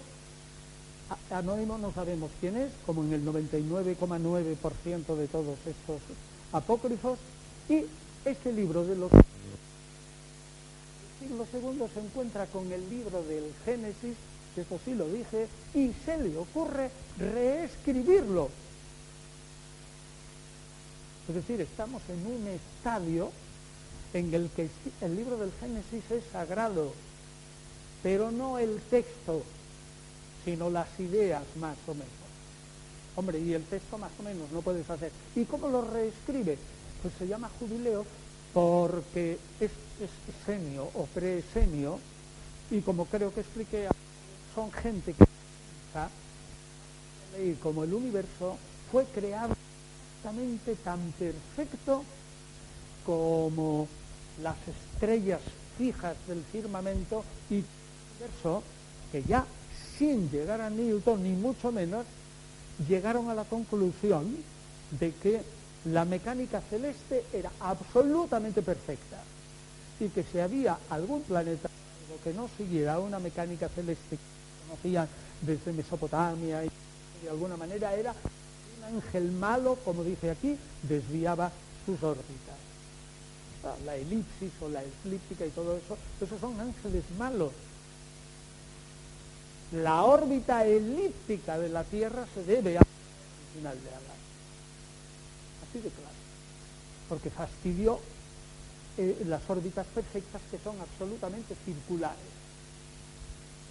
Anónimo 1.31 1.79
no 1.79 1.93
sabemos 1.93 2.31
quién 2.41 2.57
es, 2.57 2.71
como 2.87 3.03
en 3.05 3.13
el 3.13 3.25
99,9% 3.25 5.17
de 5.17 5.29
todos 5.29 5.59
estos 5.67 6.01
apócrifos. 6.53 7.19
Y 7.69 7.85
este 8.25 8.53
libro 8.53 8.85
de 8.85 8.97
los 8.97 9.11
siglo 11.21 11.47
segundo 11.51 11.89
se 11.93 12.01
encuentra 12.01 12.47
con 12.47 12.71
el 12.73 12.89
libro 12.91 13.23
del 13.23 13.45
Génesis, 13.65 14.17
que 14.55 14.63
eso 14.63 14.79
sí 14.85 14.95
lo 14.95 15.09
dije, 15.09 15.47
y 15.75 15.93
se 16.05 16.19
le 16.19 16.37
ocurre 16.37 16.91
reescribirlo 17.19 18.51
es 21.29 21.35
decir, 21.35 21.61
estamos 21.61 22.03
en 22.09 22.27
un 22.27 22.49
estadio 22.49 23.31
en 24.13 24.35
el 24.35 24.51
que 24.51 24.69
el 25.01 25.17
libro 25.17 25.37
del 25.37 25.53
Génesis 25.61 26.11
es 26.11 26.25
sagrado, 26.33 26.93
pero 28.03 28.31
no 28.31 28.59
el 28.59 28.81
texto, 28.91 29.43
sino 30.45 30.69
las 30.71 30.89
ideas 30.99 31.45
más 31.61 31.77
o 31.87 31.95
menos. 31.95 32.09
Hombre, 33.15 33.39
y 33.39 33.53
el 33.53 33.65
texto 33.65 33.99
más 33.99 34.11
o 34.19 34.23
menos 34.23 34.51
no 34.51 34.63
puedes 34.63 34.89
hacer. 34.91 35.13
¿Y 35.37 35.45
cómo 35.45 35.69
lo 35.69 35.83
reescribe? 35.83 36.59
Pues 37.03 37.15
se 37.19 37.27
llama 37.27 37.51
jubileo 37.59 38.05
porque 38.53 39.39
es, 39.61 39.71
es 40.01 40.11
senio 40.45 40.89
o 40.95 41.07
presenio, 41.07 41.99
y 42.71 42.81
como 42.81 43.07
creo 43.07 43.33
que 43.33 43.41
expliqué, 43.41 43.89
son 44.55 44.71
gente 44.73 45.15
que 45.15 45.25
y 47.43 47.55
como 47.55 47.85
el 47.85 47.95
universo 47.95 48.57
fue 48.91 49.05
creado 49.05 49.55
tan 50.23 51.13
perfecto 51.19 52.05
como 53.05 53.89
las 54.43 54.57
estrellas 54.69 55.41
fijas 55.77 56.17
del 56.29 56.43
firmamento 56.45 57.25
y 57.51 57.65
eso 58.25 58.63
que 59.11 59.23
ya 59.25 59.45
sin 59.99 60.31
llegar 60.31 60.61
a 60.61 60.71
Newton 60.71 61.23
ni 61.23 61.31
mucho 61.31 61.73
menos 61.73 62.07
llegaron 62.89 63.29
a 63.31 63.35
la 63.35 63.45
conclusión 63.45 64.37
de 64.99 65.13
que 65.13 65.41
la 65.87 66.05
mecánica 66.05 66.61
celeste 66.61 67.25
era 67.33 67.51
absolutamente 67.61 68.63
perfecta 68.63 69.19
y 69.99 70.09
que 70.09 70.23
si 70.23 70.39
había 70.39 70.79
algún 70.91 71.23
planeta 71.23 71.69
que 72.23 72.33
no 72.33 72.49
siguiera 72.57 73.01
una 73.01 73.19
mecánica 73.19 73.69
celeste 73.69 74.17
que 74.17 74.69
conocían 74.69 75.09
desde 75.41 75.73
Mesopotamia 75.73 76.65
y 76.65 76.71
de 77.23 77.31
alguna 77.31 77.57
manera 77.57 77.95
era 77.95 78.15
ángel 78.85 79.33
malo, 79.33 79.79
como 79.85 80.05
dice 80.05 80.31
aquí, 80.31 80.57
desviaba 80.83 81.51
sus 81.87 82.03
órbitas. 82.03 82.57
La 83.85 83.97
elipsis 83.97 84.51
o 84.61 84.69
la 84.69 84.83
eclíptica 84.83 85.47
y 85.47 85.51
todo 85.51 85.77
eso, 85.77 85.97
esos 86.21 86.41
son 86.41 86.61
ángeles 86.61 87.05
malos. 87.17 87.53
La 89.73 90.03
órbita 90.03 90.67
elíptica 90.67 91.59
de 91.59 91.69
la 91.69 91.85
Tierra 91.85 92.27
se 92.35 92.43
debe 92.45 92.77
a 92.79 92.83
final 93.55 93.75
de 93.83 93.89
Alá. 93.89 94.15
Así 95.69 95.79
de 95.79 95.89
claro. 95.89 96.13
Porque 97.09 97.31
fastidió 97.31 98.01
eh, 98.99 99.23
las 99.27 99.49
órbitas 99.49 99.87
perfectas 99.87 100.43
que 100.51 100.59
son 100.59 100.77
absolutamente 100.81 101.55
circulares. 101.65 102.42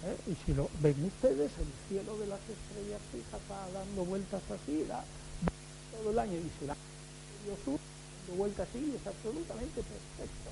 ¿Eh? 0.04 0.32
Y 0.32 0.34
si 0.44 0.54
lo 0.54 0.68
ven 0.80 0.96
ustedes, 1.04 1.50
el 1.58 1.70
cielo 1.88 2.18
de 2.18 2.26
las 2.26 2.40
estrellas 2.40 3.00
fijas 3.12 3.40
va 3.50 3.68
dando 3.72 4.04
vueltas 4.04 4.42
así, 4.50 4.84
da, 4.88 5.04
todo 5.92 6.10
el 6.10 6.18
año, 6.18 6.38
y 6.38 6.50
si 6.58 6.66
la 6.66 6.74
sur 7.64 7.78
dando 8.26 8.36
vueltas 8.36 8.68
así, 8.68 8.94
es 8.98 9.06
absolutamente 9.06 9.82
perfecto. 9.82 10.50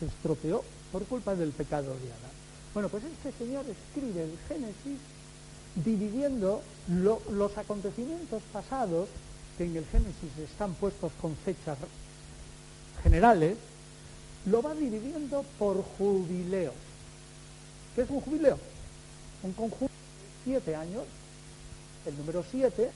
se 0.00 0.06
estropeó 0.06 0.64
por 0.90 1.04
culpa 1.04 1.34
del 1.34 1.50
pecado 1.50 1.88
de 1.88 2.12
Adán. 2.12 2.36
Bueno, 2.72 2.88
pues 2.88 3.04
este 3.04 3.32
señor 3.32 3.64
escribe 3.68 4.24
el 4.24 4.38
Génesis 4.48 4.98
dividiendo 5.84 6.62
los 6.88 7.58
acontecimientos 7.58 8.42
pasados, 8.52 9.08
que 9.58 9.64
en 9.64 9.76
el 9.76 9.84
Génesis 9.86 10.38
están 10.38 10.72
puestos 10.74 11.12
con 11.20 11.36
fechas 11.36 11.76
generales, 13.02 13.56
lo 14.46 14.62
va 14.62 14.74
dividiendo 14.74 15.44
por 15.58 15.82
jubileos. 15.98 16.85
¿Qué 17.96 18.02
es 18.02 18.10
un 18.10 18.20
jubileo? 18.20 18.58
Un 19.42 19.52
conjunto 19.54 19.86
de 19.86 20.44
siete 20.44 20.76
años. 20.76 21.04
El 22.04 22.16
número 22.18 22.44
siete. 22.50 22.90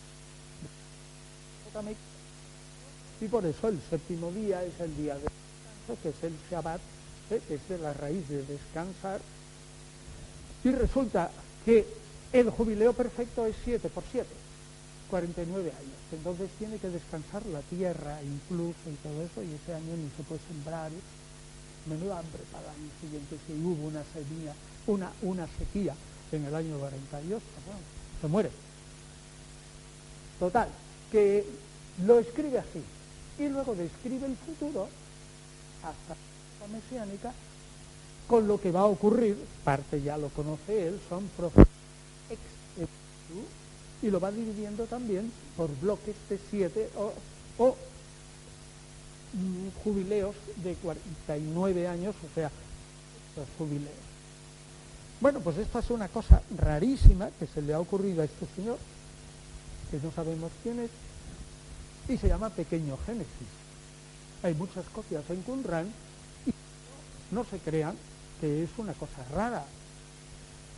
Y 3.20 3.28
por 3.28 3.46
eso 3.46 3.68
el 3.68 3.80
séptimo 3.88 4.30
día 4.30 4.62
es 4.62 4.78
el 4.78 4.94
día 4.96 5.14
de 5.14 5.22
descanso, 5.22 6.02
que 6.02 6.08
es 6.10 6.22
el 6.22 6.34
Shabbat, 6.50 6.80
¿eh? 7.30 7.40
que 7.48 7.54
es 7.54 7.68
de 7.68 7.78
la 7.78 7.94
raíz 7.94 8.28
de 8.28 8.44
descansar. 8.44 9.22
Y 10.64 10.70
resulta 10.70 11.30
que 11.64 11.86
el 12.32 12.50
jubileo 12.50 12.92
perfecto 12.92 13.46
es 13.46 13.56
7 13.64 13.88
por 13.88 14.04
7, 14.12 14.26
49 15.08 15.70
años. 15.70 16.00
Entonces 16.12 16.50
tiene 16.58 16.76
que 16.76 16.90
descansar 16.90 17.46
la 17.46 17.60
tierra 17.62 18.20
incluso 18.22 18.78
y 18.86 18.94
todo 19.02 19.22
eso, 19.22 19.42
y 19.42 19.54
ese 19.54 19.74
año 19.74 19.96
ni 19.96 20.10
se 20.16 20.22
puede 20.24 20.40
sembrar. 20.46 20.90
Menudo 21.86 22.14
hambre 22.14 22.42
para 22.52 22.64
el 22.64 22.70
año 22.70 22.90
siguiente 23.00 23.38
si 23.46 23.54
hubo 23.54 23.88
una 23.88 24.04
sequía, 24.12 24.54
una, 24.90 25.10
una 25.22 25.46
sequía 25.58 25.94
en 26.32 26.44
el 26.44 26.54
año 26.54 26.78
48, 26.78 27.42
se 28.20 28.28
muere. 28.28 28.50
Total, 30.38 30.68
que 31.10 31.44
lo 32.04 32.18
escribe 32.18 32.58
así. 32.58 32.82
Y 33.38 33.48
luego 33.48 33.74
describe 33.74 34.26
el 34.26 34.36
futuro 34.36 34.88
hasta 35.82 36.16
la 36.60 36.66
mesiánica 36.68 37.32
con 38.26 38.46
lo 38.46 38.60
que 38.60 38.70
va 38.70 38.80
a 38.80 38.86
ocurrir, 38.86 39.36
parte 39.64 40.02
ya 40.02 40.16
lo 40.16 40.28
conoce 40.28 40.88
él, 40.88 41.00
son 41.08 41.28
profetas 41.36 41.66
y 44.02 44.10
lo 44.10 44.20
va 44.20 44.30
dividiendo 44.30 44.86
también 44.86 45.30
por 45.56 45.68
bloques 45.80 46.14
de 46.28 46.38
siete 46.50 46.88
o, 47.58 47.76
mm, 49.32 49.68
jubileos 49.84 50.34
de 50.62 50.74
49 50.74 51.88
años, 51.88 52.14
o 52.14 52.34
sea, 52.34 52.50
los 53.36 53.46
jubileos. 53.58 54.09
Bueno, 55.20 55.40
pues 55.40 55.58
esta 55.58 55.80
es 55.80 55.90
una 55.90 56.08
cosa 56.08 56.40
rarísima 56.56 57.28
que 57.38 57.46
se 57.46 57.60
le 57.60 57.74
ha 57.74 57.80
ocurrido 57.80 58.22
a 58.22 58.24
este 58.24 58.46
señor, 58.56 58.78
que 59.90 59.98
no 59.98 60.10
sabemos 60.12 60.50
quién 60.62 60.80
es, 60.80 60.90
y 62.08 62.16
se 62.16 62.28
llama 62.28 62.48
Pequeño 62.48 62.96
Génesis. 63.04 63.28
Hay 64.42 64.54
muchas 64.54 64.86
copias 64.86 65.22
en 65.28 65.42
Qumran 65.42 65.86
y 66.46 66.54
no 67.34 67.44
se 67.44 67.58
crean 67.58 67.96
que 68.40 68.64
es 68.64 68.70
una 68.78 68.94
cosa 68.94 69.22
rara. 69.34 69.64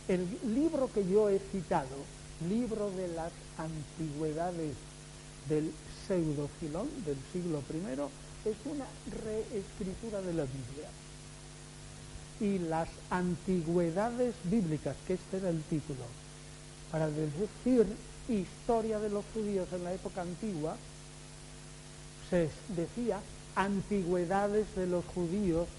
El 0.09 0.27
libro 0.53 0.91
que 0.93 1.07
yo 1.07 1.29
he 1.29 1.39
citado, 1.39 1.95
libro 2.49 2.91
de 2.91 3.07
las 3.07 3.31
antigüedades 3.57 4.75
del 5.47 5.71
pseudofilón 6.05 6.89
del 7.05 7.17
siglo 7.31 7.63
I, 7.73 8.49
es 8.49 8.57
una 8.65 8.85
reescritura 9.23 10.21
de 10.21 10.33
la 10.33 10.43
Biblia. 10.43 10.89
Y 12.43 12.59
las 12.59 12.89
antigüedades 13.09 14.35
bíblicas, 14.43 14.97
que 15.07 15.13
este 15.13 15.37
era 15.37 15.49
el 15.49 15.61
título, 15.63 16.03
para 16.91 17.07
decir 17.07 17.87
historia 18.27 18.99
de 18.99 19.09
los 19.09 19.23
judíos 19.33 19.69
en 19.71 19.85
la 19.85 19.93
época 19.93 20.23
antigua, 20.23 20.75
se 22.29 22.49
decía 22.75 23.21
antigüedades 23.55 24.65
de 24.75 24.87
los 24.87 25.05
judíos 25.05 25.69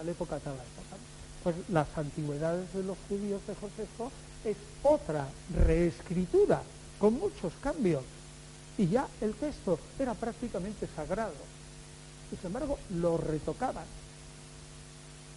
en 0.00 0.06
la 0.06 0.10
época 0.10 0.40
tal 0.40 0.54
época. 0.54 0.96
Pues 1.44 1.54
las 1.68 1.86
antigüedades 1.96 2.72
de 2.74 2.82
los 2.82 2.98
judíos 3.08 3.40
de 3.46 3.54
Josefo 3.54 4.10
es 4.44 4.56
otra 4.82 5.28
reescritura 5.66 6.62
con 6.98 7.14
muchos 7.14 7.52
cambios. 7.62 8.02
Y 8.76 8.88
ya 8.88 9.06
el 9.20 9.34
texto 9.34 9.78
era 10.00 10.14
prácticamente 10.14 10.88
sagrado. 10.96 11.32
Y 12.32 12.36
sin 12.38 12.46
embargo, 12.46 12.76
lo 12.90 13.18
retocaban. 13.18 13.84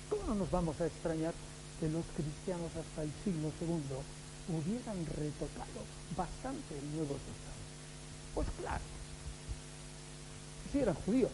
¿Cómo 0.10 0.24
no 0.28 0.36
nos 0.36 0.50
vamos 0.50 0.80
a 0.82 0.88
extrañar 0.88 1.34
que 1.80 1.88
los 1.88 2.04
cristianos 2.16 2.72
hasta 2.76 3.04
el 3.04 3.12
siglo 3.24 3.52
II 3.62 4.58
hubieran 4.58 5.06
retocado 5.06 5.86
bastante 6.18 6.78
el 6.78 6.96
Nuevo 6.98 7.14
Testamento? 7.14 7.70
Pues 8.34 8.48
claro, 8.60 8.84
sí 10.72 10.80
eran 10.80 10.96
judíos 11.06 11.32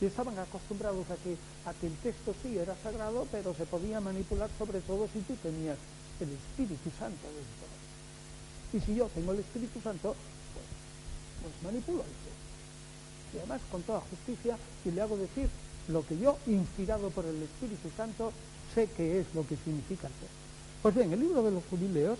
y 0.00 0.06
estaban 0.06 0.38
acostumbrados 0.38 1.10
a 1.10 1.16
que, 1.16 1.36
a 1.64 1.74
que 1.74 1.86
el 1.88 1.96
texto 1.96 2.34
sí 2.42 2.56
era 2.58 2.76
sagrado, 2.82 3.26
pero 3.32 3.54
se 3.54 3.66
podía 3.66 4.00
manipular 4.00 4.50
sobre 4.56 4.80
todo 4.82 5.08
si 5.12 5.20
tú 5.20 5.34
tenías 5.42 5.78
el 6.20 6.30
Espíritu 6.30 6.90
Santo 6.98 7.26
dentro. 7.26 7.66
Y 8.72 8.80
si 8.80 8.94
yo 8.94 9.08
tengo 9.08 9.32
el 9.32 9.40
Espíritu 9.40 9.80
Santo, 9.80 10.14
pues, 10.54 10.66
pues 11.42 11.62
manipulo 11.64 12.02
el 12.02 12.08
texto. 12.08 13.34
Y 13.34 13.38
además 13.38 13.60
con 13.70 13.82
toda 13.82 14.00
justicia 14.00 14.58
y 14.84 14.90
le 14.90 15.00
hago 15.00 15.16
decir 15.16 15.48
lo 15.88 16.06
que 16.06 16.18
yo, 16.18 16.38
inspirado 16.46 17.10
por 17.10 17.24
el 17.24 17.42
Espíritu 17.42 17.88
Santo, 17.96 18.32
sé 18.74 18.88
que 18.96 19.20
es 19.20 19.26
lo 19.34 19.46
que 19.46 19.56
significa 19.56 20.08
texto. 20.08 20.26
Pues 20.82 20.94
bien, 20.94 21.12
el 21.12 21.20
libro 21.20 21.42
de 21.42 21.50
los 21.50 21.64
jubileos, 21.70 22.18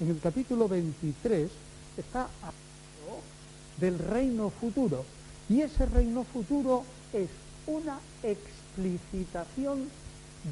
en 0.00 0.10
el 0.10 0.20
capítulo 0.20 0.68
23, 0.68 1.50
está 1.96 2.28
hablando 2.40 3.22
del 3.78 3.98
reino 3.98 4.50
futuro. 4.50 5.04
Y 5.48 5.60
ese 5.60 5.86
reino 5.86 6.24
futuro 6.24 6.84
es 7.12 7.28
una 7.66 7.98
explicitación 8.22 9.88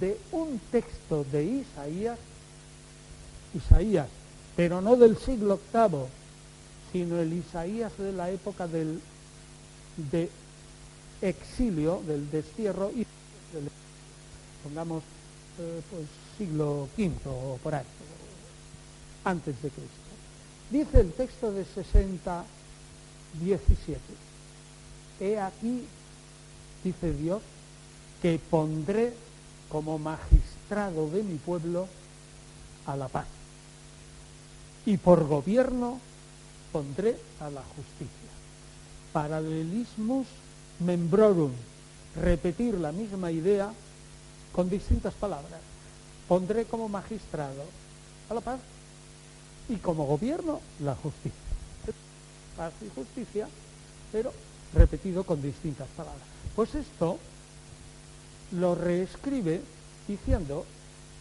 de 0.01 0.19
un 0.33 0.61
texto 0.71 1.25
de 1.33 1.45
Isaías, 1.45 2.19
Isaías, 3.55 4.09
pero 4.57 4.81
no 4.81 4.97
del 4.97 5.17
siglo 5.17 5.59
VIII, 5.73 6.07
sino 6.93 7.19
el 7.19 7.33
Isaías 7.33 7.93
de 7.97 8.13
la 8.13 8.31
época 8.31 8.67
del 8.67 9.01
de 10.11 10.31
exilio, 11.23 12.03
del 12.07 12.31
destierro, 12.31 12.91
y 12.95 13.07
pongamos 14.63 15.03
eh, 15.59 15.83
pues, 15.91 16.07
siglo 16.37 16.89
V 16.97 17.13
o 17.27 17.59
por 17.63 17.75
ahí, 17.75 17.85
antes 19.25 19.61
de 19.63 19.71
Cristo. 19.71 19.93
Dice 20.71 21.01
el 21.01 21.13
texto 21.13 21.53
de 21.53 21.65
60, 21.65 22.45
17. 23.41 24.01
He 25.21 25.41
aquí 25.41 25.85
dice 26.85 27.13
Dios, 27.13 27.43
que 28.23 28.41
pondré 28.51 29.13
como 29.69 29.99
magistrado 29.99 31.09
de 31.11 31.23
mi 31.23 31.37
pueblo 31.37 31.89
a 32.87 32.97
la 32.97 33.09
paz. 33.09 33.27
Y 34.87 34.97
por 34.97 35.27
gobierno 35.27 36.01
pondré 36.73 37.19
a 37.41 37.51
la 37.51 37.63
justicia. 37.63 38.31
Paralelismus 39.13 40.27
membrorum. 40.81 41.53
Repetir 42.21 42.75
la 42.75 42.93
misma 42.93 43.31
idea 43.31 43.73
con 44.53 44.69
distintas 44.69 45.15
palabras. 45.15 45.61
Pondré 46.27 46.65
como 46.65 46.89
magistrado 46.89 47.65
a 48.29 48.35
la 48.35 48.41
paz 48.41 48.61
y 49.69 49.77
como 49.77 50.05
gobierno 50.05 50.61
la 50.81 50.95
justicia. 50.95 51.39
Paz 52.57 52.73
y 52.83 52.89
justicia, 52.95 53.49
pero 54.11 54.33
repetido 54.75 55.25
con 55.25 55.41
distintas 55.41 55.89
palabras. 55.97 56.23
Pues 56.57 56.75
esto 56.75 57.19
lo 58.53 58.75
reescribe 58.75 59.61
diciendo 60.07 60.65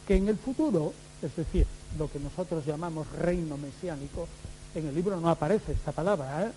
que 0.08 0.16
en 0.16 0.30
el 0.30 0.38
futuro, 0.38 0.93
es 1.22 1.36
decir, 1.36 1.68
lo 1.97 2.10
que 2.10 2.20
nosotros 2.20 2.66
llamamos 2.66 3.12
reino 3.12 3.58
mesiánico, 3.58 4.28
en 4.74 4.88
el 4.88 4.95
libro 4.95 5.20
no 5.20 5.30
aparece 5.30 5.74
esta 5.74 5.91
palabra, 5.91 6.45
¿eh? 6.45 6.51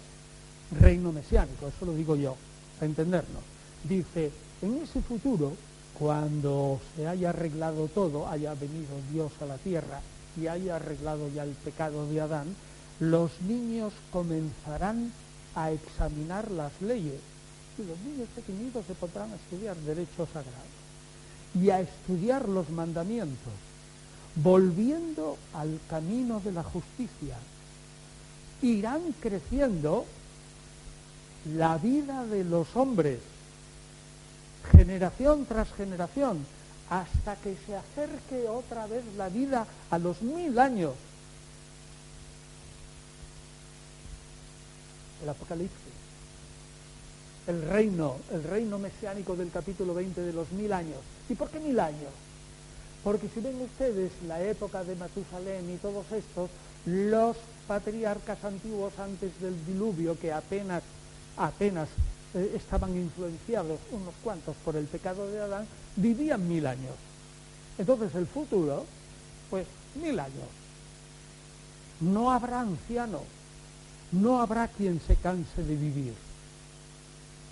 reino 0.80 1.12
mesiánico, 1.12 1.68
eso 1.68 1.86
lo 1.86 1.94
digo 1.94 2.14
yo, 2.16 2.36
para 2.81 2.89
entendernos. 2.89 3.43
Dice, 3.85 4.33
en 4.62 4.78
ese 4.78 5.03
futuro, 5.03 5.53
cuando 5.99 6.81
se 6.97 7.07
haya 7.07 7.28
arreglado 7.28 7.89
todo, 7.89 8.26
haya 8.26 8.55
venido 8.55 8.97
Dios 9.12 9.33
a 9.43 9.47
la 9.47 9.59
tierra 9.59 10.01
y 10.41 10.47
haya 10.47 10.76
arreglado 10.76 11.28
ya 11.28 11.45
el 11.45 11.51
pecado 11.51 12.07
de 12.07 12.22
Adán, 12.22 12.57
los 12.99 13.31
niños 13.43 13.93
comenzarán 14.11 15.12
a 15.55 15.70
examinar 15.72 16.51
las 16.51 16.72
leyes 16.81 17.20
y 17.78 17.83
los 17.87 17.99
niños 18.01 18.28
pequeñitos 18.35 18.87
se 18.87 18.95
podrán 18.95 19.31
estudiar 19.33 19.76
derechos 19.76 20.28
sagrados 20.33 20.81
y 21.55 21.68
a 21.68 21.81
estudiar 21.81 22.49
los 22.49 22.70
mandamientos, 22.70 23.53
volviendo 24.37 25.37
al 25.53 25.81
camino 25.89 26.41
de 26.41 26.53
la 26.53 26.62
justicia. 26.62 27.37
Irán 28.62 29.14
creciendo 29.20 30.07
la 31.47 31.78
vida 31.78 32.24
de 32.26 32.45
los 32.45 32.74
hombres, 32.76 33.20
generación 34.72 35.47
tras 35.47 35.72
generación, 35.72 36.45
hasta 36.88 37.36
que 37.36 37.57
se 37.66 37.76
acerque 37.76 38.49
otra 38.49 38.86
vez 38.86 39.05
la 39.16 39.28
vida 39.28 39.66
a 39.91 39.99
los 39.99 40.20
mil 40.22 40.59
años. 40.59 40.95
El 45.22 45.28
Apocalipsis 45.28 45.91
el 47.51 47.62
reino, 47.62 48.16
el 48.32 48.45
reino 48.45 48.78
mesiánico 48.78 49.34
del 49.34 49.51
capítulo 49.51 49.95
20 49.95 50.20
de 50.20 50.32
los 50.32 50.51
mil 50.53 50.72
años. 50.72 50.99
¿Y 51.28 51.34
por 51.34 51.51
qué 51.51 51.59
mil 51.59 51.78
años? 51.80 52.12
Porque 53.03 53.28
si 53.34 53.41
ven 53.41 53.61
ustedes 53.61 54.12
la 54.26 54.43
época 54.43 54.84
de 54.84 54.95
Matusalén 54.95 55.70
y 55.70 55.76
todos 55.78 56.05
estos, 56.12 56.51
los 56.86 57.36
patriarcas 57.66 58.45
antiguos 58.45 58.93
antes 58.99 59.38
del 59.41 59.55
diluvio, 59.66 60.18
que 60.18 60.32
apenas, 60.32 60.82
apenas 61.47 61.88
eh, 62.34 62.53
estaban 62.57 62.97
influenciados 62.97 63.80
unos 63.91 64.14
cuantos 64.22 64.57
por 64.64 64.76
el 64.76 64.86
pecado 64.86 65.30
de 65.30 65.41
Adán, 65.41 65.66
vivían 65.97 66.47
mil 66.49 66.66
años. 66.66 66.95
Entonces 67.78 68.14
el 68.14 68.26
futuro, 68.26 68.84
pues 69.51 69.66
mil 70.01 70.18
años. 70.18 70.49
No 72.01 72.30
habrá 72.30 72.61
anciano, 72.61 73.20
no 74.12 74.41
habrá 74.41 74.68
quien 74.68 75.01
se 75.07 75.16
canse 75.16 75.62
de 75.62 75.76
vivir 75.76 76.14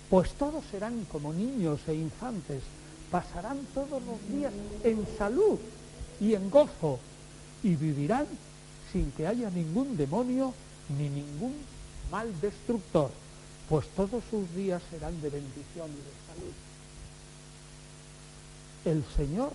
pues 0.09 0.31
todos 0.33 0.63
serán 0.71 1.05
como 1.11 1.33
niños 1.33 1.79
e 1.87 1.93
infantes, 1.93 2.63
pasarán 3.11 3.59
todos 3.73 4.01
los 4.03 4.19
días 4.27 4.53
en 4.83 5.05
salud 5.17 5.59
y 6.19 6.33
en 6.33 6.49
gozo, 6.49 6.99
y 7.61 7.75
vivirán 7.75 8.25
sin 8.91 9.11
que 9.11 9.27
haya 9.27 9.49
ningún 9.51 9.95
demonio 9.95 10.53
ni 10.97 11.09
ningún 11.09 11.53
mal 12.09 12.27
destructor, 12.41 13.11
pues 13.69 13.87
todos 13.95 14.23
sus 14.29 14.53
días 14.55 14.81
serán 14.89 15.21
de 15.21 15.29
bendición 15.29 15.89
y 15.89 15.95
de 15.95 16.13
salud. 16.27 16.53
El 18.85 19.05
Señor 19.15 19.51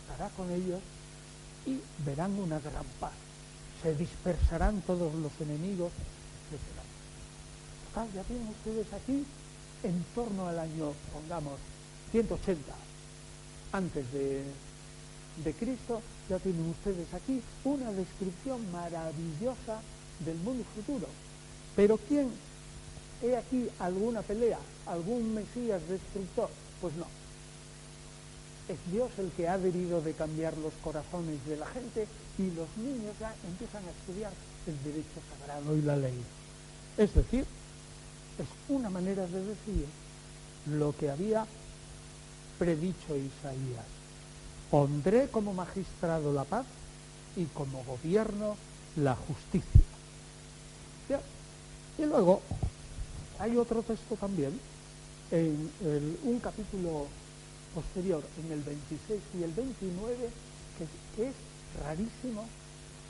estará 0.00 0.30
con 0.30 0.50
ellos 0.50 0.80
y 1.66 1.80
verán 2.04 2.38
una 2.38 2.60
gran 2.60 2.84
paz. 3.00 3.12
Se 3.82 3.94
dispersarán 3.94 4.80
todos 4.82 5.12
los 5.14 5.32
enemigos, 5.40 5.90
etc 6.50 6.80
ya 8.14 8.22
tienen 8.22 8.48
ustedes 8.48 8.86
aquí 8.92 9.24
en 9.82 10.04
torno 10.14 10.46
al 10.46 10.58
año, 10.58 10.92
pongamos, 11.12 11.58
180 12.12 12.60
antes 13.72 14.12
de, 14.12 14.42
de 15.44 15.52
Cristo, 15.54 16.00
ya 16.28 16.38
tienen 16.38 16.70
ustedes 16.70 17.12
aquí 17.12 17.42
una 17.64 17.92
descripción 17.92 18.60
maravillosa 18.72 19.80
del 20.24 20.36
mundo 20.38 20.64
futuro. 20.74 21.06
Pero 21.76 21.98
¿quién? 22.08 22.30
¿He 23.22 23.36
aquí 23.36 23.68
alguna 23.78 24.22
pelea? 24.22 24.58
¿Algún 24.86 25.34
Mesías 25.34 25.82
destructor? 25.88 26.48
Pues 26.80 26.94
no. 26.94 27.06
Es 28.68 28.78
Dios 28.92 29.10
el 29.18 29.30
que 29.32 29.48
ha 29.48 29.58
debido 29.58 30.00
de 30.00 30.14
cambiar 30.14 30.56
los 30.58 30.72
corazones 30.82 31.44
de 31.46 31.56
la 31.56 31.66
gente 31.66 32.06
y 32.38 32.50
los 32.52 32.68
niños 32.76 33.14
ya 33.18 33.34
empiezan 33.46 33.82
a 33.84 33.90
estudiar 33.90 34.32
el 34.66 34.82
derecho 34.84 35.20
sagrado 35.38 35.76
y 35.76 35.82
la 35.82 35.96
ley. 35.96 36.22
Es 36.96 37.14
decir, 37.14 37.44
es 38.38 38.46
una 38.68 38.88
manera 38.88 39.26
de 39.26 39.44
decir 39.44 39.86
lo 40.66 40.96
que 40.96 41.10
había 41.10 41.46
predicho 42.58 43.16
Isaías. 43.16 43.86
Pondré 44.70 45.28
como 45.28 45.52
magistrado 45.52 46.32
la 46.32 46.44
paz 46.44 46.64
y 47.36 47.44
como 47.46 47.82
gobierno 47.84 48.56
la 48.96 49.16
justicia. 49.16 49.80
Y 51.98 52.04
luego 52.06 52.40
hay 53.40 53.56
otro 53.56 53.82
texto 53.82 54.14
también, 54.16 54.52
en 55.30 56.18
un 56.24 56.38
capítulo 56.40 57.06
posterior, 57.74 58.22
en 58.44 58.52
el 58.52 58.62
26 58.62 59.20
y 59.38 59.42
el 59.42 59.52
29, 59.52 60.16
que 61.16 61.26
es 61.26 61.34
rarísimo 61.84 62.44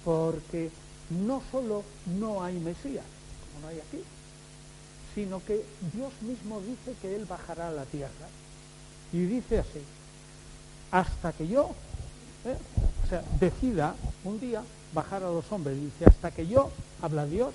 porque 0.04 0.70
no 1.10 1.42
solo 1.50 1.82
no 2.18 2.42
hay 2.42 2.58
Mesías, 2.58 3.04
como 3.52 3.62
no 3.62 3.68
hay 3.68 3.80
aquí, 3.80 4.02
sino 5.14 5.44
que 5.44 5.64
Dios 5.92 6.12
mismo 6.22 6.60
dice 6.60 6.94
que 7.02 7.16
Él 7.16 7.24
bajará 7.24 7.68
a 7.68 7.72
la 7.72 7.84
tierra. 7.84 8.28
Y 9.12 9.18
dice 9.24 9.58
así, 9.58 9.80
hasta 10.92 11.32
que 11.32 11.48
yo, 11.48 11.70
¿eh? 12.44 12.56
o 13.04 13.08
sea, 13.08 13.24
decida 13.40 13.94
un 14.24 14.38
día 14.38 14.62
bajar 14.94 15.22
a 15.24 15.30
los 15.30 15.50
hombres, 15.50 15.80
dice, 15.80 16.04
hasta 16.06 16.30
que 16.30 16.46
yo, 16.46 16.70
habla 17.02 17.26
Dios, 17.26 17.54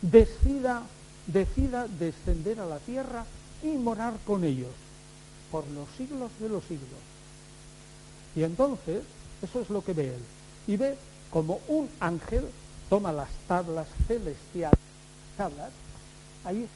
decida, 0.00 0.82
decida 1.26 1.86
descender 1.88 2.60
a 2.60 2.66
la 2.66 2.78
tierra 2.78 3.24
y 3.62 3.68
morar 3.68 4.14
con 4.26 4.44
ellos 4.44 4.72
por 5.50 5.66
los 5.68 5.88
siglos 5.96 6.30
de 6.40 6.48
los 6.48 6.64
siglos. 6.64 7.00
Y 8.34 8.42
entonces, 8.42 9.02
eso 9.42 9.60
es 9.60 9.70
lo 9.70 9.84
que 9.84 9.92
ve 9.92 10.08
él. 10.08 10.22
Y 10.66 10.76
ve 10.76 10.96
como 11.30 11.60
un 11.68 11.88
ángel 12.00 12.44
toma 12.88 13.12
las 13.12 13.28
tablas 13.48 13.88
celestiales, 14.06 14.78
tablas, 15.36 15.70
ahí 16.44 16.68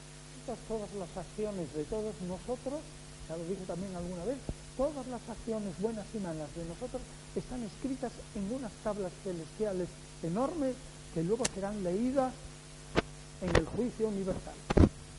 todas 0.67 0.91
las 0.99 1.15
acciones 1.15 1.73
de 1.73 1.83
todos 1.85 2.13
nosotros, 2.27 2.81
ya 3.29 3.37
lo 3.37 3.43
dije 3.45 3.63
también 3.65 3.95
alguna 3.95 4.25
vez, 4.25 4.37
todas 4.75 5.07
las 5.07 5.21
acciones 5.29 5.79
buenas 5.79 6.05
y 6.13 6.17
malas 6.17 6.53
de 6.55 6.65
nosotros 6.65 7.01
están 7.35 7.63
escritas 7.63 8.11
en 8.35 8.53
unas 8.53 8.71
tablas 8.83 9.11
celestiales 9.23 9.87
enormes 10.23 10.75
que 11.13 11.23
luego 11.23 11.45
serán 11.53 11.83
leídas 11.83 12.33
en 13.41 13.55
el 13.55 13.65
juicio 13.65 14.07
universal. 14.07 14.53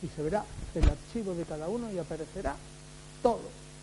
Y 0.03 0.09
se 0.09 0.23
verá 0.23 0.45
el 0.75 0.85
archivo 0.85 1.35
de 1.35 1.45
cada 1.45 1.68
uno 1.68 1.91
y 1.93 1.99
aparecerá 1.99 2.57
todo, 3.23 3.43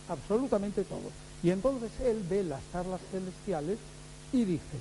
absolutamente 0.10 0.84
todo. 0.84 1.12
Y 1.44 1.52
entonces 1.52 1.92
él 2.04 2.24
ve 2.30 2.44
las 2.44 2.62
tablas 2.72 3.02
celestiales 3.12 3.78
y 4.34 4.46
dice, 4.46 4.78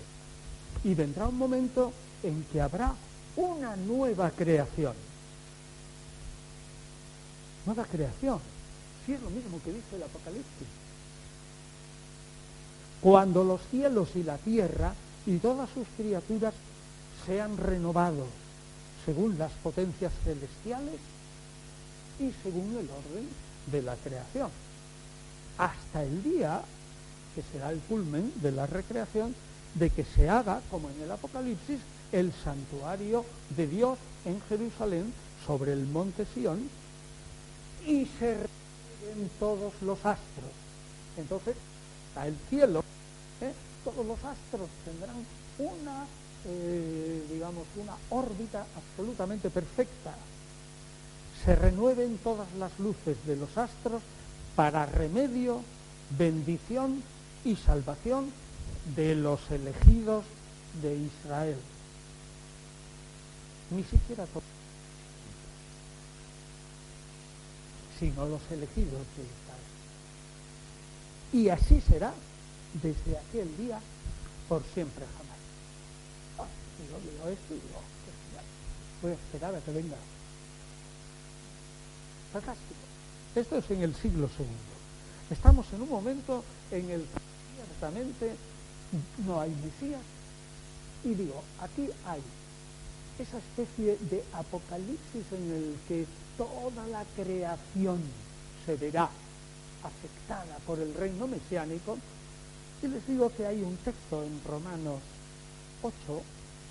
y 0.84 0.94
vendrá 0.94 1.28
un 1.28 1.38
momento 1.38 1.92
en 2.22 2.44
que 2.52 2.61
habrá 2.61 2.94
una 3.36 3.76
nueva 3.76 4.30
creación 4.30 4.94
nueva 7.68 7.84
creación. 7.84 8.40
Si 9.04 9.12
es 9.12 9.20
lo 9.20 9.30
mismo 9.30 9.61
que 9.62 9.72
dice 9.72 9.96
el 9.96 10.02
Apocalipsis. 10.02 10.68
Cuando 13.02 13.44
los 13.44 13.61
cielos 13.70 14.09
y 14.14 14.22
la 14.22 14.38
tierra 14.38 14.94
y 15.26 15.36
todas 15.36 15.68
sus 15.70 15.86
criaturas 15.96 16.54
sean 17.26 17.56
renovados 17.59 18.28
según 19.09 19.38
las 19.38 19.52
potencias 19.62 20.12
celestiales 20.22 21.00
y 22.20 22.30
según 22.42 22.76
el 22.76 22.90
orden 22.90 23.26
de 23.72 23.80
la 23.80 23.96
creación. 23.96 24.50
Hasta 25.56 26.02
el 26.02 26.22
día 26.22 26.61
que 27.34 27.42
será 27.50 27.72
el 27.72 27.78
culmen 27.78 28.30
de 28.42 28.52
la 28.52 28.66
recreación 28.66 29.34
de 29.72 29.88
que 29.88 30.04
se 30.04 30.28
haga, 30.28 30.61
como 30.70 30.90
en 30.90 31.00
el 31.00 31.11
Apocalipsis, 31.11 31.78
el 32.12 32.34
santuario 32.44 33.24
de 33.56 33.66
Dios 33.66 33.98
en 34.26 34.42
Jerusalén 34.42 35.14
sobre 35.46 35.72
el 35.72 35.86
monte 35.86 36.26
Sión 36.34 36.68
y 37.86 38.04
se 38.18 38.34
reúnen 38.34 39.30
todos 39.40 39.72
los 39.80 40.04
astros. 40.04 40.52
Entonces, 41.16 41.56
a 42.14 42.26
el 42.26 42.36
cielo, 42.50 42.84
¿eh? 43.40 43.54
todos 43.84 44.04
los 44.04 44.22
astros 44.22 44.68
tendrán 44.84 45.24
una, 45.59 46.04
eh, 46.47 47.26
digamos, 47.30 47.64
una 47.76 47.95
órbita 48.11 48.66
absolutamente 48.76 49.51
perfecta. 49.51 50.14
Se 51.45 51.55
renueven 51.55 52.18
todas 52.18 52.53
las 52.59 52.78
luces 52.78 53.16
de 53.26 53.36
los 53.36 53.57
astros 53.57 54.03
para 54.57 54.86
remedio, 54.86 55.61
bendición 56.18 57.03
y 57.45 57.57
salvación 57.57 58.30
de 58.97 59.14
los 59.14 59.41
elegidos 59.51 60.24
de 60.82 60.97
Israel. 60.97 61.59
Ni 63.70 63.84
siquiera 63.84 64.26
sino 67.99 68.26
los 68.26 68.41
elegidos 68.51 69.03
de 69.16 69.22
Israel. 69.22 69.59
Y 71.32 71.49
así 71.49 71.80
será 71.80 72.12
desde 72.74 73.18
aquel 73.18 73.57
día 73.57 73.80
por 74.49 74.62
siempre 74.74 75.05
jamás. 75.18 75.27
Y 76.78 76.90
yo 76.90 76.98
digo 77.00 77.28
esto 77.28 77.54
y 77.54 77.60
digo, 77.60 77.80
voy 79.02 79.10
a 79.12 79.14
esperar 79.14 79.54
a 79.54 79.60
que 79.60 79.72
venga. 79.72 79.96
Fantástico. 82.32 82.80
Esto 83.34 83.56
es 83.56 83.70
en 83.70 83.82
el 83.82 83.94
siglo 83.94 84.28
segundo. 84.28 84.74
Estamos 85.30 85.66
en 85.72 85.82
un 85.82 85.88
momento 85.88 86.44
en 86.70 86.90
el 86.90 87.00
que 87.02 87.20
ciertamente 87.54 88.36
no 89.26 89.40
hay 89.40 89.50
Mesías. 89.50 90.00
Y 91.04 91.14
digo, 91.14 91.42
aquí 91.60 91.88
hay 92.06 92.22
esa 93.18 93.38
especie 93.38 93.96
de 94.10 94.24
apocalipsis 94.32 95.24
en 95.32 95.52
el 95.52 95.76
que 95.86 96.06
toda 96.36 96.86
la 96.86 97.04
creación 97.16 98.00
se 98.64 98.76
verá 98.76 99.10
afectada 99.82 100.58
por 100.66 100.78
el 100.78 100.94
reino 100.94 101.26
mesiánico. 101.26 101.98
Y 102.82 102.86
les 102.86 103.06
digo 103.06 103.30
que 103.36 103.46
hay 103.46 103.62
un 103.62 103.76
texto 103.78 104.22
en 104.22 104.40
Romanos 104.44 105.00
8 105.82 106.22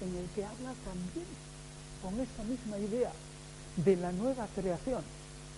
en 0.02 0.16
el 0.16 0.26
que 0.36 0.46
habla 0.46 0.74
también 0.86 1.28
con 2.02 2.14
esa 2.20 2.44
misma 2.44 2.78
idea 2.78 3.12
de 3.78 3.96
la 3.96 4.12
nueva 4.12 4.48
creación. 4.56 5.02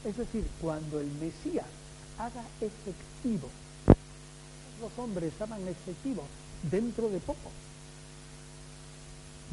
Es 0.05 0.17
decir, 0.17 0.47
cuando 0.61 0.99
el 0.99 1.11
Mesías 1.13 1.65
haga 2.17 2.43
efectivo, 2.61 3.49
los 4.81 4.91
hombres 4.97 5.33
hagan 5.39 5.67
efectivo 5.67 6.23
dentro 6.69 7.09
de 7.09 7.19
poco, 7.19 7.51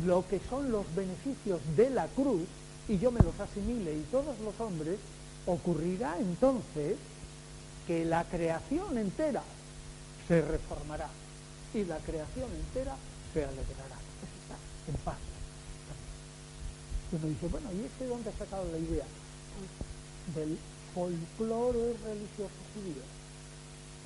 lo 0.04 0.26
que 0.28 0.40
son 0.48 0.70
los 0.70 0.84
beneficios 0.94 1.60
de 1.76 1.90
la 1.90 2.06
cruz, 2.08 2.46
y 2.88 2.98
yo 2.98 3.10
me 3.10 3.20
los 3.22 3.38
asimile 3.40 3.94
y 3.94 4.02
todos 4.12 4.38
los 4.40 4.58
hombres, 4.60 4.98
ocurrirá 5.46 6.16
entonces 6.18 6.96
que 7.86 8.04
la 8.04 8.24
creación 8.24 8.98
entera 8.98 9.42
se 10.28 10.42
reformará 10.42 11.08
y 11.74 11.84
la 11.84 11.98
creación 11.98 12.50
entera 12.52 12.96
se 13.32 13.44
alegrará. 13.44 14.05
En 14.88 14.94
paz. 15.04 15.16
Y 17.12 17.16
uno 17.16 17.26
dice, 17.26 17.48
bueno, 17.48 17.68
¿y 17.72 17.84
este 17.84 18.06
dónde 18.06 18.30
ha 18.30 18.38
sacado 18.38 18.64
la 18.70 18.78
idea? 18.78 19.04
Del 20.34 20.58
folclore 20.94 21.94
religioso 22.04 22.58
judío. 22.74 23.02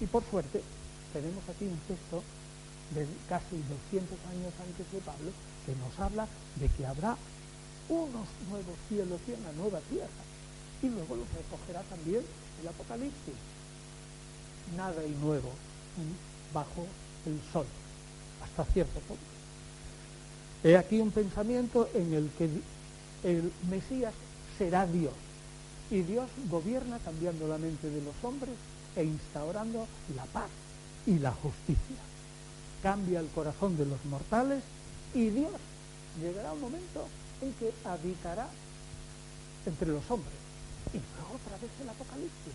Y 0.01 0.07
por 0.07 0.25
suerte, 0.31 0.63
tenemos 1.13 1.43
aquí 1.49 1.65
un 1.65 1.79
texto 1.89 2.23
de 2.95 3.07
casi 3.29 3.57
200 3.91 4.19
años 4.31 4.53
antes 4.59 4.93
de 4.93 4.99
Pablo 5.01 5.31
que 5.65 5.75
nos 5.77 5.99
habla 5.99 6.27
de 6.57 6.69
que 6.69 6.87
habrá 6.87 7.17
unos 7.89 8.27
nuevos 8.49 8.77
cielos 8.89 9.21
y 9.29 9.33
una 9.33 9.53
nueva 9.53 9.81
tierra. 9.91 10.23
Y 10.83 10.89
luego 10.89 11.17
los 11.17 11.29
recogerá 11.33 11.83
también 11.83 12.23
el 12.61 12.69
Apocalipsis. 12.69 13.35
Nada 14.77 15.05
y 15.05 15.11
nuevo 15.11 15.51
bajo 16.55 16.87
el 17.27 17.41
sol, 17.53 17.67
hasta 18.43 18.65
cierto 18.73 19.01
punto. 19.01 19.40
He 20.63 20.77
aquí 20.77 21.01
un 21.01 21.11
pensamiento 21.11 21.89
en 21.95 22.13
el 22.13 22.31
que 22.37 22.51
el 23.25 23.53
Mesías 23.71 24.13
será 24.59 24.87
Dios. 24.87 25.15
Y 25.91 26.03
Dios 26.03 26.29
gobierna 26.51 26.99
cambiando 26.99 27.49
la 27.49 27.59
mente 27.59 27.89
de 27.89 28.03
los 28.03 28.15
hombres 28.23 28.55
e 28.95 29.05
instaurando 29.05 29.87
la 30.15 30.25
paz 30.27 30.51
y 31.07 31.19
la 31.19 31.33
justicia. 31.33 31.97
Cambia 32.83 33.21
el 33.21 33.29
corazón 33.29 33.77
de 33.77 33.87
los 33.87 34.05
mortales 34.05 34.63
y 35.15 35.31
Dios 35.31 35.53
llegará 36.21 36.53
un 36.53 36.61
momento 36.61 37.09
en 37.41 37.53
que 37.55 37.73
habitará 37.85 38.49
entre 39.67 39.89
los 39.89 40.09
hombres. 40.11 40.35
Y 40.93 40.99
luego 40.99 41.37
otra 41.37 41.57
vez 41.59 41.71
el 41.81 41.89
Apocalipsis. 41.89 42.55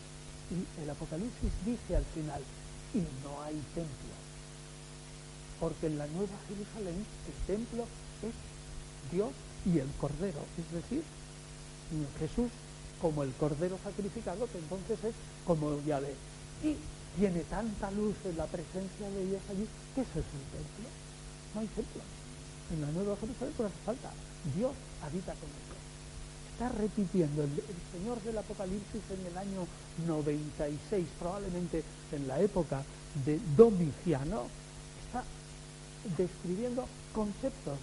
Y 0.52 0.82
el 0.82 0.90
Apocalipsis 0.90 1.52
dice 1.66 1.96
al 1.96 2.06
final, 2.06 2.42
y 2.94 3.00
no 3.24 3.42
hay 3.44 3.62
templo. 3.74 4.25
Porque 5.60 5.88
en 5.88 5.98
la 5.98 6.08
Nueva 6.08 6.36
Jerusalén 6.48 6.96
el 7.00 7.56
templo 7.56 7.84
es 8.24 8.34
Dios 9.12 9.32
y 9.66 9.80
el 9.80 9.90
Cordero, 10.00 10.40
es 10.58 10.72
decir, 10.74 11.04
Jesús 12.20 12.52
como 13.02 13.24
el 13.24 13.32
Cordero 13.34 13.78
sacrificado, 13.84 14.48
que 14.52 14.58
entonces 14.58 14.98
es 15.04 15.16
como 15.46 15.80
Yahvé. 15.86 16.14
Y 16.64 16.76
tiene 17.20 17.42
tanta 17.42 17.92
luz 17.92 18.16
en 18.26 18.38
la 18.38 18.46
presencia 18.46 19.10
de 19.10 19.26
Dios 19.26 19.42
allí, 19.50 19.68
que 19.94 20.02
ese 20.02 20.20
es 20.20 20.26
el 20.26 20.46
templo. 20.52 20.88
No 21.54 21.62
hay 21.62 21.68
templo. 21.68 22.02
En 22.74 22.82
la 22.82 22.92
Nueva 22.92 23.16
Jerusalén 23.18 23.54
no 23.60 23.66
hace 23.66 23.86
falta. 23.86 24.12
Dios 24.56 24.72
habita 25.02 25.34
con 25.34 25.50
nosotros. 25.50 25.86
Está 26.54 26.70
repitiendo 26.70 27.44
el, 27.44 27.52
el, 27.52 27.82
Señor 27.92 28.22
del 28.22 28.38
Apocalipsis 28.38 29.02
en 29.12 29.26
el 29.28 29.38
año 29.38 29.68
96, 30.08 31.06
probablemente 31.20 31.84
en 32.12 32.28
la 32.28 32.40
época 32.40 32.84
de 33.26 33.40
Domiciano, 33.58 34.48
describiendo 36.18 36.88
conceptos 37.14 37.78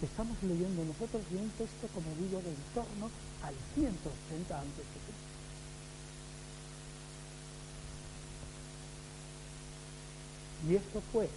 que 0.00 0.06
estamos 0.06 0.36
leyendo 0.42 0.84
nosotros 0.84 1.22
y 1.30 1.36
un 1.36 1.50
texto, 1.50 1.88
como 1.94 2.06
digo, 2.20 2.40
de 2.42 2.50
en 2.50 2.62
torno 2.74 3.10
al 3.42 3.54
180 3.74 4.60
antes 4.60 4.76
de 4.76 4.98
Cristo. 5.04 5.34
Y 10.68 10.76
esto 10.76 11.02
fue 11.12 11.28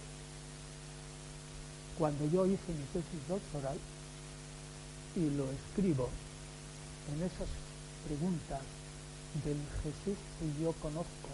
cuando 1.98 2.24
yo 2.30 2.46
hice 2.46 2.72
mi 2.72 2.84
tesis 2.92 3.28
doctoral 3.28 3.76
y 5.16 5.30
lo 5.30 5.50
escribo 5.50 6.08
en 7.12 7.22
esas 7.22 7.48
preguntas 8.06 8.60
del 9.44 9.58
Jesús 9.82 10.18
que 10.38 10.62
yo 10.62 10.72
conozco, 10.74 11.28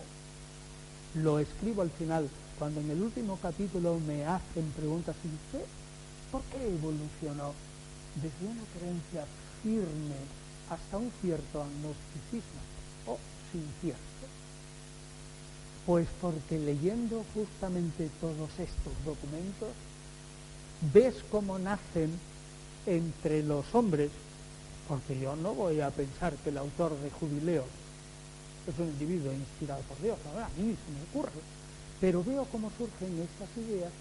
lo 1.14 1.38
escribo 1.38 1.82
al 1.82 1.90
final, 1.90 2.28
cuando 2.58 2.80
en 2.80 2.90
el 2.90 3.02
último 3.02 3.38
capítulo 3.42 3.98
me 4.06 4.24
hacen 4.24 4.70
preguntas 4.76 5.16
y 5.24 5.28
dice, 5.28 5.66
¿por 6.30 6.42
qué 6.42 6.66
evolucionó 6.66 7.52
desde 8.16 8.46
una 8.46 8.62
creencia 8.78 9.24
firme 9.62 10.16
hasta 10.70 10.98
un 10.98 11.10
cierto 11.20 11.62
agnosticismo 11.62 12.60
o 13.06 13.18
sin 13.50 13.64
cierto? 13.80 14.02
Pues 15.86 16.08
porque 16.20 16.58
leyendo 16.58 17.24
justamente 17.34 18.08
todos 18.20 18.50
estos 18.58 18.92
documentos, 19.04 19.68
ves 20.92 21.14
cómo 21.30 21.58
nacen 21.58 22.10
entre 22.86 23.42
los 23.42 23.74
hombres, 23.74 24.10
porque 24.88 25.18
yo 25.18 25.36
no 25.36 25.54
voy 25.54 25.80
a 25.80 25.90
pensar 25.90 26.34
que 26.36 26.50
el 26.50 26.58
autor 26.58 26.98
de 27.00 27.10
Jubileo 27.10 27.64
es 28.66 28.78
un 28.78 28.86
individuo 28.88 29.32
inspirado 29.32 29.82
por 29.82 30.00
Dios, 30.00 30.18
a 30.24 30.48
mí 30.60 30.74
se 30.74 30.92
me 30.92 31.02
ocurre, 31.10 31.40
pero 32.00 32.22
veo 32.24 32.44
cómo 32.50 32.70
surgen 32.76 33.20
estas 33.20 33.48
ideas 33.64 33.92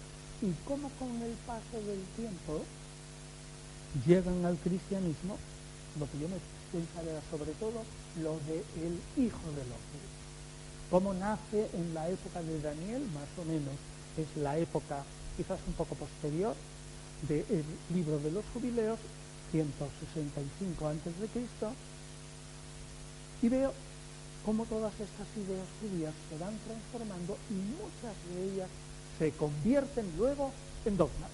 y 0.42 0.52
cómo 0.66 0.90
con 0.98 1.10
el 1.22 1.32
paso 1.46 1.78
del 1.86 2.02
tiempo 2.16 2.62
llegan 4.06 4.44
al 4.44 4.56
cristianismo, 4.58 5.38
lo 5.98 6.10
que 6.10 6.18
yo 6.18 6.28
me 6.28 6.36
pensaría 6.72 7.20
sobre 7.30 7.52
todo 7.52 7.84
lo 8.22 8.32
de 8.46 8.64
el 8.82 9.24
Hijo 9.24 9.46
del 9.54 9.70
Hombre. 9.70 10.04
Cómo 10.90 11.14
nace 11.14 11.68
en 11.72 11.94
la 11.94 12.08
época 12.08 12.42
de 12.42 12.60
Daniel, 12.60 13.02
más 13.14 13.28
o 13.38 13.44
menos, 13.44 13.74
es 14.18 14.42
la 14.42 14.58
época 14.58 15.04
quizás 15.36 15.58
un 15.66 15.74
poco 15.74 15.94
posterior, 15.94 16.54
del 17.28 17.64
libro 17.92 18.18
de 18.18 18.30
los 18.30 18.44
jubileos, 18.52 18.98
165 19.52 20.88
antes 20.88 21.20
de 21.20 21.26
Cristo, 21.28 21.72
y 23.40 23.48
veo 23.48 23.72
cómo 24.44 24.64
todas 24.66 24.92
estas 24.94 25.26
ideas 25.36 25.66
judías 25.80 26.12
se 26.28 26.38
van 26.38 26.56
transformando 26.66 27.36
y 27.50 27.54
muchas 27.54 28.14
de 28.30 28.52
ellas 28.52 28.68
se 29.18 29.32
convierten 29.32 30.06
luego 30.18 30.52
en 30.84 30.96
dogmas. 30.96 31.30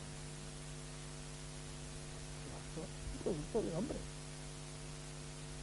producto 3.22 3.62
de 3.62 3.76
hombre. 3.76 3.96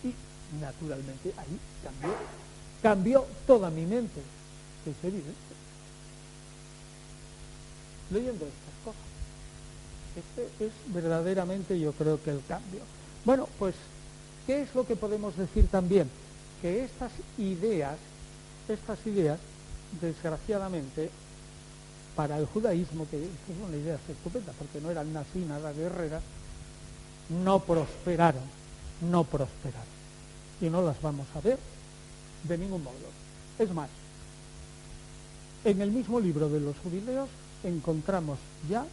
Y 0.04 0.14
naturalmente 0.62 1.34
ahí 1.38 1.60
cambió, 1.84 2.16
cambió 2.84 3.26
toda 3.48 3.70
mi 3.70 3.86
mente, 3.86 4.22
es 4.86 4.96
evidente. 5.04 5.34
Leyendo 8.12 8.46
estas 8.46 8.74
cosas. 8.86 9.02
Este 10.16 10.66
es 10.66 10.72
verdaderamente 10.88 11.80
yo 11.80 11.92
creo 11.94 12.22
que 12.22 12.32
el 12.32 12.42
cambio. 12.48 12.82
Bueno, 13.26 13.48
pues, 13.60 13.76
¿qué 14.46 14.62
es 14.62 14.74
lo 14.74 14.86
que 14.86 14.96
podemos 14.96 15.36
decir 15.36 15.68
también? 15.68 16.10
Que 16.62 16.84
estas 16.86 17.12
ideas, 17.38 17.98
estas 18.68 19.06
ideas, 19.06 19.40
desgraciadamente, 20.02 21.10
para 22.16 22.38
el 22.38 22.48
judaísmo, 22.48 23.08
que 23.10 23.24
es 23.24 23.30
una 23.68 23.78
idea 23.78 24.00
estupenda, 24.10 24.52
porque 24.58 24.82
no 24.82 24.90
eran 24.90 25.14
nací 25.14 25.40
nada 25.40 25.72
guerreras, 25.72 26.24
no 27.30 27.60
prosperaron, 27.60 28.44
no 29.02 29.24
prosperaron. 29.24 29.98
Y 30.60 30.70
no 30.70 30.82
las 30.82 31.00
vamos 31.02 31.28
a 31.36 31.42
ver 31.42 31.60
de 32.44 32.58
ningún 32.58 32.84
modo. 32.84 32.96
Es 33.60 33.72
más, 33.72 33.90
en 35.64 35.82
el 35.82 35.92
mismo 35.92 36.20
libro 36.20 36.50
de 36.50 36.60
los 36.60 36.78
jubileos 36.80 37.30
encontramos 37.64 38.40
ya 38.70 38.86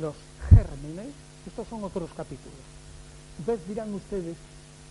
los 0.00 0.14
gérmenes, 0.50 1.12
estos 1.46 1.66
son 1.68 1.84
otros 1.84 2.10
capítulos. 2.16 2.58
Entonces 3.38 3.66
dirán 3.66 3.92
ustedes, 3.94 4.36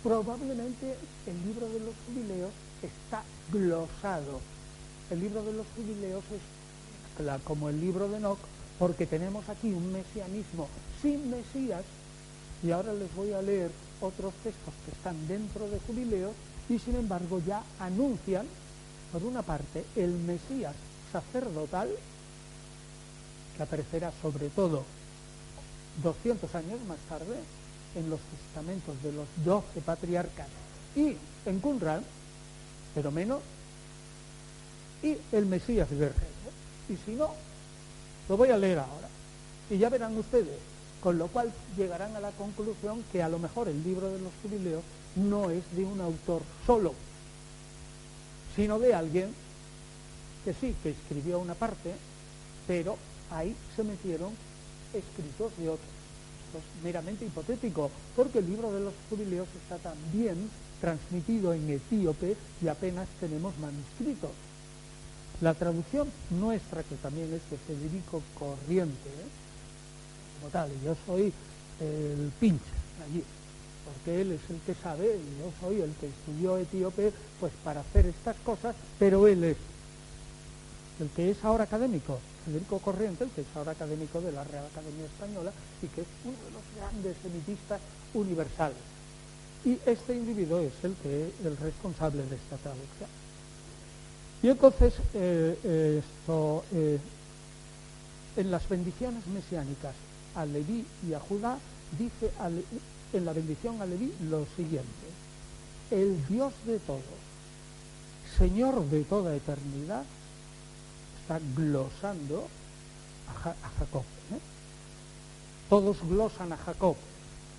probablemente 0.02 0.96
el 1.26 1.46
libro 1.46 1.68
de 1.68 1.80
los 1.80 1.94
jubileos 2.06 2.50
está 2.82 3.22
glosado. 3.52 4.40
El 5.10 5.20
libro 5.20 5.44
de 5.44 5.52
los 5.52 5.66
jubileos 5.76 6.24
es 6.32 6.40
como 7.44 7.68
el 7.68 7.80
libro 7.80 8.08
de 8.08 8.16
Enoch, 8.16 8.38
porque 8.78 9.06
tenemos 9.06 9.46
aquí 9.48 9.72
un 9.72 9.92
mesianismo 9.92 10.68
sin 11.02 11.30
Mesías, 11.30 11.82
y 12.62 12.70
ahora 12.70 12.94
les 12.94 13.14
voy 13.14 13.32
a 13.32 13.42
leer 13.42 13.70
otros 14.00 14.32
textos 14.42 14.72
que 14.84 14.92
están 14.92 15.28
dentro 15.28 15.68
de 15.68 15.78
jubileo 15.80 16.32
y 16.68 16.78
sin 16.78 16.96
embargo 16.96 17.42
ya 17.46 17.62
anuncian, 17.78 18.46
por 19.12 19.22
una 19.24 19.42
parte, 19.42 19.84
el 19.96 20.12
Mesías 20.12 20.74
sacerdotal, 21.12 21.90
que 23.56 23.62
aparecerá 23.62 24.12
sobre 24.22 24.48
todo 24.48 24.84
200 26.02 26.54
años 26.54 26.80
más 26.88 26.98
tarde 27.08 27.36
en 27.94 28.10
los 28.10 28.20
testamentos 28.20 29.02
de 29.02 29.12
los 29.12 29.26
doce 29.44 29.80
patriarcas 29.80 30.46
y 30.94 31.16
en 31.46 31.60
Qumran, 31.60 32.04
pero 32.94 33.10
menos, 33.10 33.40
y 35.02 35.16
el 35.32 35.46
Mesías 35.46 35.88
guerrero. 35.90 36.14
Y 36.88 36.96
si 37.04 37.12
no, 37.12 37.30
lo 38.28 38.36
voy 38.36 38.50
a 38.50 38.56
leer 38.56 38.78
ahora. 38.78 39.08
Y 39.70 39.78
ya 39.78 39.88
verán 39.88 40.16
ustedes, 40.16 40.58
con 41.00 41.18
lo 41.18 41.28
cual 41.28 41.52
llegarán 41.76 42.14
a 42.16 42.20
la 42.20 42.30
conclusión 42.32 43.02
que 43.12 43.22
a 43.22 43.28
lo 43.28 43.38
mejor 43.38 43.68
el 43.68 43.82
libro 43.82 44.10
de 44.10 44.20
los 44.20 44.32
jubileos 44.42 44.82
no 45.16 45.50
es 45.50 45.62
de 45.76 45.84
un 45.84 46.00
autor 46.00 46.42
solo, 46.66 46.94
sino 48.56 48.78
de 48.78 48.94
alguien 48.94 49.32
que 50.44 50.54
sí, 50.54 50.74
que 50.82 50.90
escribió 50.90 51.38
una 51.38 51.54
parte, 51.54 51.94
pero 52.66 52.96
ahí 53.30 53.54
se 53.76 53.84
metieron 53.84 54.32
escritos 54.92 55.56
de 55.58 55.68
otros. 55.68 55.99
Meramente 56.82 57.24
hipotético, 57.24 57.90
porque 58.16 58.38
el 58.38 58.48
libro 58.48 58.72
de 58.72 58.80
los 58.80 58.94
jubileos 59.08 59.48
está 59.62 59.76
también 59.78 60.50
transmitido 60.80 61.52
en 61.52 61.68
etíope 61.70 62.36
y 62.62 62.68
apenas 62.68 63.06
tenemos 63.20 63.56
manuscritos. 63.58 64.30
La 65.40 65.54
traducción 65.54 66.08
nuestra, 66.30 66.82
que 66.82 66.96
también 66.96 67.26
es 67.26 67.50
de 67.50 67.56
Federico 67.56 68.22
Corriente, 68.38 69.08
¿eh? 69.08 70.40
como 70.40 70.50
tal, 70.50 70.70
yo 70.84 70.96
soy 71.06 71.32
el 71.80 72.32
pinche 72.40 72.64
allí, 73.04 73.22
porque 73.84 74.20
él 74.20 74.32
es 74.32 74.50
el 74.50 74.60
que 74.60 74.74
sabe, 74.82 75.16
y 75.16 75.38
yo 75.38 75.52
soy 75.60 75.80
el 75.80 75.92
que 75.94 76.08
estudió 76.08 76.56
etíope, 76.58 77.12
pues 77.38 77.52
para 77.64 77.80
hacer 77.80 78.06
estas 78.06 78.36
cosas, 78.44 78.74
pero 78.98 79.26
él 79.26 79.44
es 79.44 79.56
el 81.00 81.08
que 81.10 81.30
es 81.30 81.44
ahora 81.44 81.64
académico, 81.64 82.18
Federico 82.44 82.78
Corriente, 82.78 83.24
el 83.24 83.30
que 83.30 83.42
es 83.42 83.46
ahora 83.54 83.72
académico 83.72 84.20
de 84.20 84.32
la 84.32 84.44
Real 84.44 84.64
Academia 84.66 85.04
Española 85.06 85.52
y 85.82 85.86
que 85.88 86.02
es 86.02 86.06
uno 86.24 86.36
de 86.44 86.50
los 86.52 86.62
grandes 86.76 87.16
semitistas 87.22 87.80
universales. 88.14 88.78
Y 89.64 89.78
este 89.84 90.14
individuo 90.14 90.60
es 90.60 90.72
el 90.82 90.94
que 90.94 91.28
es 91.28 91.32
el 91.44 91.56
responsable 91.56 92.24
de 92.24 92.36
esta 92.36 92.56
traducción. 92.56 93.10
Y 94.42 94.48
entonces, 94.48 94.94
eh, 95.12 95.58
eh, 95.64 96.02
esto, 96.02 96.64
eh, 96.72 96.98
en 98.36 98.50
las 98.50 98.66
bendiciones 98.68 99.26
mesiánicas 99.26 99.94
a 100.34 100.46
Leví 100.46 100.86
y 101.06 101.12
a 101.12 101.20
Judá, 101.20 101.58
dice 101.98 102.30
en 103.12 103.24
la 103.24 103.32
bendición 103.32 103.82
a 103.82 103.86
Leví 103.86 104.14
lo 104.30 104.46
siguiente, 104.56 104.88
el 105.90 106.26
Dios 106.28 106.54
de 106.64 106.78
todos, 106.78 107.02
Señor 108.38 108.88
de 108.88 109.02
toda 109.04 109.34
eternidad, 109.34 110.04
está 111.30 111.40
glosando 111.56 112.48
a, 113.28 113.54
Jacob. 113.78 114.02
Todos 115.68 115.96
glosan 116.08 116.52
a 116.52 116.56
Jacob, 116.56 116.96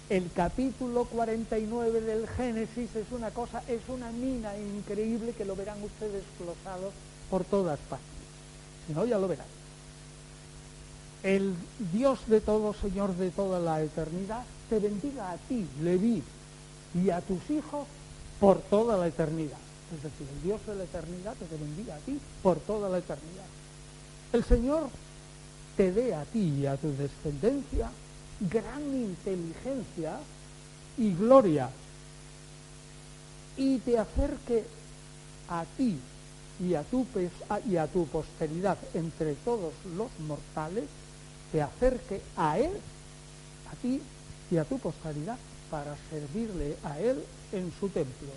el 0.10 0.30
capítulo 0.36 1.06
49 1.06 2.02
del 2.02 2.28
Génesis 2.28 2.94
es 2.98 3.10
una 3.12 3.32
cosa, 3.32 3.64
es 3.70 3.80
una 3.88 4.12
mina 4.12 4.58
increíble 4.58 5.32
que 5.32 5.46
lo 5.46 5.56
verán 5.56 5.82
ustedes 5.82 6.24
glosado 6.38 6.92
por 7.30 7.46
todas 7.46 7.80
partes. 7.80 8.08
Si 8.88 8.94
no, 8.94 9.06
ya 9.06 9.18
lo 9.18 9.30
verán. 9.30 9.46
El 11.24 11.56
Dios 11.94 12.20
de 12.28 12.42
todo, 12.42 12.74
Señor 12.74 13.16
de 13.16 13.32
toda 13.32 13.62
la 13.62 13.82
eternidad, 13.82 14.44
te 14.70 14.80
bendiga 14.80 15.32
a 15.32 15.38
ti, 15.38 15.66
Leví, 15.82 16.22
y 16.94 17.10
a 17.10 17.22
tus 17.22 17.50
hijos 17.50 17.88
por 18.42 18.60
toda 18.60 18.98
la 18.98 19.08
eternidad. 19.08 19.60
Es 19.96 20.04
decir, 20.04 20.28
el 20.36 20.44
Dios 20.44 20.60
de 20.68 20.76
la 20.76 20.84
eternidad 20.84 21.36
te 21.36 21.56
bendiga 21.56 21.96
a 21.96 22.00
ti 22.00 22.20
por 22.44 22.60
toda 22.60 22.90
la 22.90 22.98
eternidad. 22.98 23.46
El 24.34 24.44
Señor 24.44 24.90
te 25.76 25.92
dé 25.92 26.16
a 26.16 26.24
ti 26.26 26.60
y 26.62 26.66
a 26.66 26.78
tu 26.78 26.90
descendencia 26.96 27.90
gran 28.50 28.82
inteligencia 28.82 30.20
y 30.98 31.14
gloria 31.14 31.70
y 33.58 33.78
te 33.80 34.00
acerque 34.00 34.64
a 35.50 35.66
ti 35.78 36.00
y 36.60 36.76
a 36.76 36.84
tu, 36.84 37.06
y 37.68 37.76
a 37.78 37.88
tu 37.88 38.06
posteridad 38.08 38.78
entre 38.94 39.34
todos 39.36 39.74
los 39.98 40.10
mortales, 40.28 40.86
te 41.52 41.62
acerque 41.62 42.22
a 42.38 42.60
Él, 42.60 42.72
a 43.72 43.76
ti 43.82 44.02
y 44.50 44.58
a 44.58 44.64
tu 44.64 44.78
posteridad, 44.80 45.38
para 45.70 45.96
servirle 46.10 46.78
a 46.84 47.00
Él 47.00 47.24
en 47.52 47.72
su 47.80 47.90
templo. 47.90 48.30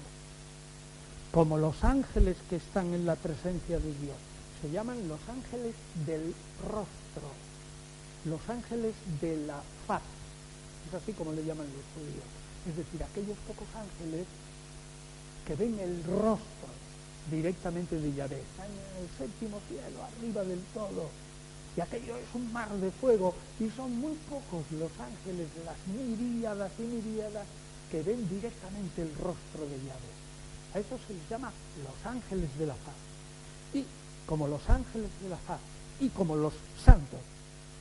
Como 1.32 1.59
los 1.59 1.84
ángeles 1.84 2.36
que 2.49 2.57
están 2.57 2.95
en 2.95 3.07
la 3.07 3.16
presencia 3.16 3.78
de 3.78 3.92
Dios. 4.01 4.16
Se 4.64 4.70
llaman 4.70 4.96
los 5.08 5.20
ángeles 5.28 5.74
del 6.06 6.34
rostro 6.72 7.28
los 8.24 8.40
ángeles 8.48 8.94
de 9.20 9.36
la 9.46 9.60
faz. 9.86 10.02
Es 10.88 10.94
así 10.94 11.12
como 11.12 11.32
le 11.32 11.44
llaman 11.44 11.66
los 11.66 11.84
judíos. 11.92 12.24
Es 12.68 12.76
decir, 12.76 13.02
aquellos 13.02 13.36
pocos 13.46 13.68
ángeles 13.76 14.26
que 15.46 15.54
ven 15.56 15.78
el 15.78 16.02
rostro 16.04 16.72
directamente 17.30 18.00
de 18.00 18.14
Yahvé. 18.14 18.40
Están 18.40 18.72
en 18.72 19.04
el 19.04 19.08
séptimo 19.18 19.60
cielo, 19.68 20.00
arriba 20.02 20.44
del 20.44 20.60
todo. 20.72 21.10
Y 21.76 21.80
aquello 21.80 22.16
es 22.16 22.34
un 22.34 22.52
mar 22.52 22.70
de 22.72 22.90
fuego. 22.90 23.34
Y 23.60 23.68
son 23.70 23.92
muy 23.98 24.16
pocos 24.30 24.64
los 24.72 24.92
ángeles, 24.98 25.48
las 25.64 25.76
miríadas 25.86 26.72
y 26.78 26.82
miríadas, 26.82 27.46
que 27.90 28.02
ven 28.02 28.26
directamente 28.28 29.02
el 29.02 29.12
rostro 29.16 29.68
de 29.68 29.76
Yahvé. 29.84 30.12
A 30.74 30.78
eso 30.78 30.98
se 31.06 31.12
les 31.12 31.28
llama 31.28 31.52
los 31.84 32.06
ángeles 32.10 32.48
de 32.58 32.66
la 32.66 32.74
faz. 32.74 32.94
Y 33.74 33.84
como 34.27 34.49
los 34.49 34.68
ángeles 34.68 35.11
de 35.22 35.29
la 35.29 35.37
faz 35.37 35.61
y 36.01 36.09
como 36.09 36.37
los 36.37 36.53
santos 36.85 37.20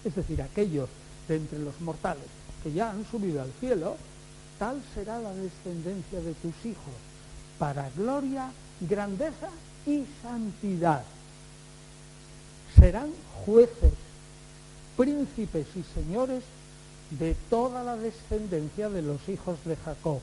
es 0.06 0.16
decir, 0.16 0.42
aquellos 0.42 0.90
de 1.28 1.38
entre 1.38 1.60
los 1.60 1.80
mortales 1.82 2.26
que 2.62 2.72
ya 2.72 2.92
han 2.92 3.06
subido 3.10 3.42
al 3.42 3.52
cielo, 3.60 3.96
tal 4.60 4.82
será 4.94 5.20
la 5.20 5.34
descendencia 5.34 6.20
de 6.20 6.34
tus 6.36 6.54
hijos, 6.66 6.94
para 7.60 7.90
gloria, 7.92 8.52
grandeza 8.82 9.50
y 9.86 10.06
santidad. 10.22 11.04
Serán 12.78 13.12
jueces, 13.46 13.94
príncipes 14.98 15.68
y 15.76 15.84
señores 15.94 16.44
de 17.12 17.36
toda 17.50 17.84
la 17.84 17.96
descendencia 17.98 18.90
de 18.90 19.02
los 19.02 19.28
hijos 19.30 19.58
de 19.66 19.76
Jacob. 19.78 20.22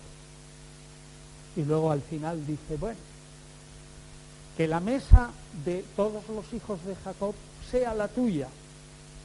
Y 1.57 1.63
luego 1.63 1.91
al 1.91 2.03
final 2.03 2.47
dice, 2.47 2.77
bueno, 2.79 2.99
que 4.61 4.69
la 4.69 4.79
mesa 4.81 5.31
de 5.65 5.83
todos 5.97 6.29
los 6.29 6.53
hijos 6.53 6.85
de 6.85 6.95
Jacob 6.95 7.35
sea 7.71 7.95
la 7.95 8.09
tuya 8.09 8.47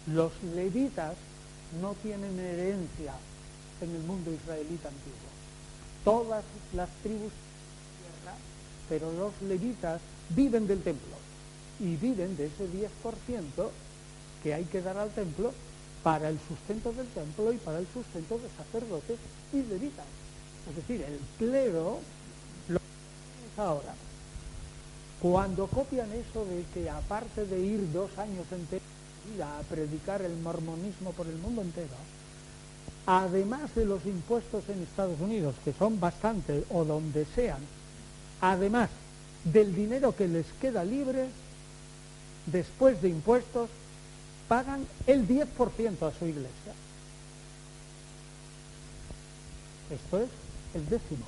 los 0.07 0.31
levitas 0.55 1.13
no 1.81 1.93
tienen 1.95 2.39
herencia 2.39 3.11
en 3.81 3.93
el 3.93 4.01
mundo 4.03 4.31
israelita 4.31 4.87
antiguo. 4.87 5.29
Todas 6.05 6.45
las 6.73 6.87
tribus 7.03 7.33
pero 8.87 9.11
los 9.11 9.33
levitas 9.41 9.99
viven 10.29 10.67
del 10.67 10.81
templo 10.81 11.17
y 11.81 11.97
viven 11.97 12.37
de 12.37 12.45
ese 12.45 12.69
10% 12.69 13.69
que 14.41 14.53
hay 14.53 14.63
que 14.63 14.81
dar 14.81 14.97
al 14.97 15.09
templo 15.09 15.51
para 16.01 16.29
el 16.29 16.39
sustento 16.47 16.93
del 16.93 17.07
templo 17.07 17.51
y 17.51 17.57
para 17.57 17.79
el 17.79 17.87
sustento 17.93 18.37
de 18.37 18.47
sacerdotes 18.55 19.17
y 19.51 19.63
levitas. 19.63 20.05
Es 20.69 20.77
decir, 20.77 21.01
el 21.01 21.19
clero 21.37 21.99
lo 22.69 22.77
es 22.77 23.59
ahora. 23.59 23.93
Cuando 25.21 25.67
copian 25.67 26.11
eso 26.11 26.45
de 26.45 26.63
que 26.73 26.89
aparte 26.89 27.45
de 27.45 27.59
ir 27.59 27.91
dos 27.91 28.15
años 28.17 28.45
enteros 28.51 28.83
a 29.41 29.61
predicar 29.69 30.21
el 30.21 30.35
mormonismo 30.37 31.11
por 31.11 31.27
el 31.27 31.37
mundo 31.37 31.61
entero, 31.61 31.95
además 33.05 33.73
de 33.75 33.85
los 33.85 34.05
impuestos 34.05 34.67
en 34.69 34.83
Estados 34.83 35.19
Unidos, 35.19 35.55
que 35.63 35.73
son 35.73 35.99
bastante 35.99 36.63
o 36.69 36.83
donde 36.85 37.25
sean, 37.25 37.59
además 38.41 38.89
del 39.43 39.73
dinero 39.75 40.15
que 40.15 40.27
les 40.27 40.45
queda 40.61 40.83
libre, 40.83 41.27
después 42.45 43.01
de 43.01 43.09
impuestos, 43.09 43.69
pagan 44.47 44.85
el 45.07 45.27
10% 45.27 46.07
a 46.07 46.11
su 46.17 46.25
iglesia. 46.25 46.73
Esto 49.89 50.19
es 50.19 50.29
el 50.73 50.89
décimo. 50.89 51.25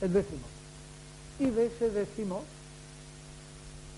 El 0.00 0.12
décimo. 0.12 0.53
Y 1.38 1.46
de 1.46 1.66
ese 1.66 1.90
décimo 1.90 2.42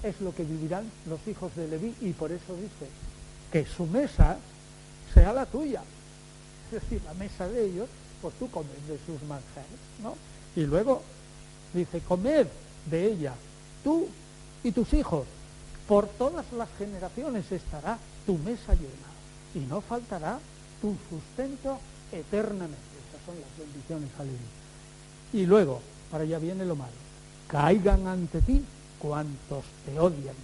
es 0.03 0.21
lo 0.21 0.35
que 0.35 0.45
vivirán 0.45 0.91
los 1.09 1.21
hijos 1.27 1.55
de 1.57 1.69
Leví 1.69 1.95
y 2.01 2.13
por 2.13 2.33
eso 2.33 2.55
dice 2.55 2.89
que 3.53 3.67
su 3.67 3.87
mesa 3.87 4.39
sea 5.13 5.33
la 5.33 5.47
tuya. 5.47 5.83
Es 6.67 6.83
decir, 6.83 7.01
la 7.05 7.15
mesa 7.15 7.47
de 7.49 7.65
ellos, 7.67 7.89
pues 8.23 8.35
tú 8.39 8.51
comes 8.51 8.87
de 8.89 8.99
sus 9.07 9.23
manjares, 9.29 9.81
¿no? 10.03 10.15
Y 10.55 10.67
luego 10.67 11.03
dice, 11.73 12.01
comed 12.01 12.47
de 12.91 13.07
ella, 13.07 13.35
tú 13.85 14.09
y 14.65 14.73
tus 14.73 14.93
hijos, 14.95 15.27
Por 15.87 16.09
todas 16.09 16.45
las 16.53 16.69
generaciones 16.79 17.51
estará 17.53 17.99
tu 18.27 18.37
mesa 18.39 18.75
llena 18.75 19.11
y 19.55 19.61
no 19.61 19.81
faltará 19.81 20.41
tu 20.81 20.97
sustento 21.09 21.79
eternamente. 22.11 22.97
Esas 23.09 23.25
son 23.25 23.37
las 23.41 23.57
bendiciones, 23.57 24.11
aleluya. 24.19 24.41
Y 25.33 25.47
luego, 25.47 25.81
para 26.11 26.25
allá 26.25 26.41
viene 26.41 26.65
lo 26.65 26.75
malo, 26.75 27.06
caigan 27.49 28.07
ante 28.07 28.41
ti 28.43 28.65
cuantos 28.99 29.65
te 29.85 29.99
odian, 29.99 30.35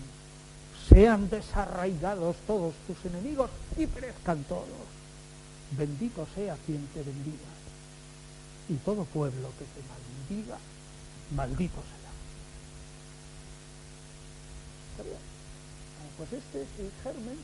sean 0.89 1.29
desarraigados 1.29 2.37
todos 2.47 2.75
tus 2.87 2.97
enemigos 3.11 3.51
y 3.77 3.87
perezcan 3.87 4.43
todos. 4.45 4.67
Bendito 5.77 6.27
sea 6.35 6.57
quien 6.67 6.87
te 6.89 7.03
bendiga. 7.03 7.51
Y 8.69 8.75
todo 8.77 9.05
pueblo 9.05 9.49
que 9.59 9.65
te 9.65 9.81
maldiga, 9.89 10.59
maldito 11.35 11.81
será. 11.83 12.13
¿Está 14.93 15.03
bien? 15.03 15.33
pues 16.17 16.33
este 16.33 16.63
es 16.63 16.69
el 16.79 16.91
germen, 17.03 17.39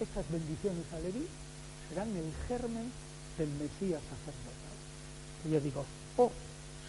estas 0.00 0.30
bendiciones 0.30 0.84
a 0.92 0.98
Leví 0.98 1.26
serán 1.88 2.08
el 2.08 2.32
germen 2.48 2.90
del 3.38 3.48
Mesías 3.50 4.02
sacerdotal. 4.02 4.76
Y 5.46 5.50
yo 5.52 5.60
digo, 5.60 5.84
o 6.16 6.30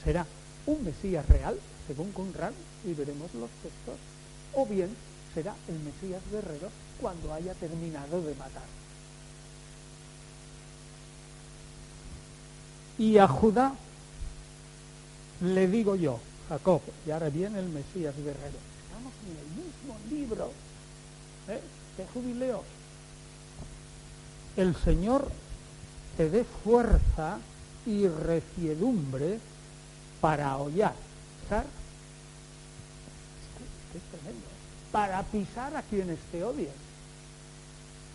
será 0.04 0.26
un 0.70 0.84
Mesías 0.84 1.28
real, 1.28 1.60
según 1.88 2.12
Conrad, 2.12 2.54
y 2.86 2.94
veremos 2.94 3.34
los 3.34 3.50
textos, 3.64 3.98
o 4.54 4.66
bien 4.66 4.90
será 5.34 5.56
el 5.68 5.80
Mesías 5.80 6.22
guerrero 6.32 6.70
cuando 7.02 7.34
haya 7.34 7.54
terminado 7.56 8.22
de 8.22 8.36
matar. 8.36 8.64
Y 13.00 13.18
a 13.18 13.28
Judá 13.28 13.74
le 15.42 15.68
digo 15.68 15.96
yo, 15.96 16.20
Jacob, 16.50 16.82
y 17.08 17.12
ahora 17.12 17.30
viene 17.30 17.60
el 17.60 17.70
Mesías 17.70 18.16
guerrero, 18.16 18.60
estamos 18.86 19.14
en 19.26 19.38
el 19.40 19.66
mismo 19.66 19.98
libro 20.10 20.52
¿eh? 21.48 21.62
de 21.98 22.06
jubileos. 22.14 22.64
El 24.56 24.76
Señor 24.76 25.32
te 26.18 26.30
dé 26.30 26.44
fuerza 26.44 27.40
y 27.86 28.08
refiedumbre 28.08 29.40
para 30.22 30.58
hollar. 30.58 30.96
Es 33.96 34.02
tremendo. 34.12 34.46
Para 34.92 35.24
pisar 35.24 35.76
a 35.76 35.82
quienes 35.84 36.20
te 36.32 36.44
odian. 36.44 36.74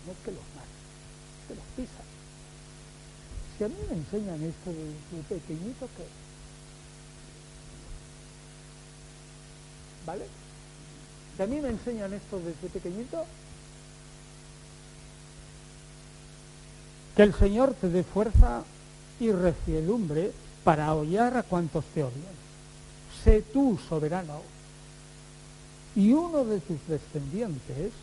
No 0.05 0.11
es 0.11 0.17
que 0.23 0.31
los 0.31 0.43
maten, 0.55 0.69
es 1.41 1.47
que 1.47 1.55
los 1.55 1.65
pisan. 1.75 2.05
Si 3.57 3.63
a 3.63 3.67
mí 3.67 3.75
me 3.89 3.95
enseñan 3.95 4.43
esto 4.43 4.71
de, 4.71 5.21
pequeñito, 5.29 5.87
¿qué? 5.97 6.05
¿Vale? 10.05 10.25
Si 11.35 11.43
a 11.43 11.47
mí 11.47 11.59
me 11.61 11.69
enseñan 11.69 12.13
esto 12.13 12.39
desde 12.39 12.69
pequeñito, 12.69 13.25
que 17.15 17.23
el 17.23 17.33
Señor 17.33 17.73
te 17.75 17.89
dé 17.89 18.03
fuerza 18.03 18.63
y 19.19 19.31
refielumbre 19.31 20.31
para 20.65 20.93
hollar 20.95 21.37
a 21.37 21.43
cuantos 21.43 21.85
te 21.93 22.03
odian. 22.03 22.35
Sé 23.23 23.43
tú 23.53 23.79
soberano 23.87 24.41
y 25.95 26.11
uno 26.11 26.43
de 26.43 26.59
tus 26.59 26.85
descendientes, 26.87 27.93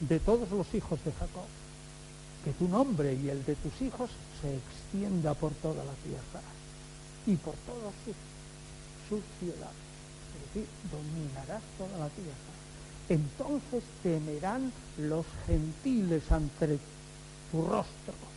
de 0.00 0.20
todos 0.20 0.50
los 0.52 0.72
hijos 0.74 1.04
de 1.04 1.12
Jacob, 1.12 1.44
que 2.44 2.52
tu 2.52 2.68
nombre 2.68 3.14
y 3.14 3.28
el 3.28 3.44
de 3.44 3.56
tus 3.56 3.82
hijos 3.82 4.10
se 4.40 4.56
extienda 4.56 5.34
por 5.34 5.52
toda 5.54 5.84
la 5.84 5.92
tierra 6.04 6.40
y 7.26 7.34
por 7.34 7.54
toda 7.66 7.90
su, 8.04 8.14
su 9.08 9.20
ciudad. 9.40 9.72
Es 9.74 10.54
decir, 10.54 10.68
dominarás 10.90 11.62
toda 11.76 11.98
la 11.98 12.08
tierra. 12.10 12.48
Entonces 13.08 13.82
temerán 14.04 14.72
los 14.98 15.26
gentiles 15.46 16.30
ante 16.30 16.78
tu 17.50 17.62
rostro. 17.62 18.27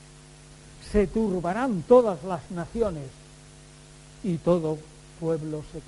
Se 0.91 1.07
turbarán 1.07 1.83
todas 1.87 2.23
las 2.23 2.49
naciones 2.51 3.07
y 4.23 4.37
todo 4.37 4.77
pueblo 5.19 5.63
se, 5.71 5.81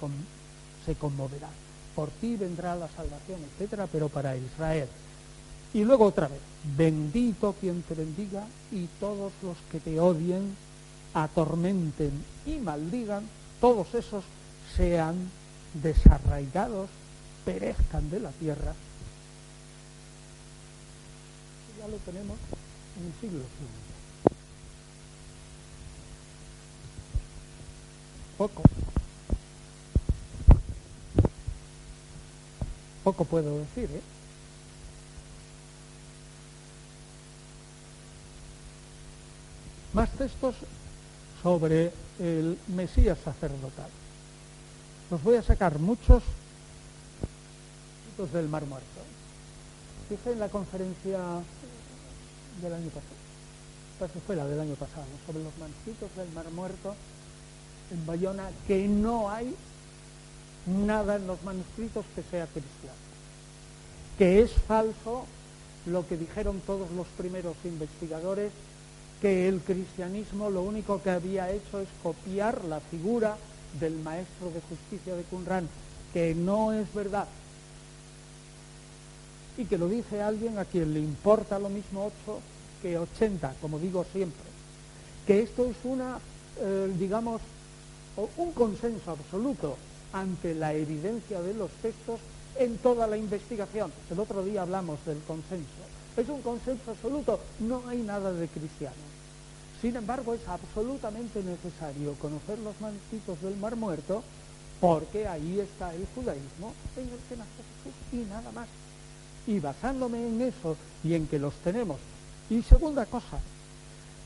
se 0.86 0.98
conmoverá. 0.98 1.50
Por 1.96 2.10
ti 2.10 2.36
vendrá 2.36 2.76
la 2.76 2.88
salvación, 2.88 3.42
etcétera, 3.44 3.88
pero 3.92 4.10
para 4.10 4.36
Israel. 4.36 4.88
Y 5.74 5.84
luego 5.84 6.06
otra 6.06 6.28
vez, 6.28 6.40
bendito 6.78 7.56
quien 7.60 7.82
te 7.82 7.96
bendiga 7.96 8.46
y 8.72 8.88
todos 9.00 9.34
los 9.42 9.58
que 9.72 9.80
te 9.80 10.00
odien, 10.00 10.56
atormenten 11.14 12.12
y 12.46 12.58
maldigan, 12.58 13.28
todos 13.60 13.94
esos 13.96 14.24
sean 14.78 15.16
desarraigados, 15.82 16.90
perezcan 17.44 18.10
de 18.10 18.20
la 18.20 18.32
tierra. 18.32 18.74
Ya 21.80 21.88
lo 21.88 21.98
tenemos 21.98 22.38
en 23.00 23.06
el 23.08 23.14
siglo 23.20 23.40
II. 23.40 23.83
Poco. 28.38 28.64
Poco 33.04 33.26
puedo 33.26 33.60
decir, 33.60 33.90
¿eh? 33.92 34.02
Más 39.94 40.10
textos 40.12 40.56
sobre 41.44 41.92
el 42.20 42.58
Mesías 42.70 43.18
sacerdotal. 43.24 43.90
Los 45.12 45.22
voy 45.22 45.36
a 45.36 45.44
sacar 45.44 45.78
muchos 45.78 46.24
del 48.32 48.48
Mar 48.48 48.66
Muerto. 48.66 48.88
Dije 50.10 50.32
en 50.32 50.40
la 50.40 50.50
conferencia 50.50 51.20
del 52.62 52.74
año 52.74 52.90
pasado, 52.90 54.22
fue 54.26 54.36
la 54.36 54.46
del 54.46 54.60
año 54.60 54.76
pasado, 54.76 55.06
sobre 55.26 55.44
los 55.44 55.58
manuscritos 55.58 56.16
del 56.16 56.32
Mar 56.32 56.50
Muerto 56.52 56.96
en 57.92 58.06
Bayona, 58.06 58.50
que 58.68 58.88
no 58.88 59.30
hay 59.30 59.56
nada 60.66 61.16
en 61.16 61.28
los 61.28 61.42
manuscritos 61.44 62.06
que 62.16 62.24
sea 62.24 62.46
cristiano. 62.46 62.98
Que 64.18 64.42
es 64.42 64.52
falso 64.52 65.26
lo 65.86 66.08
que 66.08 66.18
dijeron 66.18 66.62
todos 66.66 66.90
los 66.92 67.08
primeros 67.18 67.56
investigadores, 67.66 68.52
que 69.22 69.48
el 69.48 69.62
cristianismo 69.62 70.50
lo 70.50 70.62
único 70.62 71.02
que 71.02 71.10
había 71.10 71.50
hecho 71.52 71.80
es 71.80 71.88
copiar 72.02 72.64
la 72.66 72.80
figura 72.80 73.38
del 73.80 73.96
maestro 73.96 74.52
de 74.52 74.62
justicia 74.62 75.16
de 75.16 75.24
Qumran, 75.24 75.68
que 76.14 76.36
no 76.36 76.74
es 76.74 76.94
verdad. 76.94 77.28
Y 79.58 79.66
que 79.66 79.78
lo 79.78 79.88
dice 79.88 80.22
alguien 80.22 80.58
a 80.58 80.66
quien 80.66 80.94
le 80.94 81.00
importa 81.00 81.60
lo 81.60 81.70
mismo 81.70 82.12
8 82.28 82.40
que 82.82 82.98
80, 82.98 83.56
como 83.62 83.80
digo 83.80 84.06
siempre. 84.12 84.44
Que 85.26 85.42
esto 85.42 85.66
es 85.66 85.78
una, 85.84 86.20
eh, 86.60 86.94
digamos, 87.00 87.42
un 88.16 88.52
consenso 88.52 89.12
absoluto 89.12 89.76
ante 90.12 90.54
la 90.54 90.74
evidencia 90.74 91.42
de 91.42 91.54
los 91.54 91.72
textos 91.82 92.20
en 92.60 92.78
toda 92.78 93.08
la 93.08 93.18
investigación. 93.18 93.92
El 94.10 94.20
otro 94.20 94.44
día 94.44 94.62
hablamos 94.62 95.04
del 95.06 95.20
consenso. 95.28 95.68
Es 96.16 96.30
un 96.30 96.42
consenso 96.42 96.92
absoluto, 96.92 97.40
no 97.60 97.82
hay 97.88 97.98
nada 97.98 98.32
de 98.32 98.48
cristiano. 98.48 98.96
Sin 99.82 99.96
embargo, 99.96 100.34
es 100.34 100.48
absolutamente 100.48 101.44
necesario 101.44 102.14
conocer 102.14 102.60
los 102.60 102.80
manuscritos 102.80 103.42
del 103.42 103.58
Mar 103.58 103.76
Muerto 103.76 104.24
porque 104.80 105.28
ahí 105.28 105.60
está 105.60 105.94
el 105.94 106.06
judaísmo 106.14 106.74
en 106.96 107.04
el 107.04 107.20
que 107.28 107.38
nace 107.38 107.64
Jesús 107.84 107.94
y 108.12 108.30
nada 108.30 108.52
más. 108.52 108.68
Y 109.48 109.60
basándome 109.60 110.26
en 110.28 110.42
eso 110.42 110.78
y 111.04 111.16
en 111.16 111.28
que 111.28 111.40
los 111.40 111.54
tenemos. 111.56 111.98
Y 112.50 112.62
segunda 112.62 113.06
cosa, 113.06 113.40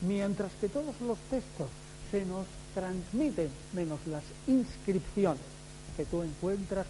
mientras 0.01 0.51
que 0.59 0.67
todos 0.69 0.99
los 1.01 1.17
textos 1.29 1.67
se 2.11 2.25
nos 2.25 2.45
transmiten, 2.78 3.49
menos 3.73 3.99
las 4.05 4.21
inscripciones, 4.45 5.41
que 5.95 6.05
tú 6.05 6.21
encuentras, 6.21 6.86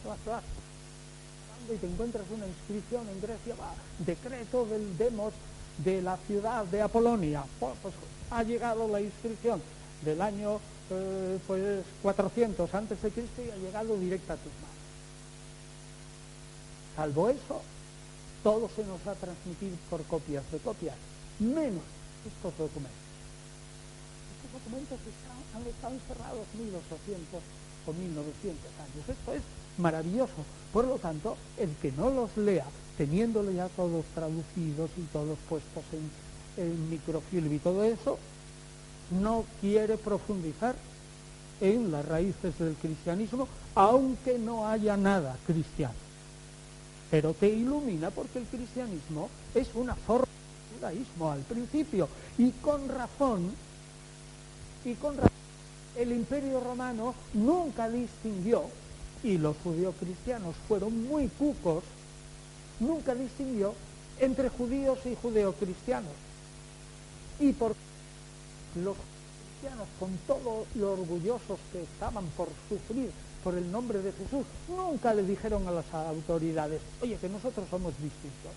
y 1.73 1.77
te 1.77 1.88
encuentras 1.88 2.25
una 2.29 2.45
inscripción 2.45 3.07
en 3.07 3.21
Grecia, 3.21 3.55
va, 3.55 3.73
decreto 3.99 4.65
del 4.65 4.97
demos 4.97 5.33
de 5.77 6.01
la 6.01 6.17
ciudad 6.27 6.65
de 6.65 6.81
Apolonia. 6.81 7.45
Pues, 7.57 7.73
pues, 7.81 7.93
ha 8.31 8.43
llegado 8.43 8.89
la 8.89 8.99
inscripción 8.99 9.61
del 10.03 10.21
año 10.21 10.59
eh, 10.89 11.39
pues 11.47 11.85
400 12.01 12.73
antes 12.73 13.01
de 13.01 13.09
Cristo 13.09 13.41
y 13.41 13.49
ha 13.49 13.55
llegado 13.55 13.97
directa 13.97 14.33
a 14.33 14.38
tus 14.38 14.51
manos. 14.51 14.77
Salvo 16.97 17.29
eso, 17.29 17.61
todo 18.43 18.69
se 18.75 18.83
nos 18.83 18.99
va 19.07 19.13
a 19.13 19.15
transmitir 19.15 19.71
por 19.89 20.03
copias 20.03 20.43
de 20.51 20.57
copias, 20.57 20.95
menos 21.39 21.83
estos 22.25 22.57
documentos. 22.57 23.07
Documentos 24.58 24.97
han 25.55 25.68
estado 25.68 25.93
encerrados 25.93 26.45
1800 26.58 27.41
1900 27.93 28.66
años. 28.84 29.10
Esto 29.10 29.34
es 29.34 29.41
maravilloso. 29.78 30.43
Por 30.74 30.86
lo 30.86 30.97
tanto, 30.97 31.38
el 31.58 31.70
que 31.76 31.91
no 31.91 32.10
los 32.10 32.36
lea, 32.38 32.66
teniéndolo 32.97 33.51
ya 33.51 33.70
todos 33.70 34.03
traducidos 34.14 34.89
y 34.97 35.01
todos 35.14 35.38
puestos 35.47 35.84
en, 35.93 36.64
en 36.64 36.89
microfilm 36.89 37.53
y 37.53 37.60
todo 37.60 37.84
eso, 37.84 38.18
no 39.22 39.45
quiere 39.62 39.97
profundizar 39.97 40.76
en 41.62 41.91
las 41.91 42.05
raíces 42.05 42.58
del 42.60 42.76
cristianismo, 42.76 43.47
aunque 43.76 44.38
no 44.38 44.68
haya 44.68 44.97
nada 44.97 45.38
cristiano. 45.45 45.93
pero 47.10 47.34
te 47.34 47.47
ilumina 47.47 48.10
porque 48.12 48.39
el 48.39 48.45
cristianismo 48.45 49.30
es 49.55 49.70
una 49.76 49.95
forma 49.95 50.28
de 50.28 50.78
judaísmo 50.78 51.32
al 51.32 51.39
principio. 51.41 52.10
Y 52.38 52.51
con 52.51 52.89
razón, 52.89 53.49
y 54.88 54.95
con 54.95 55.17
razón, 55.17 55.31
el 55.97 56.11
imperio 56.13 56.61
romano 56.61 57.13
nunca 57.33 57.89
distinguió, 57.89 58.63
y 59.21 59.38
los 59.38 59.57
judíos 59.57 59.93
cristianos 59.99 60.55
fueron 60.67 61.07
muy 61.07 61.27
cucos, 61.27 61.83
nunca 62.79 63.13
distinguió 63.13 63.73
entre 64.19 64.49
judíos 64.49 64.99
y 65.05 65.15
judeocristianos. 65.21 66.11
Y 67.39 67.51
por 67.51 67.75
los 68.81 68.95
cristianos, 69.59 69.88
con 69.99 70.17
todo 70.25 70.65
lo 70.75 70.93
orgullosos 70.93 71.59
que 71.73 71.83
estaban 71.83 72.25
por 72.38 72.47
sufrir 72.69 73.11
por 73.43 73.55
el 73.55 73.69
nombre 73.69 73.99
de 73.99 74.13
Jesús, 74.13 74.45
nunca 74.69 75.13
le 75.13 75.23
dijeron 75.23 75.67
a 75.67 75.71
las 75.71 75.93
autoridades, 75.93 76.81
oye, 77.01 77.17
que 77.17 77.27
nosotros 77.27 77.67
somos 77.69 77.91
distintos. 77.93 78.53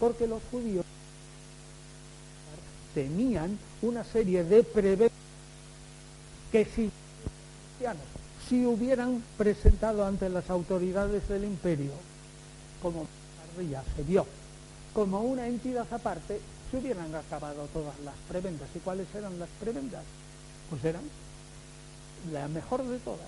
Porque 0.00 0.26
los 0.26 0.40
judíos 0.50 0.84
tenían 2.94 3.58
una 3.82 4.04
serie 4.04 4.44
de 4.44 4.62
prevenciones 4.62 5.21
que 6.52 6.66
si 6.66 6.90
cristianos, 7.72 8.04
si 8.46 8.66
hubieran 8.66 9.22
presentado 9.38 10.04
ante 10.04 10.28
las 10.28 10.50
autoridades 10.50 11.26
del 11.28 11.44
imperio, 11.44 11.92
como 12.82 13.06
ya 13.70 13.82
se 13.96 14.02
vio, 14.02 14.26
como 14.92 15.22
una 15.22 15.46
entidad 15.46 15.86
aparte, 15.90 16.40
se 16.70 16.76
hubieran 16.76 17.14
acabado 17.14 17.66
todas 17.72 17.98
las 18.04 18.14
prebendas. 18.28 18.68
¿Y 18.74 18.80
cuáles 18.80 19.06
eran 19.14 19.38
las 19.38 19.48
prebendas? 19.60 20.04
Pues 20.68 20.84
eran 20.84 21.02
la 22.30 22.48
mejor 22.48 22.86
de 22.86 22.98
todas, 22.98 23.26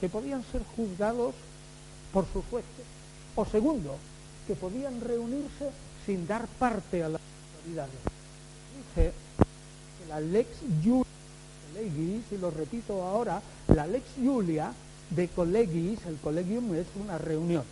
que 0.00 0.08
podían 0.08 0.44
ser 0.52 0.62
juzgados 0.76 1.34
por 2.12 2.24
sus 2.32 2.44
jueces. 2.46 2.86
O 3.34 3.44
segundo, 3.44 3.96
que 4.46 4.54
podían 4.54 5.00
reunirse 5.00 5.70
sin 6.06 6.26
dar 6.26 6.46
parte 6.46 7.02
a 7.02 7.08
las 7.08 7.20
autoridades. 7.56 8.00
Dice 8.94 9.12
que 9.98 10.08
la 10.08 10.20
lex 10.20 10.48
Julia 10.84 11.19
de 11.80 11.88
Colegis, 11.88 12.32
y 12.32 12.38
lo 12.38 12.50
repito 12.50 13.02
ahora, 13.02 13.42
la 13.68 13.86
lex 13.86 14.04
Julia 14.22 14.72
de 15.10 15.28
Colegis, 15.28 15.98
el 16.06 16.16
colegium 16.16 16.74
es 16.74 16.86
una 17.00 17.18
reunión. 17.18 17.64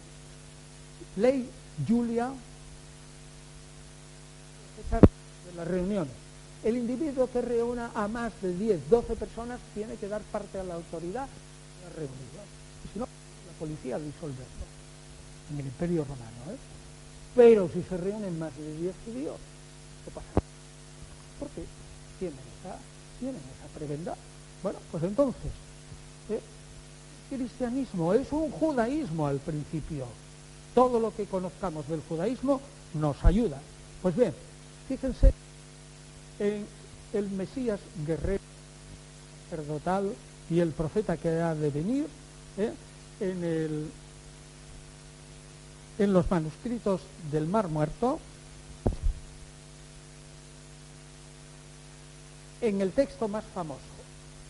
Ley 1.17 1.49
Julia 1.87 2.33
de 4.91 5.57
las 5.57 5.69
reuniones. 5.69 6.13
El 6.65 6.77
individuo 6.77 7.31
que 7.31 7.41
reúna 7.41 7.93
a 7.95 8.09
más 8.09 8.33
de 8.43 8.53
10, 8.55 8.91
12 8.91 9.15
personas 9.17 9.61
tiene 9.75 9.95
que 9.95 10.09
dar 10.09 10.23
parte 10.23 10.59
a 10.59 10.65
la 10.65 10.75
autoridad 10.75 11.27
de 11.27 11.89
la 11.89 11.95
reunión. 11.95 12.47
Si 12.93 12.99
no, 12.99 13.05
la 13.07 13.59
policía 13.59 13.99
disolverlo. 13.99 14.67
En 15.53 15.61
el 15.61 15.67
imperio 15.67 16.03
romano. 16.03 16.53
¿eh? 16.53 16.57
Pero 17.37 17.71
si 17.73 17.83
se 17.83 17.97
reúnen 17.97 18.39
más 18.39 18.57
de 18.57 18.77
10 18.77 18.95
judíos, 19.07 19.37
¿qué 20.05 20.11
pasa? 20.11 20.27
Porque 21.39 21.63
tienen 22.19 22.39
esa, 22.61 22.77
tienen 23.19 23.41
esa 23.41 23.79
prebenda. 23.79 24.15
Bueno, 24.63 24.79
pues 24.91 25.03
entonces, 25.05 25.53
¿eh? 26.31 26.41
el 27.31 27.39
cristianismo 27.39 28.15
es 28.15 28.33
un 28.33 28.51
judaísmo 28.51 29.27
al 29.27 29.39
principio. 29.39 30.07
Todo 30.75 31.01
lo 31.01 31.15
que 31.15 31.27
conozcamos 31.27 31.89
del 31.89 32.03
judaísmo 32.09 32.61
nos 32.95 33.25
ayuda. 33.25 33.59
Pues 34.03 34.17
bien, 34.17 34.33
Fíjense 34.89 35.35
en 36.39 36.65
el 37.13 37.31
Mesías 37.31 37.79
guerrero, 38.07 38.41
sacerdotal 39.51 40.15
y 40.49 40.61
el 40.61 40.71
profeta 40.71 41.19
que 41.19 41.29
ha 41.29 41.55
de 41.55 41.69
venir, 41.69 42.07
¿eh? 42.57 42.73
en, 43.21 43.45
el, 43.45 43.91
en 45.99 46.13
los 46.15 46.31
manuscritos 46.31 47.03
del 47.31 47.47
Mar 47.47 47.69
Muerto, 47.69 48.19
en 52.61 52.81
el 52.81 52.93
texto 52.93 53.29
más 53.29 53.45
famoso. 53.55 53.81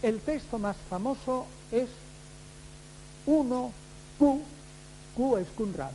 El 0.03 0.21
texto 0.21 0.59
más 0.59 0.77
famoso 0.89 1.47
es 1.73 1.89
1 3.27 3.73
Q, 4.19 4.41
Q 5.17 5.37
es 5.37 5.49
Qumran, 5.57 5.91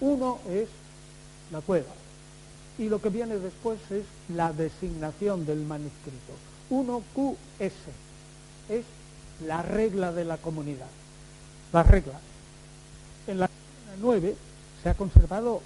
1 0.00 0.38
es 0.50 0.68
la 1.50 1.60
cueva, 1.60 1.92
y 2.78 2.88
lo 2.88 3.00
que 3.00 3.08
viene 3.08 3.38
después 3.38 3.78
es 3.90 4.04
la 4.28 4.52
designación 4.52 5.46
del 5.46 5.60
manuscrito. 5.60 6.32
1QS 6.70 7.72
es 8.68 8.84
la 9.46 9.62
regla 9.62 10.12
de 10.12 10.24
la 10.24 10.36
comunidad. 10.36 10.88
La 11.72 11.82
regla. 11.82 12.20
En 13.26 13.40
la 13.40 13.50
9 14.00 14.36
se 14.82 14.88
ha 14.88 14.94
conservado, 14.94 15.62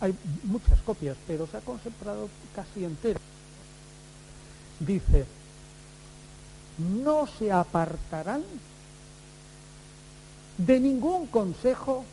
hay 0.00 0.14
muchas 0.44 0.80
copias, 0.80 1.16
pero 1.26 1.46
se 1.46 1.58
ha 1.58 1.60
conservado 1.60 2.28
casi 2.54 2.84
entera. 2.84 3.20
Dice, 4.80 5.26
no 6.78 7.26
se 7.26 7.50
apartarán 7.50 8.42
de 10.58 10.80
ningún 10.80 11.26
consejo 11.26 12.04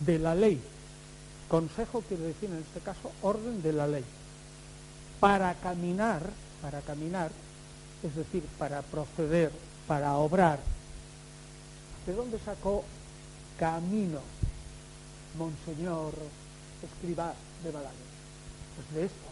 de 0.00 0.18
la 0.18 0.34
ley 0.34 0.60
Consejo 1.52 2.00
quiere 2.08 2.22
decir 2.22 2.48
en 2.48 2.60
este 2.60 2.80
caso 2.80 3.12
orden 3.20 3.60
de 3.60 3.74
la 3.74 3.86
ley. 3.86 4.02
Para 5.20 5.52
caminar, 5.52 6.22
para 6.62 6.80
caminar, 6.80 7.30
es 8.02 8.16
decir, 8.16 8.42
para 8.58 8.80
proceder, 8.80 9.52
para 9.86 10.16
obrar. 10.16 10.60
¿De 12.06 12.14
dónde 12.14 12.38
sacó 12.38 12.84
camino 13.58 14.20
Monseñor 15.36 16.14
Escribá 16.82 17.34
de 17.62 17.70
Balaguer? 17.70 18.12
Pues 18.76 18.94
de 18.94 19.04
esto, 19.04 19.28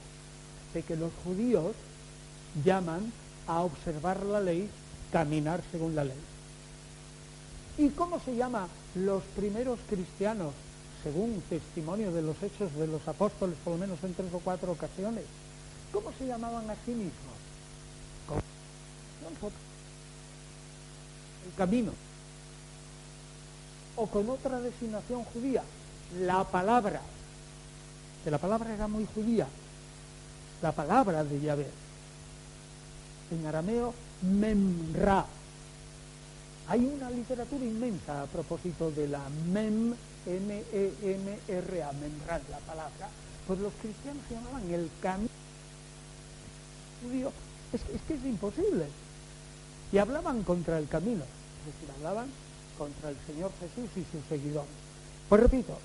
de 0.74 0.82
que 0.82 0.96
los 0.96 1.12
judíos 1.24 1.72
llaman 2.64 3.12
a 3.46 3.60
observar 3.60 4.22
la 4.24 4.40
ley, 4.40 4.68
caminar 5.12 5.60
según 5.70 5.94
la 5.94 6.04
ley. 6.04 6.18
¿Y 7.78 7.88
cómo 7.90 8.20
se 8.20 8.36
llama 8.36 8.68
los 8.94 9.22
primeros 9.36 9.78
cristianos 9.88 10.52
según 11.02 11.42
testimonio 11.48 12.12
de 12.12 12.22
los 12.22 12.42
hechos 12.42 12.74
de 12.74 12.86
los 12.86 13.06
apóstoles, 13.08 13.56
por 13.64 13.74
lo 13.74 13.78
menos 13.78 14.02
en 14.04 14.14
tres 14.14 14.32
o 14.32 14.38
cuatro 14.38 14.72
ocasiones. 14.72 15.24
¿Cómo 15.92 16.12
se 16.18 16.26
llamaban 16.26 16.68
a 16.68 16.74
sí 16.84 16.92
mismos? 16.92 17.12
El 21.46 21.54
camino. 21.56 21.92
O 23.96 24.06
con 24.06 24.28
otra 24.28 24.60
designación 24.60 25.24
judía, 25.24 25.62
la 26.20 26.44
palabra. 26.44 27.00
Que 28.24 28.30
la 28.30 28.38
palabra 28.38 28.72
era 28.74 28.86
muy 28.86 29.06
judía. 29.14 29.46
La 30.62 30.72
palabra 30.72 31.24
de 31.24 31.40
Yahvé. 31.40 31.66
En 33.30 33.46
arameo, 33.46 33.94
memra. 34.22 35.26
Hay 36.68 36.84
una 36.84 37.10
literatura 37.10 37.64
inmensa 37.64 38.22
a 38.22 38.26
propósito 38.26 38.90
de 38.90 39.08
la 39.08 39.20
mem 39.52 39.94
M-E-M-R-A, 40.26 41.92
Memrat, 41.92 42.42
la 42.50 42.58
palabra, 42.58 43.08
pues 43.46 43.58
los 43.58 43.72
cristianos 43.80 44.22
llamaban 44.30 44.70
el 44.70 44.90
camino. 45.00 45.30
Es, 47.72 47.80
es 47.94 48.02
que 48.06 48.14
es 48.14 48.24
imposible. 48.24 48.86
Y 49.92 49.98
hablaban 49.98 50.42
contra 50.42 50.78
el 50.78 50.88
camino, 50.88 51.24
es 51.24 51.66
decir, 51.66 51.88
hablaban 51.96 52.28
contra 52.76 53.10
el 53.10 53.16
Señor 53.26 53.50
Jesús 53.60 53.90
y 53.96 54.04
sus 54.12 54.24
seguidores. 54.28 54.70
Pues 55.28 55.42
repito, 55.42 55.78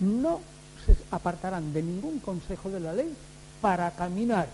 no 0.00 0.40
se 0.86 0.96
apartarán 1.10 1.72
de 1.72 1.82
ningún 1.82 2.20
consejo 2.20 2.70
de 2.70 2.80
la 2.80 2.92
ley 2.92 3.12
para 3.60 3.90
caminar, 3.92 4.48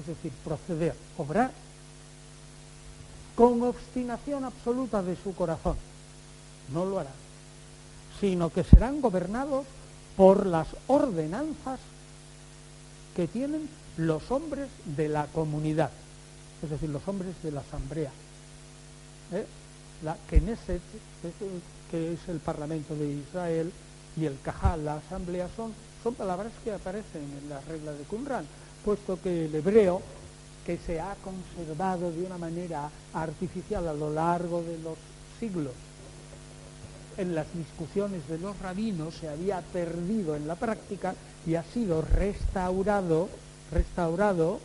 es 0.00 0.06
decir, 0.06 0.32
proceder, 0.44 0.94
obrar, 1.18 1.50
con 3.36 3.62
obstinación 3.62 4.44
absoluta 4.44 5.02
de 5.02 5.16
su 5.16 5.34
corazón. 5.34 5.76
No 6.72 6.84
lo 6.84 6.98
harán 6.98 7.30
sino 8.20 8.50
que 8.50 8.62
serán 8.62 9.00
gobernados 9.00 9.64
por 10.16 10.46
las 10.46 10.68
ordenanzas 10.86 11.80
que 13.16 13.26
tienen 13.26 13.68
los 13.96 14.30
hombres 14.30 14.68
de 14.84 15.08
la 15.08 15.26
comunidad, 15.26 15.90
es 16.62 16.70
decir, 16.70 16.90
los 16.90 17.06
hombres 17.08 17.34
de 17.42 17.50
la 17.50 17.60
asamblea. 17.60 18.10
¿Eh? 19.32 19.46
La 20.04 20.16
Knesset, 20.28 20.82
que 21.90 22.12
es 22.12 22.28
el 22.28 22.38
Parlamento 22.38 22.94
de 22.94 23.10
Israel, 23.10 23.72
y 24.16 24.26
el 24.26 24.38
Cajal, 24.42 24.84
la 24.84 24.96
asamblea, 24.96 25.48
son, 25.56 25.72
son 26.02 26.14
palabras 26.14 26.52
que 26.64 26.72
aparecen 26.72 27.22
en 27.22 27.48
la 27.48 27.60
regla 27.60 27.92
de 27.92 28.02
Qumran, 28.04 28.44
puesto 28.84 29.20
que 29.20 29.46
el 29.46 29.54
hebreo, 29.54 30.02
que 30.64 30.78
se 30.78 31.00
ha 31.00 31.14
conservado 31.24 32.10
de 32.12 32.22
una 32.22 32.38
manera 32.38 32.90
artificial 33.14 33.88
a 33.88 33.92
lo 33.92 34.12
largo 34.12 34.62
de 34.62 34.78
los 34.78 34.96
siglos, 35.38 35.72
en 37.16 37.34
las 37.34 37.46
discusiones 37.54 38.26
de 38.28 38.38
los 38.38 38.58
rabinos 38.60 39.14
se 39.14 39.28
había 39.28 39.60
perdido 39.60 40.36
en 40.36 40.46
la 40.46 40.54
práctica 40.54 41.14
y 41.46 41.54
ha 41.54 41.62
sido 41.62 42.02
restaurado, 42.02 43.28
restaurado 43.72 44.60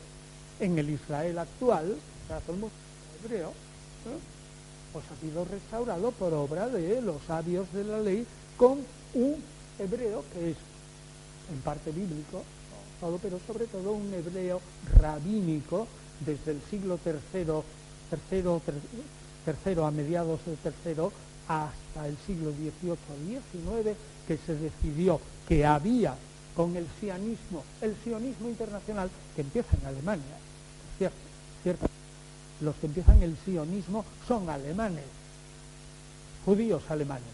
en 0.60 0.78
el 0.78 0.90
Israel 0.90 1.40
actual, 1.40 1.96
o 1.96 2.28
sea, 2.28 2.42
somos 2.46 2.72
hebreo, 3.24 3.52
pues 4.94 5.06
ha 5.12 5.22
sido 5.22 5.44
restaurado 5.46 6.12
por 6.12 6.34
obra 6.34 6.70
de 6.70 7.02
los 7.02 7.22
sabios 7.24 7.72
de 7.74 7.84
la 7.84 8.00
ley 8.00 8.26
con 8.56 8.80
un 9.14 9.36
hebreo 9.80 10.24
que 10.34 10.52
es 10.52 10.58
en 11.52 11.60
parte 11.62 11.92
bíblico, 11.92 12.44
todo, 13.00 13.18
pero 13.18 13.40
sobre 13.48 13.66
todo 13.68 13.92
un 13.92 14.14
hebreo 14.14 14.62
rabínico 15.00 15.88
desde 16.26 16.52
el 16.52 16.62
siglo 16.70 16.98
tercero, 16.98 17.64
tercero, 18.10 18.62
tercero 19.44 19.86
a 19.86 19.92
mediados 19.92 20.40
del 20.46 20.58
tercero 20.58 21.12
hasta 21.48 22.08
el 22.08 22.18
siglo 22.26 22.52
XVIII 22.52 23.40
XIX, 23.54 23.98
que 24.28 24.38
se 24.38 24.56
decidió 24.56 25.20
que 25.48 25.66
había 25.66 26.16
con 26.56 26.76
el 26.76 26.88
sionismo, 27.00 27.64
el 27.82 27.96
sionismo 28.04 28.48
internacional 28.48 29.10
que 29.36 29.42
empieza 29.42 29.76
en 29.80 29.88
Alemania, 29.88 30.38
¿cierto? 30.98 31.18
¿cierto? 31.62 31.88
Los 32.62 32.76
que 32.76 32.88
empiezan 32.88 33.22
el 33.22 33.36
sionismo 33.44 34.06
son 34.28 34.50
alemanes, 34.50 35.04
judíos 36.46 36.82
alemanes, 36.90 37.28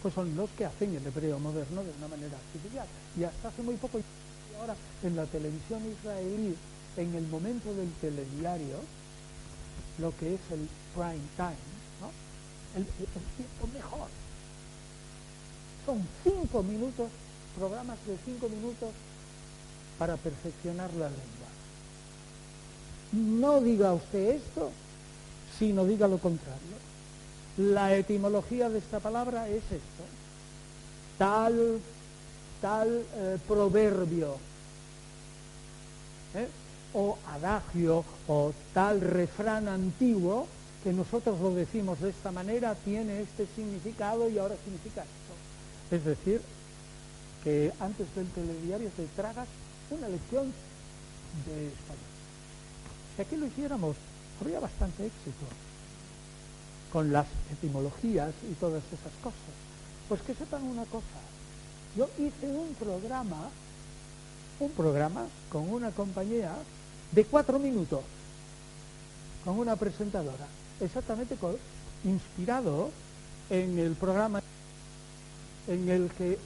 pues 0.00 0.14
son 0.14 0.34
los 0.34 0.48
que 0.50 0.64
hacen 0.64 0.94
el 0.94 1.06
hebreo 1.06 1.38
moderno 1.38 1.84
de 1.84 1.90
una 1.98 2.08
manera 2.08 2.36
artificial. 2.36 2.86
Y 3.18 3.24
hasta 3.24 3.48
hace 3.48 3.62
muy 3.62 3.76
poco, 3.76 3.98
ahora 4.62 4.76
en 5.02 5.16
la 5.16 5.26
televisión 5.26 5.82
israelí, 5.90 6.56
en 6.96 7.14
el 7.14 7.26
momento 7.26 7.74
del 7.74 7.90
telediario, 8.00 8.76
lo 9.98 10.16
que 10.16 10.34
es 10.34 10.40
el 10.50 10.68
prime 10.94 11.26
time, 11.36 11.72
¿no? 12.00 12.10
el, 12.76 12.86
tiempo 12.86 13.66
mejor. 13.74 14.08
Son 15.84 16.06
cinco 16.22 16.62
minutos, 16.62 17.10
programas 17.56 17.98
de 18.06 18.16
cinco 18.24 18.48
minutos 18.48 18.90
para 19.98 20.16
perfeccionar 20.16 20.90
la 20.94 21.08
lengua. 21.08 21.50
No 23.12 23.60
diga 23.60 23.92
usted 23.92 24.36
esto, 24.36 24.70
sino 25.58 25.84
diga 25.84 26.06
lo 26.06 26.18
contrario. 26.18 26.76
La 27.58 27.96
etimología 27.96 28.70
de 28.70 28.78
esta 28.78 29.00
palabra 29.00 29.48
es 29.48 29.64
esto. 29.64 30.04
Tal, 31.18 31.80
tal 32.60 33.04
eh, 33.14 33.38
proverbio. 33.46 34.51
O 36.94 37.18
adagio 37.28 38.04
o 38.28 38.52
tal 38.74 39.00
refrán 39.00 39.68
antiguo 39.68 40.46
que 40.82 40.92
nosotros 40.92 41.40
lo 41.40 41.54
decimos 41.54 42.00
de 42.00 42.10
esta 42.10 42.32
manera 42.32 42.74
tiene 42.74 43.22
este 43.22 43.46
significado 43.54 44.28
y 44.28 44.38
ahora 44.38 44.56
significa 44.64 45.02
esto. 45.02 45.94
Es 45.94 46.04
decir, 46.04 46.40
que 47.44 47.72
antes 47.80 48.12
del 48.14 48.28
telediario 48.28 48.90
te 48.96 49.06
tragas 49.16 49.48
una 49.90 50.08
lección 50.08 50.52
de 51.46 51.68
español. 51.68 52.12
Si 53.16 53.22
aquí 53.22 53.36
lo 53.36 53.46
hiciéramos, 53.46 53.96
habría 54.40 54.60
bastante 54.60 55.06
éxito 55.06 55.46
con 56.92 57.12
las 57.12 57.26
etimologías 57.52 58.32
y 58.50 58.54
todas 58.54 58.82
esas 58.86 59.12
cosas. 59.22 59.54
Pues 60.08 60.20
que 60.22 60.34
sepan 60.34 60.64
una 60.64 60.84
cosa, 60.84 61.20
yo 61.96 62.08
hice 62.18 62.48
un 62.48 62.74
programa, 62.74 63.48
un 64.60 64.70
programa 64.70 65.26
con 65.50 65.70
una 65.70 65.90
compañía 65.90 66.52
de 67.12 67.24
cuatro 67.24 67.58
minutos, 67.58 68.00
con 69.44 69.58
una 69.58 69.76
presentadora, 69.76 70.46
exactamente 70.80 71.36
inspirado 72.04 72.90
en 73.50 73.78
el 73.78 73.94
programa 73.94 74.42
en 75.68 75.88
el 75.88 76.10
que 76.10 76.38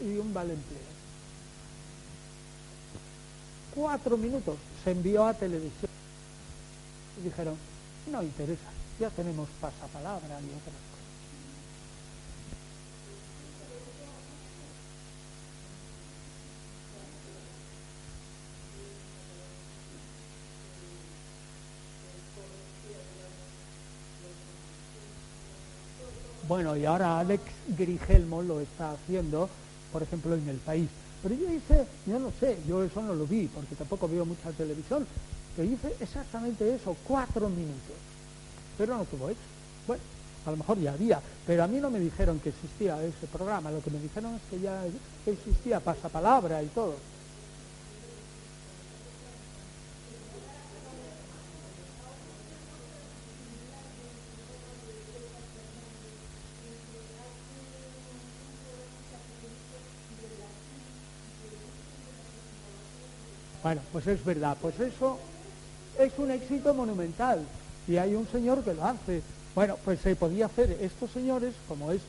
y 0.00 0.16
un 0.16 0.32
vale 0.32 0.54
cuatro 3.74 4.16
minutos 4.16 4.56
se 4.82 4.90
envió 4.90 5.26
a 5.26 5.34
televisión. 5.34 5.90
Y 7.18 7.24
dijeron, 7.24 7.56
no 8.10 8.22
interesa, 8.22 8.70
ya 8.98 9.10
tenemos 9.10 9.48
pasapalabra 9.60 10.40
y 10.40 10.46
otras 10.46 10.74
cosas. 10.90 10.97
Bueno, 26.48 26.74
y 26.74 26.86
ahora 26.86 27.18
Alex 27.18 27.42
Grigelmo 27.76 28.40
lo 28.42 28.60
está 28.60 28.92
haciendo, 28.92 29.50
por 29.92 30.02
ejemplo, 30.02 30.34
en 30.34 30.48
el 30.48 30.56
país. 30.56 30.88
Pero 31.22 31.34
yo 31.34 31.52
hice, 31.52 31.86
yo 32.06 32.18
no 32.18 32.32
sé, 32.40 32.56
yo 32.66 32.82
eso 32.82 33.02
no 33.02 33.14
lo 33.14 33.26
vi, 33.26 33.48
porque 33.48 33.74
tampoco 33.74 34.08
veo 34.08 34.24
mucha 34.24 34.50
televisión, 34.52 35.06
que 35.54 35.66
hice 35.66 35.94
exactamente 36.00 36.74
eso, 36.74 36.96
cuatro 37.06 37.50
minutos. 37.50 37.96
Pero 38.78 38.96
no 38.96 39.04
tuvo 39.04 39.28
hecho. 39.28 39.40
Bueno, 39.86 40.02
a 40.46 40.50
lo 40.52 40.56
mejor 40.56 40.78
ya 40.78 40.94
había, 40.94 41.20
pero 41.46 41.64
a 41.64 41.66
mí 41.66 41.80
no 41.80 41.90
me 41.90 42.00
dijeron 42.00 42.40
que 42.40 42.48
existía 42.48 43.02
ese 43.04 43.26
programa, 43.26 43.70
lo 43.70 43.82
que 43.82 43.90
me 43.90 44.00
dijeron 44.00 44.36
es 44.36 44.42
que 44.48 44.60
ya 44.60 44.84
existía 45.26 45.80
pasapalabra 45.80 46.62
y 46.62 46.68
todo. 46.68 46.94
Bueno, 63.68 63.82
pues 63.92 64.06
es 64.06 64.24
verdad, 64.24 64.56
pues 64.62 64.80
eso 64.80 65.18
es 65.98 66.10
un 66.16 66.30
éxito 66.30 66.72
monumental 66.72 67.44
y 67.86 67.98
hay 67.98 68.14
un 68.14 68.26
señor 68.28 68.64
que 68.64 68.72
lo 68.72 68.82
hace. 68.82 69.20
Bueno, 69.54 69.76
pues 69.84 70.00
se 70.00 70.16
podía 70.16 70.46
hacer 70.46 70.78
estos 70.80 71.10
señores, 71.10 71.52
como 71.68 71.92
es 71.92 72.00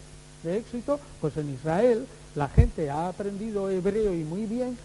de 0.43 0.57
éxito, 0.57 1.01
pues 1.19 1.35
en 1.35 1.53
Israel 1.53 2.07
la 2.35 2.47
gente 2.47 2.89
ha 2.89 3.09
aprendido 3.09 3.69
hebreo 3.69 4.13
y 4.13 4.23
muy 4.23 4.45
bien, 4.45 4.77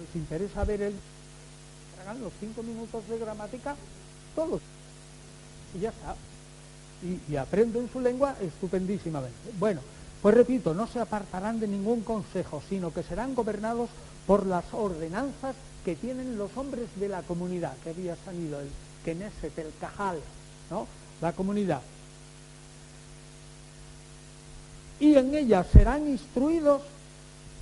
les 0.00 0.16
interesa 0.16 0.64
ver 0.64 0.80
el 0.80 0.94
los 2.22 2.32
cinco 2.40 2.62
minutos 2.62 3.06
de 3.06 3.18
gramática, 3.18 3.76
todos. 4.34 4.62
Y 5.74 5.80
ya 5.80 5.90
está. 5.90 6.16
Y, 7.02 7.30
y 7.30 7.36
aprenden 7.36 7.90
su 7.92 8.00
lengua 8.00 8.36
estupendísimamente. 8.40 9.36
Bueno, 9.58 9.82
pues 10.22 10.34
repito, 10.34 10.72
no 10.72 10.86
se 10.86 11.00
apartarán 11.00 11.60
de 11.60 11.68
ningún 11.68 12.00
consejo, 12.00 12.62
sino 12.70 12.90
que 12.90 13.02
serán 13.02 13.34
gobernados 13.34 13.90
por 14.26 14.46
las 14.46 14.64
ordenanzas 14.72 15.54
que 15.84 15.94
tienen 15.96 16.38
los 16.38 16.56
hombres 16.56 16.88
de 16.96 17.08
la 17.08 17.22
comunidad, 17.22 17.76
que 17.84 17.90
había 17.90 18.16
salido 18.24 18.60
el 18.60 18.68
Knesset, 19.04 19.58
el 19.58 19.72
Cajal, 19.78 20.18
¿no? 20.70 20.86
la 21.20 21.32
comunidad. 21.32 21.82
Y 24.98 25.14
en 25.16 25.34
ellas 25.34 25.66
serán 25.72 26.08
instruidos 26.08 26.82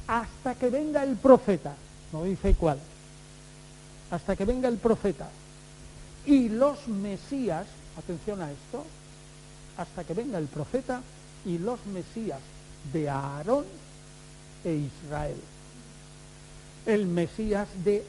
hasta 0.06 0.54
que 0.54 0.70
venga 0.70 1.02
el 1.02 1.16
profeta, 1.16 1.74
no 2.12 2.24
dice 2.24 2.54
cuál, 2.54 2.78
hasta 4.10 4.36
que 4.36 4.44
venga 4.44 4.68
el 4.68 4.76
profeta. 4.76 5.28
Y 6.24 6.48
los 6.48 6.86
Mesías, 6.86 7.66
atención 7.98 8.40
a 8.40 8.52
esto, 8.52 8.84
hasta 9.76 10.04
que 10.04 10.14
venga 10.14 10.38
el 10.38 10.46
profeta 10.46 11.02
y 11.44 11.58
los 11.58 11.84
Mesías 11.86 12.38
de 12.92 13.08
Aarón 13.10 13.64
e 14.64 14.72
Israel 14.74 15.36
el 16.86 17.06
Mesías 17.06 17.68
de 17.84 18.04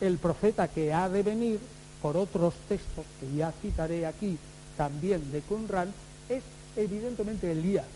el 0.00 0.18
profeta 0.18 0.68
que 0.68 0.92
ha 0.92 1.08
de 1.08 1.22
venir, 1.22 1.58
por 2.00 2.16
otros 2.16 2.54
textos 2.68 3.04
que 3.18 3.36
ya 3.36 3.52
citaré 3.60 4.06
aquí 4.06 4.38
también 4.76 5.32
de 5.32 5.40
Qumran, 5.40 5.92
es 6.28 6.42
evidentemente 6.76 7.50
Elías. 7.50 7.86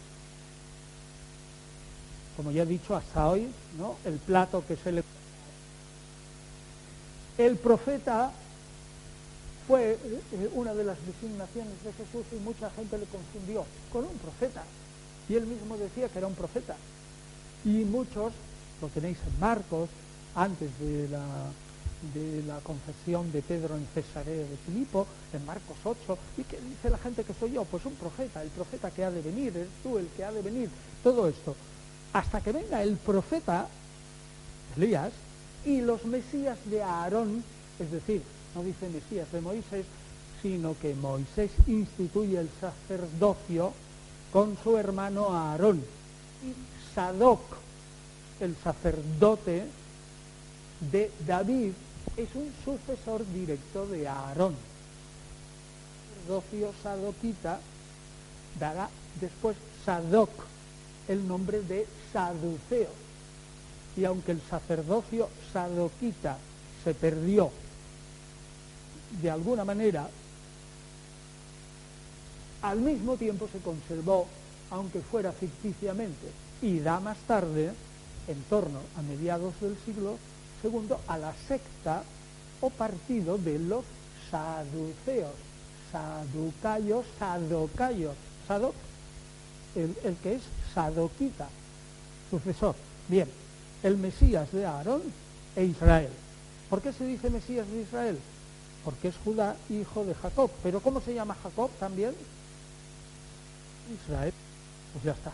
Como 2.37 2.51
ya 2.51 2.63
he 2.63 2.67
dicho 2.67 2.97
hasta 2.97 3.29
hoy, 3.29 3.47
¿no? 3.79 3.97
el 4.05 4.19
plato 4.19 4.65
que 4.67 4.77
se 4.77 4.91
le... 4.91 5.05
El 7.39 7.57
profeta 7.57 8.33
fue 9.69 9.93
eh, 9.93 10.51
una 10.55 10.75
de 10.75 10.85
las 10.85 10.99
designaciones 11.07 11.75
de 11.85 11.93
Jesús 11.93 12.27
y 12.33 12.37
mucha 12.43 12.71
gente 12.71 12.99
le 12.99 13.07
confundió 13.07 13.65
con 13.93 14.05
un 14.05 14.19
profeta. 14.19 14.65
Y 15.29 15.35
él 15.37 15.47
mismo 15.47 15.77
decía 15.77 16.09
que 16.09 16.19
era 16.19 16.27
un 16.27 16.35
profeta. 16.35 16.75
Y 17.65 17.85
muchos 17.85 18.33
lo 18.83 18.89
tenéis 18.89 19.17
en 19.27 19.41
Marcos, 19.41 19.89
antes 20.35 20.71
de 20.81 21.09
la, 21.09 21.25
de 22.13 22.43
la 22.43 22.59
confesión 22.59 23.31
de 23.31 23.41
Pedro 23.41 23.77
en 23.77 23.87
Cesarea 23.95 24.35
de 24.35 24.57
Filipo, 24.67 25.07
en 25.33 25.47
Marcos 25.47 25.77
8, 25.85 26.19
y 26.37 26.43
que 26.43 26.61
dice 26.61 26.91
la 26.91 26.99
gente 26.99 27.23
que 27.23 27.33
soy 27.33 27.53
yo, 27.53 27.65
pues 27.65 27.87
un 27.87 27.95
profeta, 27.95 28.43
el 28.43 28.49
profeta 28.49 28.91
que 28.91 29.05
ha 29.05 29.11
de 29.11 29.23
venir, 29.23 29.57
eres 29.57 29.69
tú 29.85 29.99
el 29.99 30.09
que 30.09 30.25
ha 30.25 30.33
de 30.33 30.43
venir, 30.43 30.69
todo 31.03 31.29
esto. 31.29 31.55
Hasta 32.13 32.41
que 32.41 32.51
venga 32.51 32.83
el 32.83 32.97
profeta, 32.97 33.69
Elías, 34.77 35.13
y 35.65 35.81
los 35.81 36.05
Mesías 36.05 36.59
de 36.65 36.83
Aarón, 36.83 37.45
es 37.79 37.91
decir, 37.91 38.23
no 38.57 38.65
dice 38.65 38.89
Mesías 38.89 39.31
de 39.31 39.41
Moisés, 39.41 39.87
sino 40.43 40.75
que 40.83 40.93
Moisés 40.97 41.53
instituye 41.69 42.41
el 42.41 42.51
sacerdocio 42.61 43.73
con 44.33 44.59
su 44.63 44.77
hermano 44.77 45.29
Aarón. 45.33 45.85
Y 46.43 46.53
Sadoc, 46.95 47.41
el 48.41 48.57
sacerdote 48.63 49.65
de 50.91 51.11
David 51.27 51.73
es 52.17 52.29
un 52.35 52.53
sucesor 52.65 53.25
directo 53.33 53.87
de 53.87 54.09
Aarón. 54.09 54.55
sacerdocio 56.29 56.73
sadoquita 56.83 57.61
dará 58.59 58.89
después 59.21 59.57
Sadoc, 59.85 60.31
el 61.09 61.27
nombre 61.27 61.63
de 61.63 61.87
saduceo. 62.13 62.91
Y 63.97 64.05
aunque 64.05 64.33
el 64.33 64.41
sacerdocio 64.49 65.29
sadoquita 65.53 66.39
se 66.85 66.95
perdió 66.95 67.51
de 69.21 69.31
alguna 69.31 69.65
manera, 69.65 70.09
al 72.63 72.81
mismo 72.81 73.17
tiempo 73.17 73.49
se 73.53 73.59
conservó, 73.59 74.27
aunque 74.71 75.01
fuera 75.01 75.33
ficticiamente, 75.33 76.31
y 76.63 76.79
da 76.79 77.01
más 77.01 77.19
tarde, 77.27 77.73
en 78.29 78.43
torno 78.45 78.81
a 78.97 79.03
mediados 79.03 79.55
del 79.61 79.77
siglo 79.85 80.19
II, 80.63 80.95
a 81.09 81.19
la 81.19 81.35
secta 81.49 82.03
o 82.61 82.71
partido 82.71 83.39
de 83.39 83.59
los 83.59 83.85
saduceos, 84.31 85.35
saducayos, 85.91 87.05
sadocayos, 87.19 88.15
sadoc, 88.47 88.75
el, 89.75 89.95
el 90.05 90.17
que 90.17 90.35
es 90.37 90.43
sadoquita, 90.75 91.49
sucesor. 92.31 92.75
Bien, 93.09 93.29
el 93.83 93.97
Mesías 93.97 94.51
de 94.53 94.65
Aarón 94.65 95.03
e 95.57 95.65
Israel. 95.65 96.11
¿Por 96.71 96.81
qué 96.81 96.93
se 96.93 97.05
dice 97.05 97.31
Mesías 97.31 97.69
de 97.69 97.83
Israel? 97.83 98.19
Porque 98.85 99.09
es 99.09 99.15
Judá, 99.25 99.57
hijo 99.69 100.05
de 100.05 100.15
Jacob. 100.15 100.51
¿Pero 100.63 100.81
cómo 100.81 101.01
se 101.01 101.15
llama 101.15 101.37
Jacob 101.43 101.71
también? 101.79 102.15
Israel. 104.03 104.33
Pues 104.93 105.05
ya 105.05 105.13
está. 105.13 105.33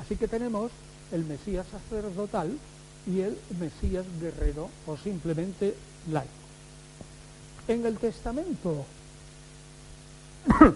Así 0.00 0.16
que 0.16 0.28
tenemos 0.28 0.70
el 1.12 1.24
Mesías 1.24 1.66
sacerdotal 1.70 2.58
y 3.06 3.20
el 3.20 3.38
Mesías 3.58 4.04
guerrero 4.20 4.68
o 4.86 4.96
simplemente 4.96 5.74
laico. 6.10 6.32
En 7.66 7.86
el 7.86 7.98
Testamento, 7.98 8.84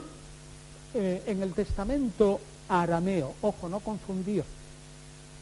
eh, 0.95 1.23
en 1.27 1.43
el 1.43 1.53
Testamento 1.53 2.41
arameo, 2.69 3.35
ojo, 3.43 3.69
no 3.69 3.81
confundir, 3.81 4.45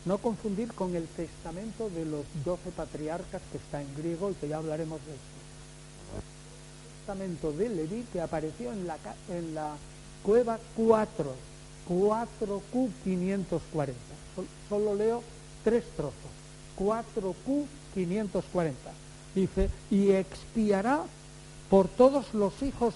no 0.05 0.19
confundir 0.19 0.73
con 0.73 0.97
el 0.97 1.07
Testamento 1.09 1.89
de 1.91 2.05
los 2.05 2.25
doce 2.45 2.71
patriarcas 2.71 3.43
que 3.51 3.59
está 3.59 3.83
en 3.83 3.95
griego 3.97 4.31
y 4.31 4.35
que 4.35 4.49
ya 4.49 4.57
hablaremos 4.57 5.01
de 5.07 5.13
esto. 5.13 5.25
El 6.87 6.93
Testamento 6.99 7.53
de 7.53 7.69
Leví 7.69 8.05
que 8.13 8.21
apareció 8.21 8.73
en 8.73 8.87
la, 8.87 8.97
en 9.29 9.55
la 9.55 9.77
cueva 10.23 10.59
4, 10.77 11.35
4Q540. 11.89 14.10
Solo 14.69 14.95
leo 14.95 15.23
tres 15.65 15.85
trozos. 15.97 16.15
4Q540. 16.79 18.73
Dice, 19.35 19.71
y 19.91 20.11
expiará 20.11 21.03
por 21.69 21.89
todos 21.89 22.35
los 22.35 22.63
hijos 22.63 22.95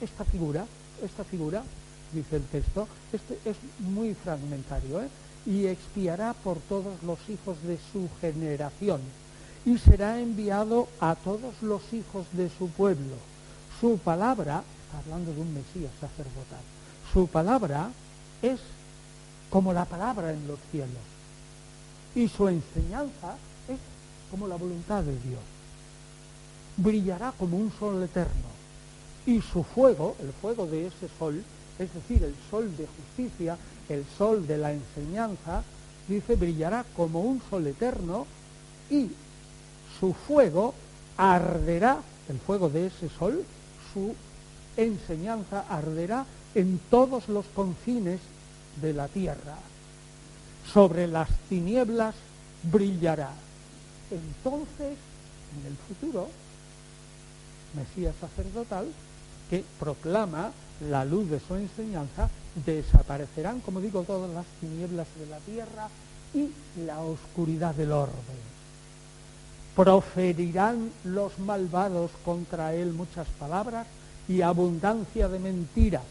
esta 0.00 0.24
figura, 0.24 0.66
esta 1.02 1.24
figura, 1.24 1.62
dice 2.12 2.36
el 2.36 2.44
texto, 2.44 2.88
este 3.12 3.38
es 3.44 3.56
muy 3.78 4.14
fragmentario, 4.14 5.02
¿eh? 5.02 5.08
y 5.46 5.66
expiará 5.66 6.34
por 6.34 6.58
todos 6.58 7.02
los 7.02 7.18
hijos 7.28 7.62
de 7.62 7.78
su 7.92 8.08
generación, 8.20 9.00
y 9.64 9.78
será 9.78 10.20
enviado 10.20 10.88
a 11.00 11.14
todos 11.14 11.62
los 11.62 11.82
hijos 11.92 12.26
de 12.32 12.50
su 12.58 12.68
pueblo. 12.68 13.16
Su 13.80 13.98
palabra, 13.98 14.62
hablando 14.98 15.32
de 15.32 15.40
un 15.40 15.54
Mesías 15.54 15.92
sacerdotal, 16.00 16.60
su 17.12 17.26
palabra 17.26 17.90
es 18.42 18.60
como 19.50 19.72
la 19.72 19.84
palabra 19.84 20.32
en 20.32 20.46
los 20.46 20.58
cielos, 20.70 21.02
y 22.14 22.28
su 22.28 22.48
enseñanza 22.48 23.36
es 23.68 23.78
como 24.30 24.48
la 24.48 24.56
voluntad 24.56 25.02
de 25.02 25.18
Dios 25.20 25.40
brillará 26.80 27.32
como 27.38 27.56
un 27.56 27.72
sol 27.78 28.02
eterno. 28.02 28.50
Y 29.26 29.40
su 29.40 29.62
fuego, 29.62 30.16
el 30.20 30.32
fuego 30.32 30.66
de 30.66 30.86
ese 30.86 31.08
sol, 31.18 31.42
es 31.78 31.92
decir, 31.92 32.24
el 32.24 32.34
sol 32.50 32.74
de 32.76 32.86
justicia, 32.86 33.56
el 33.88 34.04
sol 34.16 34.46
de 34.46 34.58
la 34.58 34.72
enseñanza, 34.72 35.62
dice, 36.08 36.36
brillará 36.36 36.84
como 36.96 37.20
un 37.20 37.40
sol 37.50 37.66
eterno 37.66 38.26
y 38.88 39.10
su 39.98 40.14
fuego 40.14 40.74
arderá, 41.16 41.98
el 42.28 42.38
fuego 42.38 42.68
de 42.68 42.86
ese 42.86 43.08
sol, 43.18 43.44
su 43.92 44.14
enseñanza 44.76 45.64
arderá 45.68 46.24
en 46.54 46.80
todos 46.90 47.28
los 47.28 47.44
confines 47.54 48.20
de 48.76 48.92
la 48.92 49.08
tierra. 49.08 49.56
Sobre 50.72 51.06
las 51.06 51.28
tinieblas 51.48 52.14
brillará. 52.62 53.30
Entonces, 54.10 54.96
en 55.58 55.66
el 55.66 55.76
futuro, 55.76 56.28
Mesías 57.74 58.14
sacerdotal, 58.20 58.86
que 59.48 59.64
proclama 59.78 60.52
la 60.88 61.04
luz 61.04 61.28
de 61.28 61.40
su 61.40 61.54
enseñanza, 61.56 62.28
desaparecerán, 62.64 63.60
como 63.60 63.80
digo, 63.80 64.02
todas 64.02 64.30
las 64.30 64.46
tinieblas 64.60 65.06
de 65.18 65.26
la 65.26 65.38
tierra 65.38 65.88
y 66.34 66.50
la 66.84 67.00
oscuridad 67.00 67.74
del 67.74 67.92
orbe. 67.92 68.14
Proferirán 69.76 70.90
los 71.04 71.38
malvados 71.38 72.10
contra 72.24 72.74
él 72.74 72.92
muchas 72.92 73.26
palabras 73.38 73.86
y 74.28 74.42
abundancia 74.42 75.28
de 75.28 75.38
mentiras, 75.38 76.02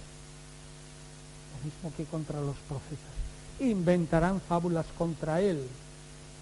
mismo 1.63 1.91
que 1.95 2.05
contra 2.05 2.39
los 2.39 2.55
profetas. 2.67 3.13
Inventarán 3.59 4.41
fábulas 4.41 4.85
contra 4.97 5.41
él 5.41 5.65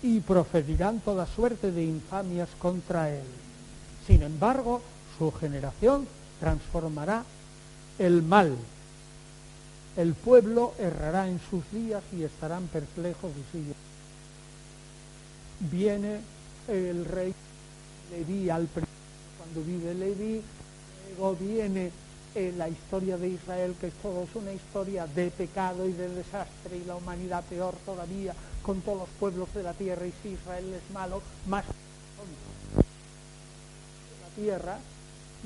y 0.03 0.19
proferirán 0.19 0.99
toda 0.99 1.25
suerte 1.25 1.71
de 1.71 1.83
infamias 1.83 2.49
contra 2.59 3.09
él. 3.09 3.23
Sin 4.05 4.21
embargo, 4.21 4.81
su 5.17 5.31
generación 5.31 6.07
transformará 6.39 7.23
el 7.99 8.21
mal. 8.21 8.55
El 9.95 10.13
pueblo 10.13 10.73
errará 10.77 11.27
en 11.27 11.39
sus 11.49 11.63
días 11.71 12.03
y 12.15 12.23
estarán 12.23 12.67
perplejos 12.67 13.31
y 13.31 13.57
siguen. 13.57 13.75
Viene 15.71 16.19
el 16.67 17.05
rey 17.05 17.33
Leví 18.11 18.49
al 18.49 18.67
cuando 18.67 19.63
vive 19.65 19.93
Leví, 19.93 20.41
luego 21.17 21.35
viene 21.35 21.91
eh, 22.37 22.53
la 22.55 22.69
historia 22.69 23.17
de 23.17 23.29
Israel, 23.29 23.73
que 23.81 23.89
todo 23.89 24.21
es 24.21 24.35
una 24.35 24.53
historia 24.53 25.07
de 25.07 25.31
pecado 25.31 25.89
y 25.89 25.91
de 25.91 26.07
desastre 26.07 26.77
y 26.77 26.85
la 26.85 26.95
humanidad 26.95 27.43
peor 27.45 27.73
todavía 27.83 28.35
con 28.61 28.81
todos 28.81 28.99
los 28.99 29.09
pueblos 29.19 29.51
de 29.55 29.63
la 29.63 29.73
tierra 29.73 30.05
y 30.05 30.13
si 30.21 30.29
Israel 30.29 30.71
es 30.71 30.93
malo, 30.93 31.23
más 31.47 31.65
la 31.65 31.73
tierra 34.35 34.77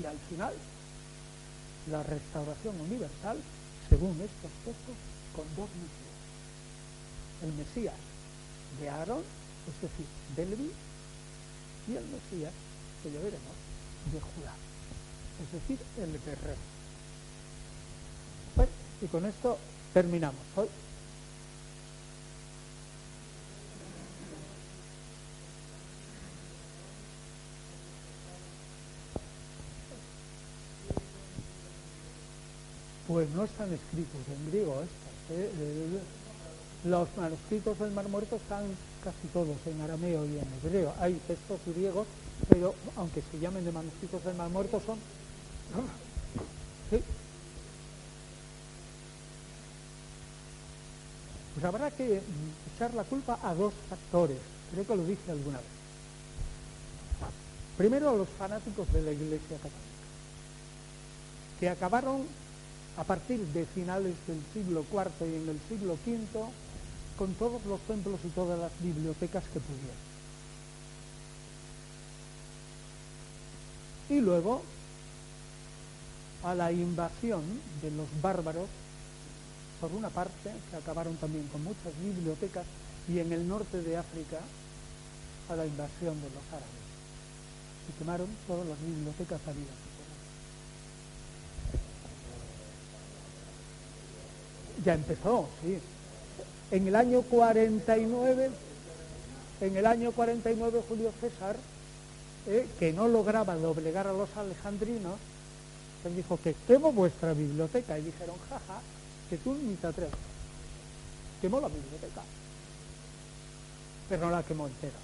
y 0.02 0.06
al 0.06 0.18
final 0.30 0.54
la 1.90 2.04
restauración 2.04 2.82
universal 2.82 3.38
según 3.90 4.12
estos 4.12 4.52
textos 4.66 4.96
con 5.34 5.46
dos 5.56 5.70
Mesías. 5.70 6.12
El 7.42 7.54
Mesías 7.54 7.96
de 8.82 8.90
Aarón, 8.90 9.24
es 9.70 9.82
decir, 9.82 10.06
de 10.36 10.46
Leví, 10.46 10.72
y 11.88 11.96
el 11.96 12.04
Mesías, 12.04 12.52
que 13.02 13.12
ya 13.14 13.20
veremos, 13.20 13.56
de 14.12 14.20
Judá, 14.20 14.56
es 15.42 15.52
decir, 15.54 15.80
el 15.98 16.20
guerrero. 16.20 16.71
Y 19.02 19.08
con 19.08 19.26
esto 19.26 19.58
terminamos 19.94 20.40
hoy. 20.56 20.68
Pues 33.08 33.30
no 33.32 33.44
están 33.44 33.74
escritos 33.74 34.22
en 34.34 34.52
griego 34.52 34.76
estos. 34.76 35.38
¿eh? 35.38 35.50
Los 36.86 37.10
manuscritos 37.18 37.78
del 37.80 37.92
Mar 37.92 38.08
Muerto 38.08 38.38
están 38.38 38.64
casi 39.04 39.28
todos 39.34 39.58
en 39.66 39.82
arameo 39.82 40.26
y 40.26 40.40
en 40.40 40.48
hebreo. 40.64 40.94
Hay 41.00 41.14
textos 41.28 41.60
griegos, 41.66 42.08
pero 42.50 42.74
aunque 42.96 43.22
se 43.32 43.40
llamen 43.40 43.66
de 43.66 43.72
manuscritos 43.72 44.24
del 44.24 44.36
Mar 44.36 44.50
Muerto, 44.50 44.82
son... 44.86 44.98
Pues 51.54 51.66
habrá 51.66 51.92
que 51.92 52.22
echar 52.76 52.94
la 52.94 53.04
culpa 53.04 53.40
a 53.44 53.54
dos 53.54 53.74
factores. 53.90 54.38
Creo 54.72 54.88
que 54.88 54.96
lo 54.96 55.06
dije 55.06 55.32
alguna 55.32 55.58
vez. 55.58 55.68
Primero 57.78 58.10
a 58.10 58.16
los 58.16 58.30
fanáticos 58.30 58.92
de 58.94 59.02
la 59.02 59.12
Iglesia 59.12 59.58
Católica, 59.58 59.80
que 61.60 61.70
acabaron 61.70 62.26
a 62.98 63.04
partir 63.04 63.40
de 63.40 63.66
finales 63.66 64.16
del 64.28 64.42
siglo 64.54 64.86
IV 64.92 65.28
y 65.28 65.36
en 65.36 65.50
el 65.50 65.60
siglo 65.68 65.98
V 66.06 66.52
con 67.18 67.34
todos 67.36 67.66
los 67.66 67.80
templos 67.82 68.20
y 68.24 68.30
todas 68.30 68.60
las 68.60 68.72
bibliotecas 68.82 69.44
que 69.46 69.60
pudieran. 69.60 70.12
Y 74.10 74.20
luego 74.20 74.62
a 76.44 76.56
la 76.56 76.72
invasión 76.72 77.42
de 77.82 77.92
los 77.92 78.08
bárbaros, 78.22 78.68
por 79.82 79.92
una 79.92 80.10
parte, 80.10 80.52
que 80.70 80.78
acabaron 80.78 81.16
también 81.18 81.48
con 81.48 81.64
muchas 81.64 81.92
bibliotecas, 82.00 82.66
y 83.10 83.18
en 83.18 83.34
el 83.34 83.48
norte 83.48 83.82
de 83.82 83.98
África 83.98 84.38
a 85.50 85.56
la 85.56 85.66
invasión 85.66 86.16
de 86.22 86.30
los 86.30 86.46
árabes. 86.50 86.82
Y 87.90 87.98
quemaron 87.98 88.28
todas 88.48 88.68
las 88.68 88.80
bibliotecas 88.80 89.42
habidas. 89.48 89.92
Ya 94.86 94.94
empezó, 94.94 95.50
sí. 95.62 95.80
En 96.70 96.88
el 96.88 96.96
año 96.96 97.24
49, 97.24 98.50
en 99.62 99.78
el 99.78 99.86
año 99.86 100.12
49 100.12 100.84
Julio 100.88 101.12
César, 101.20 101.58
eh, 102.48 102.68
que 102.80 102.94
no 102.94 103.08
lograba 103.08 103.56
doblegar 103.56 104.08
a 104.08 104.14
los 104.14 104.30
alejandrinos, 104.38 105.18
les 106.04 106.16
dijo 106.16 106.40
que 106.42 106.56
quemo 106.68 106.92
vuestra 106.92 107.34
biblioteca. 107.34 108.00
Y 108.00 108.04
dijeron, 108.04 108.36
jaja, 108.50 108.82
que 109.32 109.38
tú 109.38 109.54
ni 109.54 109.76
te 109.76 109.88
atreves. 109.88 110.14
Quemó 111.40 111.62
la 111.62 111.70
biblioteca. 111.70 112.22
Pero 114.10 114.26
no 114.26 114.32
la 114.32 114.44
quemó 114.44 114.68
entera. 114.68 115.00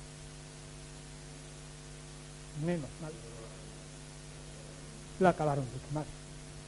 Menos 2.65 2.89
mal. 3.01 3.13
La 5.21 5.29
acabaron 5.29 5.63
de 5.63 5.79
quemar. 5.87 6.03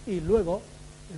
Y 0.08 0.22
luego, 0.22 0.62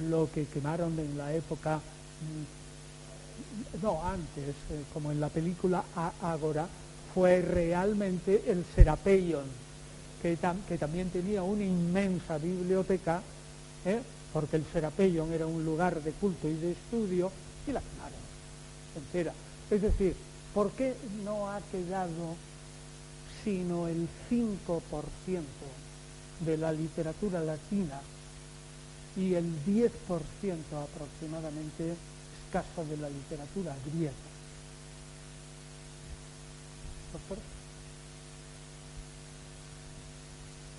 lo 0.10 0.32
que 0.32 0.48
quemaron 0.48 0.98
en 0.98 1.16
la 1.16 1.32
época, 1.32 1.78
mm, 1.78 3.84
no 3.84 4.04
antes, 4.04 4.50
eh, 4.72 4.84
como 4.92 5.12
en 5.12 5.22
la 5.22 5.30
película 5.30 5.84
Ágora, 6.24 6.68
fue 7.14 7.44
realmente 7.44 8.46
el 8.48 8.66
Serapeion, 8.76 9.46
que, 10.24 10.40
que 10.68 10.78
también 10.80 11.12
tenía 11.12 11.44
una 11.44 11.64
inmensa 11.64 12.40
biblioteca, 12.40 13.22
¿eh? 13.86 14.02
Porque 14.34 14.58
el 14.58 14.66
Serapeion 14.72 15.32
era 15.34 15.46
un 15.46 15.66
lugar 15.66 16.02
de 16.02 16.12
culto 16.12 16.48
y 16.48 16.54
de 16.54 16.72
estudio, 16.72 17.32
y 17.68 17.72
la 17.72 17.82
quemaron 17.82 18.20
entera. 18.96 19.34
Es 19.70 19.82
decir, 19.82 20.16
¿por 20.54 20.72
qué 20.72 20.96
no 21.24 21.50
ha 21.50 21.62
quedado 21.72 22.36
sino 23.44 23.88
el 23.88 24.08
5% 24.30 25.42
de 26.46 26.58
la 26.58 26.72
literatura 26.72 27.42
latina 27.42 28.00
y 29.16 29.34
el 29.34 29.46
10% 29.66 29.90
aproximadamente 30.84 31.96
escaso 32.46 32.86
de 32.90 32.98
la 32.98 33.10
literatura 33.10 33.76
griega? 33.94 34.14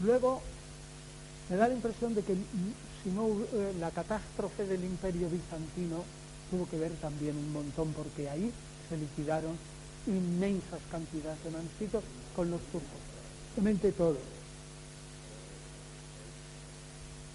Luego, 0.00 0.42
me 1.48 1.56
da 1.56 1.68
la 1.68 1.74
impresión 1.74 2.14
de 2.14 2.22
que 2.22 2.34
si 3.02 3.10
no 3.10 3.28
eh, 3.28 3.74
la 3.80 3.90
catástrofe 3.90 4.66
del 4.66 4.84
imperio 4.84 5.28
bizantino 5.28 6.04
tuvo 6.50 6.68
que 6.68 6.78
ver 6.78 6.92
también 7.00 7.36
un 7.36 7.52
montón 7.52 7.92
porque 7.92 8.28
ahí 8.28 8.52
se 8.88 8.96
liquidaron 8.96 9.56
inmensas 10.06 10.80
cantidades 10.90 11.42
de 11.44 11.50
manuscritos 11.50 12.04
con 12.36 12.50
los 12.50 12.60
turcos, 12.72 13.00
realmente 13.56 13.92
todo. 13.92 14.18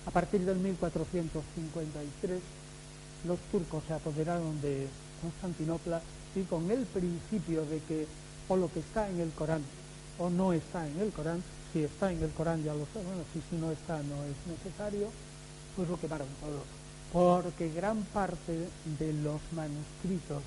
A 0.06 0.12
partir 0.12 0.42
del 0.42 0.58
1453 0.58 2.42
los 3.26 3.40
turcos 3.52 3.84
se 3.88 3.94
apoderaron 3.94 4.62
de 4.62 4.88
Constantinopla 5.22 6.02
y 6.36 6.44
con 6.44 6.70
el 6.72 6.86
principio 6.86 7.66
de 7.66 7.80
que 7.80 8.08
o 8.48 8.56
lo 8.56 8.72
que 8.72 8.80
está 8.80 9.10
en 9.10 9.20
el 9.20 9.32
Corán 9.32 9.62
o 10.18 10.30
no 10.30 10.54
está 10.54 10.88
en 10.88 11.00
el 11.00 11.12
Corán, 11.12 11.44
si 11.74 11.84
está 11.84 12.12
en 12.12 12.24
el 12.24 12.32
Corán 12.32 12.64
ya 12.64 12.74
lo 12.74 12.86
sabemos, 12.94 13.26
y 13.36 13.42
si 13.50 13.60
no 13.60 13.72
está 13.72 13.98
no 14.04 14.24
es 14.24 14.38
necesario, 14.48 15.10
pues 15.78 15.88
lo 15.88 16.00
quemaron 16.00 16.28
todo. 16.42 16.64
Porque 17.14 17.70
gran 17.70 18.04
parte 18.06 18.68
de 19.00 19.14
los 19.14 19.40
manuscritos 19.54 20.44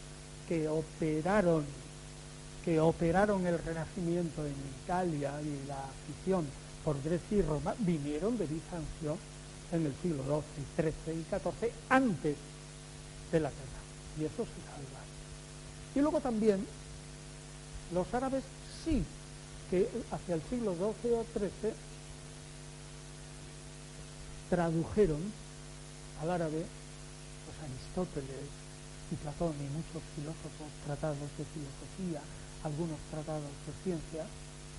que 0.47 0.69
operaron, 0.69 1.65
que 2.65 2.81
operaron 2.81 3.47
el 3.47 3.59
Renacimiento 3.59 4.45
en 4.45 4.55
Italia 4.85 5.41
y 5.41 5.67
la 5.67 5.85
afición 5.85 6.45
por 6.85 7.01
Grecia 7.03 7.39
y 7.39 7.43
Roma, 7.43 7.75
vinieron 7.79 8.37
de 8.37 8.47
Bizancio 8.47 9.17
en 9.73 9.87
el 9.87 9.95
siglo 10.03 10.25
XII, 10.77 10.93
XIII 11.07 11.21
y 11.21 11.25
XIV, 11.25 11.73
antes 11.89 12.37
de 13.33 13.41
la 13.41 13.49
guerra. 13.49 13.81
Y 14.19 14.25
eso 14.25 14.45
se 14.45 14.61
salva. 14.69 15.01
Y 15.95 16.01
luego 16.01 16.21
también 16.21 16.67
los 17.95 18.13
árabes 18.13 18.43
sí 18.85 19.05
que 19.71 19.89
hacia 20.11 20.35
el 20.35 20.43
siglo 20.51 20.75
XII 20.75 21.13
o 21.13 21.25
XIII 21.33 21.90
tradujeron 24.51 25.21
al 26.21 26.31
árabe 26.31 26.67
los 27.47 27.57
Aristóteles 27.65 28.51
y 29.11 29.15
Platón 29.15 29.55
y 29.55 29.71
muchos 29.71 30.03
filósofos 30.15 30.69
tratados 30.85 31.31
de 31.39 31.45
filosofía, 31.55 32.21
algunos 32.65 32.99
tratados 33.11 33.51
de 33.65 33.73
ciencia, 33.85 34.27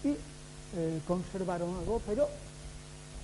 y 0.03 0.17
eh, 0.77 1.01
conservaron 1.07 1.73
algo, 1.75 2.01
pero 2.05 2.27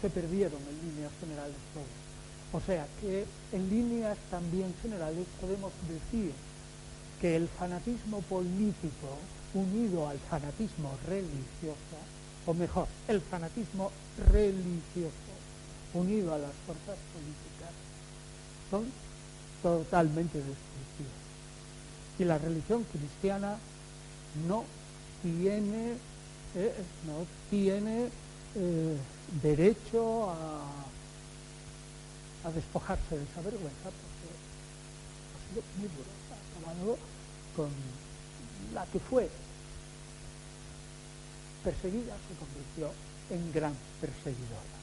se 0.02 0.10
perdieron 0.10 0.60
en 0.64 0.90
líneas 0.90 1.11
generales 1.19 1.56
todos. 1.74 2.07
O 2.53 2.65
sea 2.65 2.88
que 3.02 3.26
en 3.52 3.69
líneas 3.69 4.18
también 4.32 4.74
generales 4.82 5.28
podemos 5.41 5.72
decir 5.88 6.32
que 7.19 7.36
el 7.36 7.48
fanatismo 7.49 8.22
político 8.22 9.19
unido 9.53 10.07
al 10.07 10.19
fanatismo 10.19 10.91
religioso, 11.07 11.98
o 12.45 12.53
mejor, 12.53 12.88
el 13.07 13.19
fanatismo 13.19 13.91
religioso 14.32 15.36
unido 15.93 16.34
a 16.34 16.38
las 16.38 16.51
fuerzas 16.65 16.97
políticas, 17.14 17.72
son 18.69 18.85
totalmente 19.61 20.38
destructivos. 20.38 21.14
Y 22.19 22.23
la 22.26 22.38
religión 22.38 22.84
cristiana 22.91 23.57
no 24.47 24.65
tiene, 25.22 25.93
eh, 26.55 26.73
no 27.05 27.26
tiene 27.49 28.09
eh, 28.55 28.97
derecho 29.41 30.30
a, 30.30 30.61
a, 32.43 32.51
despojarse 32.51 33.18
de 33.18 33.23
esa 33.23 33.41
vergüenza 33.41 33.84
porque 33.84 34.27
ha 35.34 35.39
sido 35.49 35.64
muy 35.77 35.88
duro, 35.88 36.09
ha 36.31 36.72
acabado 36.72 36.97
con 37.55 37.69
la 38.73 38.85
que 38.85 38.99
fue 38.99 39.30
perseguida 41.64 42.15
se 42.27 42.35
convirtió 42.39 42.91
en 43.30 43.51
gran 43.51 43.73
perseguidora. 43.99 44.77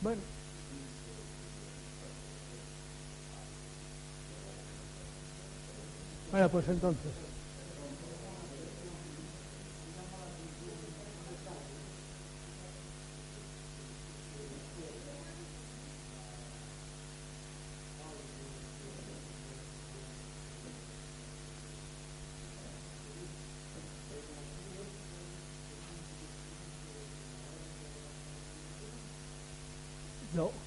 Bueno. 0.00 0.22
Bueno, 6.30 6.48
pues 6.50 6.68
entonces. 6.68 7.29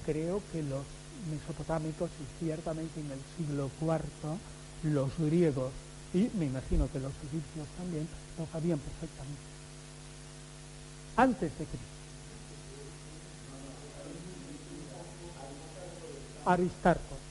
Creo 0.04 0.42
que 0.52 0.62
los 0.62 0.84
mesopotámicos 1.30 2.10
y 2.20 2.44
ciertamente 2.44 3.00
en 3.00 3.10
el 3.10 3.18
siglo 3.36 3.70
IV 3.80 4.38
los 4.92 5.10
griegos 5.18 5.72
y 6.12 6.30
me 6.34 6.46
imagino 6.46 6.88
que 6.92 7.00
los 7.00 7.12
egipcios 7.26 7.66
también 7.76 8.06
lo 8.38 8.46
sabían 8.46 8.78
perfectamente. 8.78 9.42
Antes 11.16 11.50
de 11.58 11.64
Cristo. 11.64 11.78
Aristarco. 16.46 17.23